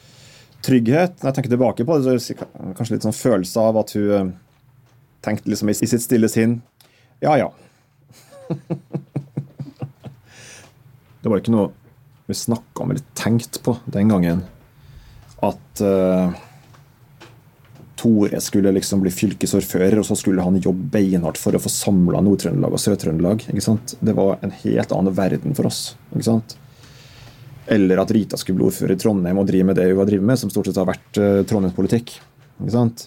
trygghet. 0.66 1.16
Når 1.20 1.28
jeg 1.28 1.38
tenker 1.38 1.54
tilbake 1.54 1.86
på 1.86 1.96
det, 1.96 2.04
så 2.04 2.34
er 2.34 2.40
det 2.40 2.74
kanskje 2.76 2.96
litt 2.96 3.08
sånn 3.08 3.16
følelse 3.16 3.68
av 3.70 3.80
at 3.80 3.94
hun 3.96 4.34
tenkte 5.24 5.52
liksom 5.52 5.72
i 5.72 5.76
sitt 5.76 6.04
stille 6.04 6.28
sinn 6.32 6.58
Ja, 7.20 7.36
ja. 7.36 7.50
det 11.20 11.30
var 11.30 11.42
ikke 11.42 11.54
noe 11.54 11.70
vi 12.30 12.36
snakka 12.38 12.84
om 12.84 12.92
eller 12.92 13.04
tenkte 13.18 13.62
på 13.64 13.74
den 13.90 14.12
gangen. 14.12 14.44
At 15.44 15.82
Tore 18.00 18.40
skulle 18.40 18.72
liksom 18.72 19.02
bli 19.02 19.10
fylkesordfører, 19.12 19.98
og 20.00 20.06
så 20.08 20.16
skulle 20.16 20.40
han 20.44 20.56
jobbe 20.62 20.88
beinhardt 20.94 21.36
for 21.40 21.52
å 21.52 21.60
få 21.60 21.68
samla 21.72 22.22
Nord-Trøndelag 22.24 22.72
og 22.72 22.80
Sør-Trøndelag. 22.80 23.44
Det 24.00 24.14
var 24.16 24.38
en 24.40 24.54
helt 24.62 24.94
annen 24.96 25.16
verden 25.16 25.56
for 25.58 25.68
oss. 25.68 25.80
ikke 26.14 26.28
sant? 26.30 26.56
Eller 27.68 28.00
at 28.00 28.10
Rita 28.16 28.40
skulle 28.40 28.56
bli 28.56 28.70
ordfører 28.70 28.96
i 28.96 29.02
Trondheim 29.02 29.40
og 29.42 29.50
drive 29.50 29.68
med 29.68 29.76
det 29.76 29.90
hun 29.90 30.00
har 30.00 30.08
drevet 30.08 30.26
med, 30.32 30.40
som 30.40 30.52
stort 30.52 30.70
sett 30.70 30.80
har 30.80 30.88
vært 30.88 31.20
uh, 31.20 31.42
Trondheimspolitikk. 31.50 32.14
ikke 32.62 32.72
sant? 32.72 33.04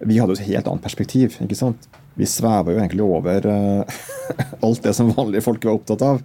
Vi 0.00 0.16
hadde 0.16 0.32
jo 0.32 0.40
et 0.40 0.48
helt 0.48 0.72
annet 0.72 0.86
perspektiv. 0.88 1.36
ikke 1.44 1.58
sant? 1.58 1.90
Vi 2.16 2.26
sveva 2.28 2.72
jo 2.72 2.80
egentlig 2.80 3.04
over 3.04 3.44
uh, 3.44 4.00
alt 4.66 4.88
det 4.88 4.96
som 4.96 5.12
vanlige 5.12 5.44
folk 5.44 5.68
var 5.68 5.76
opptatt 5.76 6.06
av. 6.06 6.24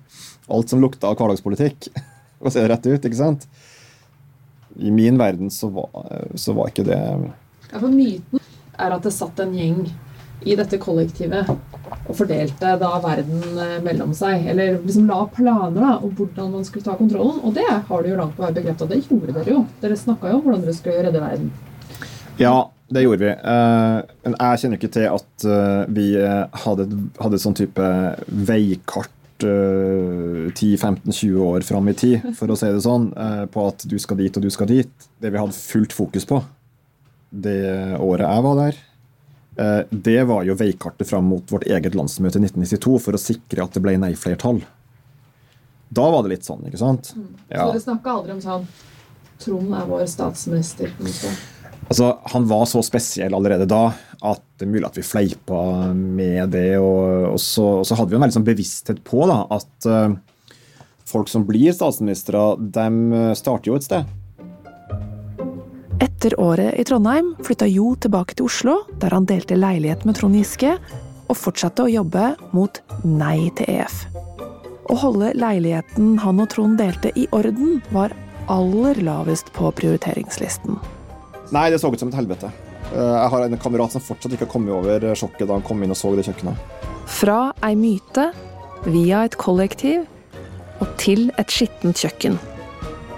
Alt 0.52 0.70
som 0.70 0.84
lukta 0.84 1.10
av 1.10 1.18
hverdagspolitikk. 1.20 1.90
Og 2.44 2.52
se 2.52 2.62
det 2.62 2.70
rett 2.70 2.86
ut, 2.86 3.08
ikke 3.08 3.18
sant? 3.18 3.48
I 4.76 4.92
min 4.92 5.18
verden 5.18 5.50
så 5.54 5.70
var, 5.72 5.90
så 6.36 6.54
var 6.54 6.70
ikke 6.70 6.84
det 6.86 7.00
ja, 7.72 7.80
for 7.80 7.92
Myten 7.92 8.42
er 8.76 8.94
at 8.96 9.06
det 9.06 9.14
satt 9.16 9.40
en 9.44 9.54
gjeng 9.56 9.86
i 10.46 10.56
dette 10.56 10.78
kollektivet 10.80 11.48
og 11.50 12.12
fordelte 12.18 12.76
da 12.80 12.92
verden 13.02 13.42
eh, 13.62 13.78
mellom 13.84 14.12
seg. 14.16 14.46
Eller 14.52 14.78
liksom 14.78 15.08
la 15.10 15.24
planer 15.34 15.80
da, 15.80 15.94
om 15.98 16.14
hvordan 16.16 16.52
man 16.54 16.68
skulle 16.68 16.86
ta 16.86 16.98
kontrollen. 17.00 17.40
Og 17.44 17.56
det 17.56 17.66
har 17.68 18.04
du 18.04 18.12
jo 18.12 18.20
langt 18.20 18.36
på 18.38 18.46
vei 18.46 18.52
bekrefta. 18.56 18.88
Det 18.90 19.02
gjorde 19.08 19.34
dere 19.36 19.56
jo. 19.56 19.64
Dere 19.82 19.98
snakka 20.00 20.32
jo 20.32 20.40
om 20.40 20.46
hvordan 20.46 20.66
dere 20.66 20.78
skulle 20.78 21.04
redde 21.08 21.24
verden. 21.24 21.52
Ja, 22.38 22.56
det 22.94 23.06
gjorde 23.06 23.26
vi. 23.26 23.34
Eh, 23.34 24.16
men 24.28 24.38
jeg 24.38 24.62
kjenner 24.62 24.82
ikke 24.82 24.94
til 25.00 25.10
at 25.10 25.48
eh, 25.50 25.84
vi 25.98 26.08
hadde, 26.66 26.88
hadde 27.24 27.42
sånn 27.42 27.58
type 27.58 27.92
veikart 28.52 29.15
10-15-20 29.44 31.36
år 31.44 31.62
fram 31.68 31.90
i 31.92 31.94
tid, 31.98 32.22
for 32.38 32.48
å 32.52 32.56
si 32.60 32.70
det 32.72 32.82
sånn, 32.86 33.10
på 33.52 33.68
at 33.68 33.84
du 33.90 33.98
skal 34.00 34.18
dit 34.22 34.38
og 34.38 34.44
du 34.46 34.52
skal 34.54 34.70
dit. 34.70 35.08
Det 35.20 35.32
vi 35.34 35.42
hadde 35.42 35.58
fullt 35.58 35.94
fokus 35.96 36.26
på, 36.30 36.40
det 37.36 37.98
året 38.00 38.26
jeg 38.28 38.46
var 38.46 38.56
der, 38.62 38.76
uh, 39.60 39.82
det 39.92 40.22
var 40.30 40.46
jo 40.48 40.56
veikartet 40.60 41.10
fram 41.10 41.28
mot 41.32 41.52
vårt 41.52 41.68
eget 41.68 41.98
landsmøte 41.98 42.40
i 42.40 42.46
1992 42.48 42.96
for 43.08 43.18
å 43.18 43.22
sikre 43.22 43.66
at 43.66 43.76
det 43.76 43.84
ble 43.84 43.98
nei-flertall. 44.02 44.62
Da 45.96 46.06
var 46.12 46.24
det 46.24 46.36
litt 46.36 46.48
sånn, 46.48 46.64
ikke 46.68 46.82
sant? 46.82 47.12
Mm. 47.16 47.32
Ja. 47.50 47.66
Så 47.66 47.72
dere 47.74 47.84
snakka 47.90 48.18
aldri 48.20 48.38
om 48.38 48.44
sånn 48.44 48.70
Trond 49.36 49.74
er 49.76 49.88
vår 49.90 50.06
statsminister? 50.08 50.94
Altså, 51.88 52.18
Han 52.34 52.48
var 52.50 52.66
så 52.66 52.82
spesiell 52.86 53.36
allerede 53.38 53.68
da 53.70 53.88
at 54.26 54.42
det 54.58 54.66
er 54.66 54.72
mulig 54.72 54.88
at 54.88 54.98
vi 54.98 55.06
fleipa 55.06 55.94
med 55.94 56.50
det. 56.56 56.78
Og, 56.80 57.34
og, 57.34 57.40
så, 57.42 57.66
og 57.82 57.86
så, 57.88 57.98
hadde 58.00 58.14
vi 58.14 58.18
en 58.18 58.26
veldig 58.26 58.38
sånn 58.40 58.48
bevissthet 58.48 59.02
på 59.06 59.26
da, 59.30 59.44
at 59.54 59.90
uh, 59.90 60.16
folk 61.06 61.30
som 61.30 61.46
blir 61.46 61.76
statsministre, 61.76 62.56
de 62.58 63.34
starter 63.38 63.70
jo 63.70 63.78
et 63.78 63.86
sted. 63.86 64.14
Etter 66.02 66.36
året 66.42 66.80
i 66.80 66.84
Trondheim 66.88 67.36
flytta 67.46 67.68
Jo 67.70 67.94
tilbake 68.02 68.36
til 68.36 68.50
Oslo, 68.50 68.80
der 69.00 69.14
han 69.14 69.28
delte 69.30 69.60
leilighet 69.60 70.08
med 70.08 70.18
Trond 70.18 70.36
Giske, 70.36 70.74
og 71.26 71.38
fortsatte 71.38 71.86
å 71.86 71.92
jobbe 71.92 72.34
mot 72.56 72.82
Nei 73.06 73.52
til 73.58 73.70
EF. 73.78 74.04
Å 74.90 74.98
holde 75.02 75.32
leiligheten 75.38 76.18
han 76.22 76.42
og 76.42 76.52
Trond 76.54 76.78
delte 76.82 77.14
i 77.18 77.30
orden, 77.34 77.80
var 77.94 78.14
aller 78.52 79.00
lavest 79.06 79.50
på 79.56 79.72
prioriteringslisten. 79.78 80.78
Nei, 81.54 81.70
det 81.70 81.80
så 81.82 81.92
ut 81.94 82.00
som 82.00 82.10
et 82.10 82.18
helvete. 82.18 82.50
Eh, 82.94 82.98
jeg 82.98 83.30
har 83.34 83.46
en 83.46 83.62
kamerat 83.62 83.94
som 83.94 84.04
fortsatt 84.04 84.34
ikke 84.34 84.48
har 84.48 84.54
kommet 84.56 84.74
over 84.74 85.14
sjokket 85.18 85.48
da 85.48 85.58
han 85.58 85.66
kom 85.66 85.84
inn 85.84 85.94
og 85.94 86.00
så 86.00 86.14
det 86.18 86.26
kjøkkenet. 86.28 86.82
Fra 87.06 87.40
ei 87.66 87.76
myte, 87.78 88.32
via 88.86 89.24
et 89.26 89.38
kollektiv 89.42 90.06
og 90.84 90.90
til 91.02 91.30
et 91.42 91.54
skittent 91.54 92.02
kjøkken. 92.02 92.40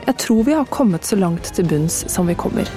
Jeg 0.07 0.19
tror 0.23 0.43
vi 0.47 0.55
har 0.55 0.69
kommet 0.71 1.07
så 1.07 1.17
langt 1.19 1.49
til 1.55 1.67
bunns 1.67 2.03
som 2.11 2.29
vi 2.29 2.35
kommer. 2.39 2.69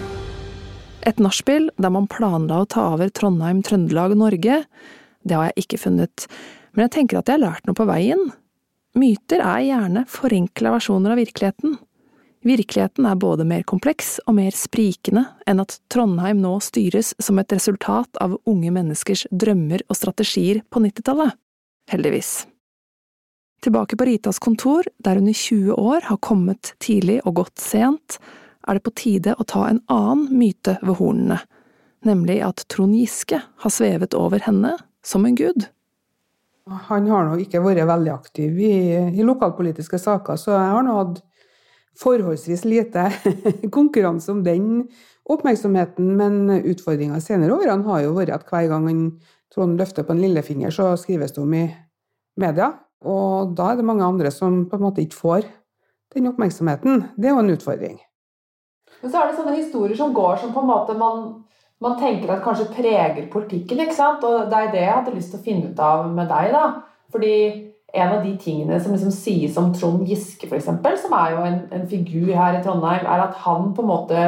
Et 1.07 1.21
nachspiel 1.23 1.71
der 1.81 1.93
man 1.95 2.09
planla 2.11 2.63
å 2.63 2.69
ta 2.69 2.91
over 2.95 3.11
Trondheim, 3.15 3.63
Trøndelag, 3.65 4.17
Norge, 4.19 4.65
det 5.23 5.37
har 5.37 5.51
jeg 5.51 5.65
ikke 5.65 5.81
funnet, 5.85 6.27
men 6.73 6.87
jeg 6.87 6.95
tenker 6.97 7.21
at 7.21 7.29
jeg 7.29 7.39
har 7.39 7.45
lært 7.45 7.69
noe 7.69 7.77
på 7.77 7.87
veien. 7.89 8.31
Myter 8.99 9.43
er 9.45 9.63
gjerne 9.69 10.05
forenkla 10.11 10.75
versjoner 10.75 11.15
av 11.15 11.21
virkeligheten. 11.21 11.79
Virkeligheten 12.45 13.05
er 13.05 13.19
både 13.21 13.45
mer 13.45 13.67
kompleks 13.69 14.15
og 14.25 14.39
mer 14.39 14.55
sprikende 14.57 15.27
enn 15.49 15.61
at 15.61 15.77
Trondheim 15.93 16.39
nå 16.41 16.55
styres 16.65 17.13
som 17.21 17.39
et 17.41 17.53
resultat 17.53 18.17
av 18.17 18.39
unge 18.49 18.73
menneskers 18.73 19.27
drømmer 19.29 19.85
og 19.91 19.99
strategier 19.99 20.63
på 20.73 20.81
nittitallet. 20.81 21.37
Heldigvis. 21.93 22.47
Tilbake 23.61 23.99
på 24.01 24.07
Ritas 24.09 24.41
kontor, 24.41 24.89
der 25.05 25.21
hun 25.21 25.29
i 25.29 25.37
20 25.37 25.77
år 25.77 26.07
har 26.09 26.21
kommet 26.25 26.73
tidlig 26.81 27.19
og 27.29 27.43
gått 27.43 27.61
sent, 27.61 28.17
er 28.65 28.79
det 28.79 28.87
på 28.87 28.95
tide 28.97 29.35
å 29.37 29.45
ta 29.45 29.67
en 29.69 29.83
annen 29.93 30.31
myte 30.33 30.79
ved 30.81 30.97
hornene, 30.97 31.43
nemlig 32.09 32.39
at 32.47 32.65
Trond 32.73 32.97
Giske 32.97 33.43
har 33.45 33.75
svevet 33.75 34.17
over 34.17 34.41
henne 34.47 34.79
som 35.05 35.29
en 35.29 35.37
gud. 35.37 35.69
Han 36.89 37.09
har 37.11 37.27
nå 37.27 37.37
ikke 37.43 37.61
vært 37.61 37.85
veldig 37.89 38.13
aktiv 38.15 38.61
i, 38.65 38.75
i 39.13 39.27
lokalpolitiske 39.27 40.01
saker, 40.01 40.41
så 40.41 40.55
jeg 40.55 40.73
har 40.73 40.87
nå 40.87 40.97
hatt 40.97 41.21
forholdsvis 41.99 42.65
lite 42.65 43.09
konkurranse 43.77 44.33
om 44.33 44.45
den 44.45 44.89
oppmerksomheten. 45.31 46.15
Men 46.17 46.63
utfordringa 46.63 47.21
senere 47.25 47.57
årene 47.59 47.87
har 47.89 48.05
jo 48.07 48.17
vært 48.19 48.35
at 48.37 48.49
hver 48.49 48.71
gang 48.73 48.91
Trond 49.51 49.81
løfter 49.81 50.05
på 50.07 50.15
en 50.15 50.21
lillefinger, 50.23 50.71
så 50.71 50.93
skrives 50.95 51.33
det 51.35 51.41
om 51.43 51.55
i 51.59 51.65
media. 52.39 52.69
Og 53.03 53.57
da 53.59 53.73
er 53.73 53.81
det 53.81 53.87
mange 53.89 54.07
andre 54.07 54.31
som 54.31 54.63
på 54.71 54.79
en 54.79 54.85
måte 54.85 55.03
ikke 55.03 55.19
får 55.19 55.49
den 56.15 56.29
oppmerksomheten. 56.31 57.07
Det 57.17 57.27
er 57.27 57.35
jo 57.35 57.43
en 57.43 57.55
utfordring. 57.57 57.97
Men 59.01 59.13
så 59.13 59.21
er 59.21 59.31
det 59.31 59.39
sånne 59.41 59.57
historier 59.57 59.99
som 59.99 60.15
går 60.15 60.39
som 60.43 60.53
på 60.55 60.63
en 60.63 60.71
måte 60.71 60.95
man, 60.99 61.25
man 61.83 61.97
tenker 61.99 62.31
at 62.35 62.45
kanskje 62.45 62.69
preger 62.77 63.27
politikken. 63.33 63.81
ikke 63.83 63.97
sant? 63.97 64.25
Og 64.27 64.51
det 64.51 64.59
er 64.59 64.73
det 64.75 64.85
jeg 64.85 64.95
hadde 64.95 65.17
lyst 65.17 65.35
til 65.35 65.41
å 65.41 65.47
finne 65.49 65.73
ut 65.73 65.83
av 65.83 66.07
med 66.13 66.31
deg. 66.31 66.53
da. 66.55 66.65
Fordi 67.11 67.35
en 67.93 68.13
av 68.15 68.25
de 68.25 68.37
tingene 68.39 68.79
som 68.83 68.95
liksom 68.95 69.13
sies 69.15 69.57
om 69.59 69.73
Trond 69.75 70.07
Giske, 70.09 70.47
f.eks., 70.47 70.69
som 71.03 71.17
er 71.17 71.35
jo 71.35 71.43
en, 71.47 71.59
en, 71.75 71.89
figur 71.91 72.31
her 72.37 72.59
i 72.59 72.63
Trondheim, 72.65 73.07
er 73.07 73.25
at 73.27 73.37
han 73.45 73.73
på 73.75 73.83
en 73.85 73.91
måte 73.91 74.23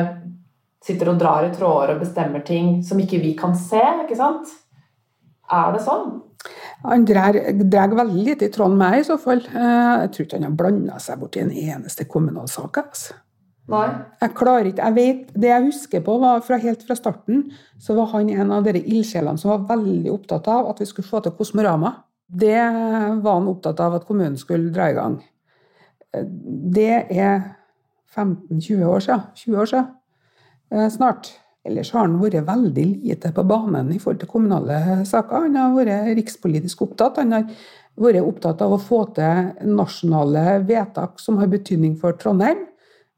sitter 0.83 1.13
og 1.13 1.21
drar 1.21 1.47
i 1.47 1.53
tråder 1.55 1.95
og 1.95 2.03
bestemmer 2.03 2.43
ting 2.47 2.81
som 2.83 2.99
ikke 2.99 3.23
vi 3.23 3.37
kan 3.39 3.55
se. 3.59 3.83
ikke 4.03 4.19
sant? 4.19 4.51
Er 5.53 5.75
det 5.75 5.83
sånn? 5.85 6.17
Han 6.83 7.05
drar, 7.07 7.37
drar 7.71 7.93
veldig 7.95 8.25
lite 8.27 8.49
i 8.49 8.53
tråd 8.53 8.73
med 8.75 8.81
meg, 8.83 9.01
i 9.03 9.07
så 9.07 9.19
fall. 9.21 9.45
Eh, 9.47 9.93
jeg 10.03 10.15
tror 10.15 10.27
ikke 10.27 10.41
han 10.41 10.49
har 10.49 10.57
blanda 10.59 10.99
seg 11.03 11.21
borti 11.21 11.43
en 11.45 11.53
eneste 11.55 12.09
kommunal 12.11 12.49
sak. 12.51 12.81
Altså. 12.83 13.19
Nei. 13.71 13.87
Jeg 14.19 14.35
klarer 14.35 14.73
ikke, 14.73 14.89
jeg 14.89 14.95
vet, 14.97 15.29
Det 15.39 15.51
jeg 15.53 15.67
husker 15.69 16.03
på, 16.03 16.17
var 16.19 16.43
fra 16.43 16.59
helt 16.59 16.83
fra 16.83 16.97
starten, 16.99 17.45
så 17.79 17.95
var 17.95 18.11
han 18.17 18.33
en 18.35 18.51
av 18.51 18.67
dere 18.67 18.83
ildsjelene 18.83 19.39
som 19.39 19.53
var 19.55 19.69
veldig 19.77 20.11
opptatt 20.11 20.51
av 20.51 20.73
at 20.73 20.83
vi 20.83 20.89
skulle 20.91 21.07
få 21.07 21.23
til 21.23 21.37
Kosmorama. 21.39 21.95
Det 22.33 22.61
var 23.23 23.35
han 23.37 23.49
opptatt 23.51 23.81
av 23.85 23.99
at 23.99 24.07
kommunen 24.09 24.39
skulle 24.41 24.73
dra 24.73 24.89
i 24.89 24.97
gang. 24.97 25.19
Det 26.73 26.95
er 27.13 27.43
15-20 28.15 28.85
år 28.89 29.05
siden. 29.05 29.27
20 29.37 29.61
år 29.61 29.71
siden. 29.71 29.91
Eh, 30.73 30.89
snart. 30.93 31.33
Ellers 31.63 31.93
har 31.95 32.09
han 32.09 32.19
vært 32.19 32.43
veldig 32.49 32.87
lite 33.05 33.31
på 33.37 33.45
banen 33.47 33.93
i 33.95 34.01
forhold 34.03 34.23
til 34.23 34.31
kommunale 34.33 35.05
saker. 35.07 35.45
Han 35.47 35.59
har 35.61 35.77
vært 35.77 36.09
rikspolitisk 36.19 36.83
opptatt. 36.89 37.21
Han 37.23 37.37
har 37.37 37.45
vært 38.01 38.25
opptatt 38.25 38.65
av 38.65 38.75
å 38.75 38.81
få 38.83 39.05
til 39.15 39.53
nasjonale 39.71 40.63
vedtak 40.67 41.21
som 41.23 41.39
har 41.39 41.53
betydning 41.53 41.95
for 42.01 42.17
Trondheim. 42.19 42.65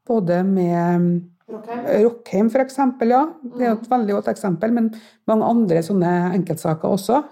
Både 0.05 0.43
med 0.45 1.23
Rockheim, 1.49 2.51
for 2.53 2.61
eksempel, 2.65 3.15
ja. 3.15 3.23
Det 3.55 3.65
er 3.65 3.73
et 3.79 3.89
veldig 3.89 4.19
godt 4.19 4.29
eksempel. 4.35 4.75
Men 4.77 4.91
mange 5.31 5.49
andre 5.49 5.81
sånne 5.87 6.13
enkeltsaker 6.35 6.99
også. 6.99 7.23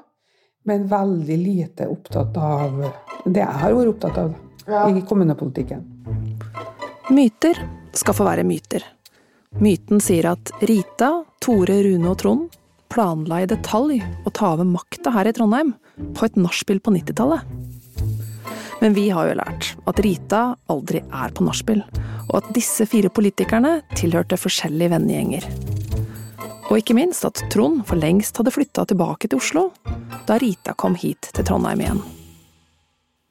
Men 0.69 0.87
veldig 0.91 1.39
lite 1.39 1.89
opptatt 1.91 2.37
av 2.39 2.79
det 3.25 3.43
jeg 3.43 3.61
har 3.63 3.75
vært 3.75 3.93
opptatt 3.97 4.19
av 4.23 4.35
ja. 4.67 4.85
i 4.91 5.03
kommunepolitikken. 5.07 5.83
Myter 7.11 7.59
skal 7.99 8.17
få 8.17 8.27
være 8.29 8.47
myter. 8.47 8.85
Myten 9.61 10.01
sier 10.01 10.31
at 10.31 10.53
Rita, 10.65 11.11
Tore, 11.43 11.83
Rune 11.85 12.09
og 12.13 12.21
Trond 12.23 12.55
planla 12.93 13.43
i 13.43 13.49
detalj 13.51 13.99
å 14.25 14.31
ta 14.31 14.53
over 14.55 14.69
makta 14.69 15.13
her 15.15 15.29
i 15.29 15.35
Trondheim 15.37 15.75
på 16.17 16.27
et 16.29 16.39
nachspiel 16.41 16.81
på 16.85 16.95
90-tallet. 16.95 17.43
Men 18.83 18.97
vi 18.97 19.09
har 19.15 19.29
jo 19.29 19.37
lært 19.39 19.69
at 19.87 20.01
Rita 20.03 20.43
aldri 20.73 21.03
er 21.05 21.35
på 21.35 21.45
nachspiel, 21.47 21.85
og 22.29 22.35
at 22.41 22.51
disse 22.57 22.87
fire 22.91 23.13
politikerne 23.15 23.77
tilhørte 23.95 24.39
forskjellige 24.41 24.95
vennegjenger. 24.97 25.47
Og 26.73 26.79
ikke 26.81 26.95
minst 26.97 27.27
at 27.29 27.37
Trond 27.53 27.83
for 27.85 28.01
lengst 28.01 28.39
hadde 28.41 28.49
flytta 28.55 28.87
tilbake 28.89 29.29
til 29.29 29.43
Oslo 29.43 29.67
da 30.25 30.39
Rita 30.41 30.73
kom 30.73 30.95
hit 30.97 31.29
til 31.37 31.45
Trondheim 31.45 31.83
igjen. 31.85 31.99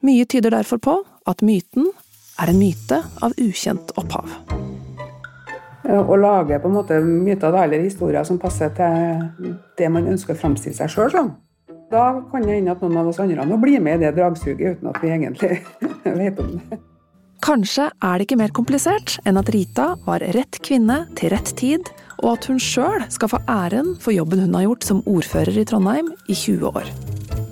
Mye 0.05 0.27
tyder 0.29 0.53
derfor 0.53 0.77
på 0.77 0.93
at 1.25 1.41
myten 1.41 1.87
er 2.37 2.51
en 2.51 2.59
myte 2.59 2.99
av 3.25 3.33
ukjent 3.41 3.95
opphav. 3.97 4.29
Å 5.89 6.19
lage 6.21 6.59
på 6.61 6.69
en 6.69 6.75
måte 6.75 6.99
myter 7.01 7.57
eller 7.63 7.81
historier 7.81 8.27
som 8.29 8.37
passer 8.37 8.69
til 8.77 9.55
det 9.79 9.89
man 9.89 10.11
ønsker 10.13 10.37
å 10.37 10.41
framstille 10.43 10.77
seg 10.77 10.93
sjøl 10.93 11.09
som. 11.15 11.33
Da 11.89 12.05
kan 12.29 12.45
det 12.45 12.59
hende 12.59 12.75
at 12.75 12.85
noen 12.85 13.01
av 13.01 13.09
oss 13.09 13.23
andre 13.25 13.47
nå 13.49 13.57
blir 13.63 13.81
med 13.81 13.97
i 13.97 14.05
det 14.05 14.13
dragsuget 14.21 14.77
uten 14.77 14.93
at 14.93 15.01
vi 15.01 15.15
egentlig 15.15 15.63
vet 16.21 16.45
om 16.45 16.53
det. 16.59 16.81
Kanskje 17.41 17.89
er 17.89 18.21
det 18.21 18.29
ikke 18.29 18.37
mer 18.37 18.53
komplisert 18.53 19.17
enn 19.25 19.41
at 19.41 19.49
Rita 19.49 19.95
var 20.05 20.21
rett 20.37 20.61
kvinne 20.61 21.07
til 21.17 21.33
rett 21.33 21.55
tid 21.57 21.89
og 22.21 22.35
at 22.35 22.47
hun 22.49 22.59
sjøl 22.61 23.05
skal 23.09 23.31
få 23.33 23.39
æren 23.49 23.95
for 24.01 24.13
jobben 24.13 24.43
hun 24.45 24.55
har 24.57 24.67
gjort 24.67 24.85
som 24.87 25.01
ordfører 25.09 25.57
i 25.57 25.65
Trondheim 25.67 26.11
i 26.29 26.37
20 26.37 26.69
år. 26.69 26.89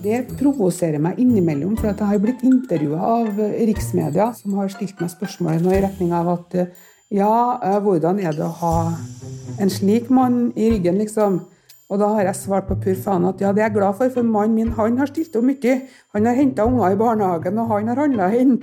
Det 0.04 0.22
provoserer 0.40 1.02
meg 1.02 1.20
innimellom, 1.20 1.76
for 1.78 1.90
jeg 1.90 2.00
har 2.00 2.22
blitt 2.24 2.44
intervjua 2.48 3.00
av 3.04 3.40
riksmedia, 3.68 4.30
som 4.38 4.56
har 4.60 4.72
stilt 4.72 5.02
meg 5.02 5.12
spørsmål 5.12 5.66
i 5.74 5.82
retning 5.84 6.14
av 6.16 6.30
at 6.38 6.60
ja, 7.10 7.34
hvordan 7.82 8.22
er 8.22 8.38
det 8.38 8.46
å 8.46 8.56
ha 8.62 8.76
en 9.60 9.72
slik 9.74 10.12
mann 10.14 10.52
i 10.56 10.70
ryggen, 10.76 11.02
liksom? 11.02 11.42
Og 11.90 11.98
da 11.98 12.12
har 12.14 12.28
jeg 12.30 12.38
svart 12.38 12.68
på 12.70 12.78
pur 12.84 12.98
faen 13.02 13.26
at 13.26 13.40
ja, 13.42 13.50
det 13.50 13.64
er 13.64 13.72
jeg 13.72 13.80
glad 13.80 13.98
for, 13.98 14.12
for 14.14 14.26
mannen 14.26 14.54
min 14.56 14.76
han 14.78 15.00
har 15.02 15.10
stilt 15.10 15.34
opp 15.40 15.48
mye. 15.48 15.80
Han 16.14 16.30
har 16.30 16.38
henta 16.38 16.68
unger 16.70 16.94
i 16.94 17.00
barnehagen, 17.00 17.58
og 17.58 17.74
han 17.74 17.90
har 17.90 18.04
handla 18.04 18.30
inn. 18.38 18.60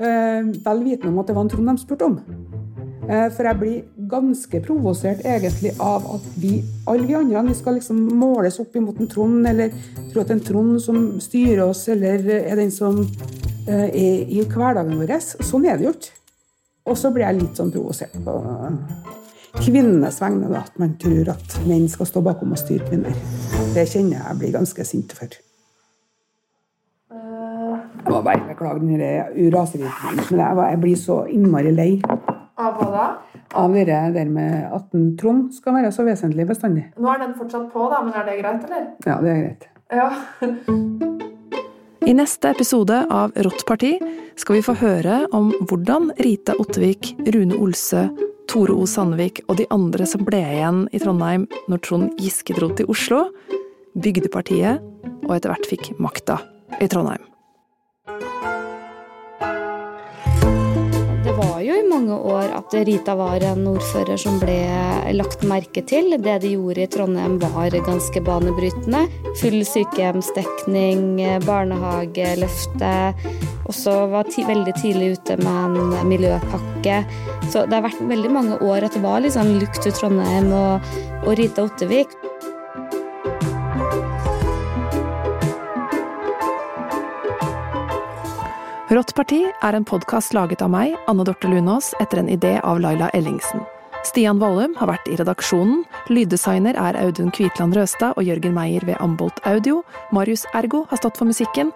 Eh, 0.00 0.48
vel 0.64 0.86
vitende 0.86 1.12
om 1.12 1.20
at 1.20 1.28
det 1.28 1.36
var 1.36 1.44
en 1.44 1.52
Trond 1.52 1.68
de 1.68 1.76
spurte 1.82 2.08
om. 2.08 2.16
Eh, 3.10 3.26
for 3.34 3.48
jeg 3.48 3.58
blir 3.58 4.06
ganske 4.10 4.60
provosert 4.62 5.24
egentlig 5.26 5.72
av 5.82 6.04
at 6.14 6.26
vi, 6.38 6.60
alle 6.86 7.08
vi 7.08 7.16
andre, 7.18 7.42
vi 7.48 7.56
skal 7.58 7.74
liksom 7.80 7.98
måles 8.20 8.60
opp 8.62 8.76
imot 8.78 9.00
en 9.02 9.10
Trond, 9.10 9.48
eller 9.50 9.72
tro 10.12 10.22
at 10.22 10.30
en 10.30 10.42
Trond 10.46 10.76
som 10.82 11.00
styrer 11.22 11.64
oss, 11.64 11.88
eller 11.90 12.22
er 12.38 12.60
den 12.60 12.70
som 12.70 13.00
eh, 13.02 13.88
er 13.88 14.30
i 14.30 14.44
hverdagen 14.44 15.00
vår. 15.00 15.16
Sånn 15.42 15.66
er 15.66 15.80
det 15.80 15.88
jo 15.88 15.94
ikke. 15.96 16.14
Og 16.90 16.96
så 16.98 17.10
blir 17.10 17.26
jeg 17.26 17.40
litt 17.40 17.58
sånn 17.58 17.74
provosert 17.74 18.14
på 18.24 18.36
kvinnenes 19.58 20.22
vegne, 20.22 20.46
da, 20.52 20.62
at 20.62 20.78
man 20.78 20.94
tror 21.02 21.34
at 21.34 21.60
menn 21.66 21.90
skal 21.90 22.06
stå 22.06 22.22
bakom 22.22 22.54
og 22.54 22.62
styre 22.62 22.86
kvinner. 22.86 23.16
Det 23.74 23.88
kjenner 23.90 24.20
jeg 24.20 24.26
jeg 24.28 24.38
blir 24.44 24.58
ganske 24.60 24.86
sint 24.86 25.18
for. 25.18 25.38
Jeg 27.10 28.06
må 28.06 28.22
bare 28.22 28.46
beklage 28.46 28.80
den 28.86 29.50
raseriet, 29.54 30.30
men 30.30 30.40
jeg 30.40 30.82
blir 30.86 30.98
så 30.98 31.24
innmari 31.26 31.74
lei. 31.74 31.92
Av 32.60 32.76
hva 32.76 32.88
da? 32.92 33.04
Av 33.56 33.72
det 33.72 33.86
der 33.88 34.28
med 34.28 34.68
at 34.76 34.94
en 34.94 35.14
Trond 35.18 35.48
skal 35.56 35.78
være 35.78 35.92
så 35.94 36.04
vesentlig 36.04 36.44
bestandig. 36.50 36.90
Nå 37.00 37.08
er 37.12 37.22
den 37.24 37.34
fortsatt 37.38 37.70
på, 37.72 37.86
da, 37.88 38.02
men 38.04 38.12
er 38.14 38.26
det 38.28 38.38
greit, 38.42 38.66
eller? 38.68 38.88
Ja, 39.06 39.16
det 39.24 39.30
er 39.32 39.40
greit. 39.46 39.68
Ja. 39.90 40.08
I 42.10 42.14
neste 42.16 42.50
episode 42.52 43.04
av 43.12 43.32
Rått 43.46 43.64
parti 43.68 43.94
skal 44.40 44.58
vi 44.58 44.64
få 44.66 44.74
høre 44.80 45.22
om 45.36 45.50
hvordan 45.70 46.12
Rita 46.20 46.56
Ottervik, 46.60 47.14
Rune 47.32 47.56
Olsø 47.60 48.06
Tore 48.50 48.74
O. 48.74 48.86
Sandvik 48.88 49.44
og 49.46 49.60
de 49.60 49.66
andre 49.70 50.06
som 50.10 50.24
ble 50.26 50.40
igjen 50.42 50.84
i 50.90 51.00
Trondheim 51.02 51.46
når 51.70 51.84
Trond 51.86 52.20
Giske 52.20 52.56
dro 52.56 52.72
til 52.74 52.90
Oslo, 52.90 53.24
bygde 53.94 54.32
partiet 54.32 54.82
og 55.28 55.36
etter 55.36 55.52
hvert 55.54 55.70
fikk 55.70 55.92
makta 56.02 56.40
i 56.80 56.90
Trondheim. 56.90 57.29
Mange 61.90 62.14
år 62.14 62.52
at 62.54 62.74
Rita 62.86 63.14
var 63.18 63.42
en 63.44 63.66
ordfører 63.70 64.18
som 64.20 64.38
ble 64.40 64.56
lagt 65.16 65.42
merke 65.48 65.82
til. 65.86 66.14
Det 66.22 66.36
de 66.44 66.54
gjorde 66.54 66.84
i 66.84 66.88
Trondheim 66.90 67.38
var 67.42 67.74
ganske 67.86 68.22
banebrytende. 68.26 69.04
Full 69.40 69.60
sykehjemsdekning, 69.66 71.20
barnehageløfte. 71.46 72.94
Også 73.70 73.94
var 74.10 74.30
veldig 74.30 74.74
tidlig 74.80 75.12
ute 75.18 75.36
med 75.42 75.78
en 75.78 76.08
miljøpakke. 76.10 77.02
Så 77.50 77.66
det 77.66 77.76
har 77.76 77.86
vært 77.86 78.02
veldig 78.02 78.32
mange 78.32 78.58
år 78.62 78.86
at 78.86 78.96
det 78.96 79.04
var 79.04 79.22
liksom 79.24 79.54
lukt 79.60 79.82
til 79.82 79.94
Trondheim 79.94 80.52
og, 80.54 80.92
og 81.26 81.38
Rita 81.38 81.66
Ottervik. 81.66 82.14
Rått 88.90 89.12
parti 89.14 89.44
er 89.46 89.76
en 89.78 89.84
podkast 89.86 90.32
laget 90.34 90.64
av 90.66 90.72
meg, 90.72 90.96
Anne 91.06 91.22
Dorte 91.22 91.46
Lunås, 91.46 91.92
etter 92.02 92.18
en 92.18 92.30
idé 92.32 92.56
av 92.66 92.80
Laila 92.82 93.06
Ellingsen. 93.14 93.62
Stian 94.02 94.40
Vollum 94.42 94.74
har 94.80 94.90
vært 94.90 95.06
i 95.06 95.14
redaksjonen, 95.20 95.84
lyddesigner 96.10 96.74
er 96.74 96.98
Audun 96.98 97.30
Kvitland 97.30 97.78
Røstad 97.78 98.18
og 98.18 98.26
Jørgen 98.26 98.56
Meier 98.58 98.82
ved 98.88 98.98
Ambolt 98.98 99.38
Audio, 99.46 99.84
Marius 100.10 100.42
Ergo 100.58 100.88
har 100.90 100.98
stått 100.98 101.22
for 101.22 101.30
musikken, 101.30 101.70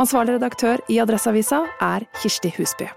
ansvarlig 0.00 0.38
redaktør 0.38 0.80
i 0.88 1.02
Adresseavisa 1.04 1.66
er 1.84 2.08
Kirsti 2.22 2.56
Husby. 2.56 2.88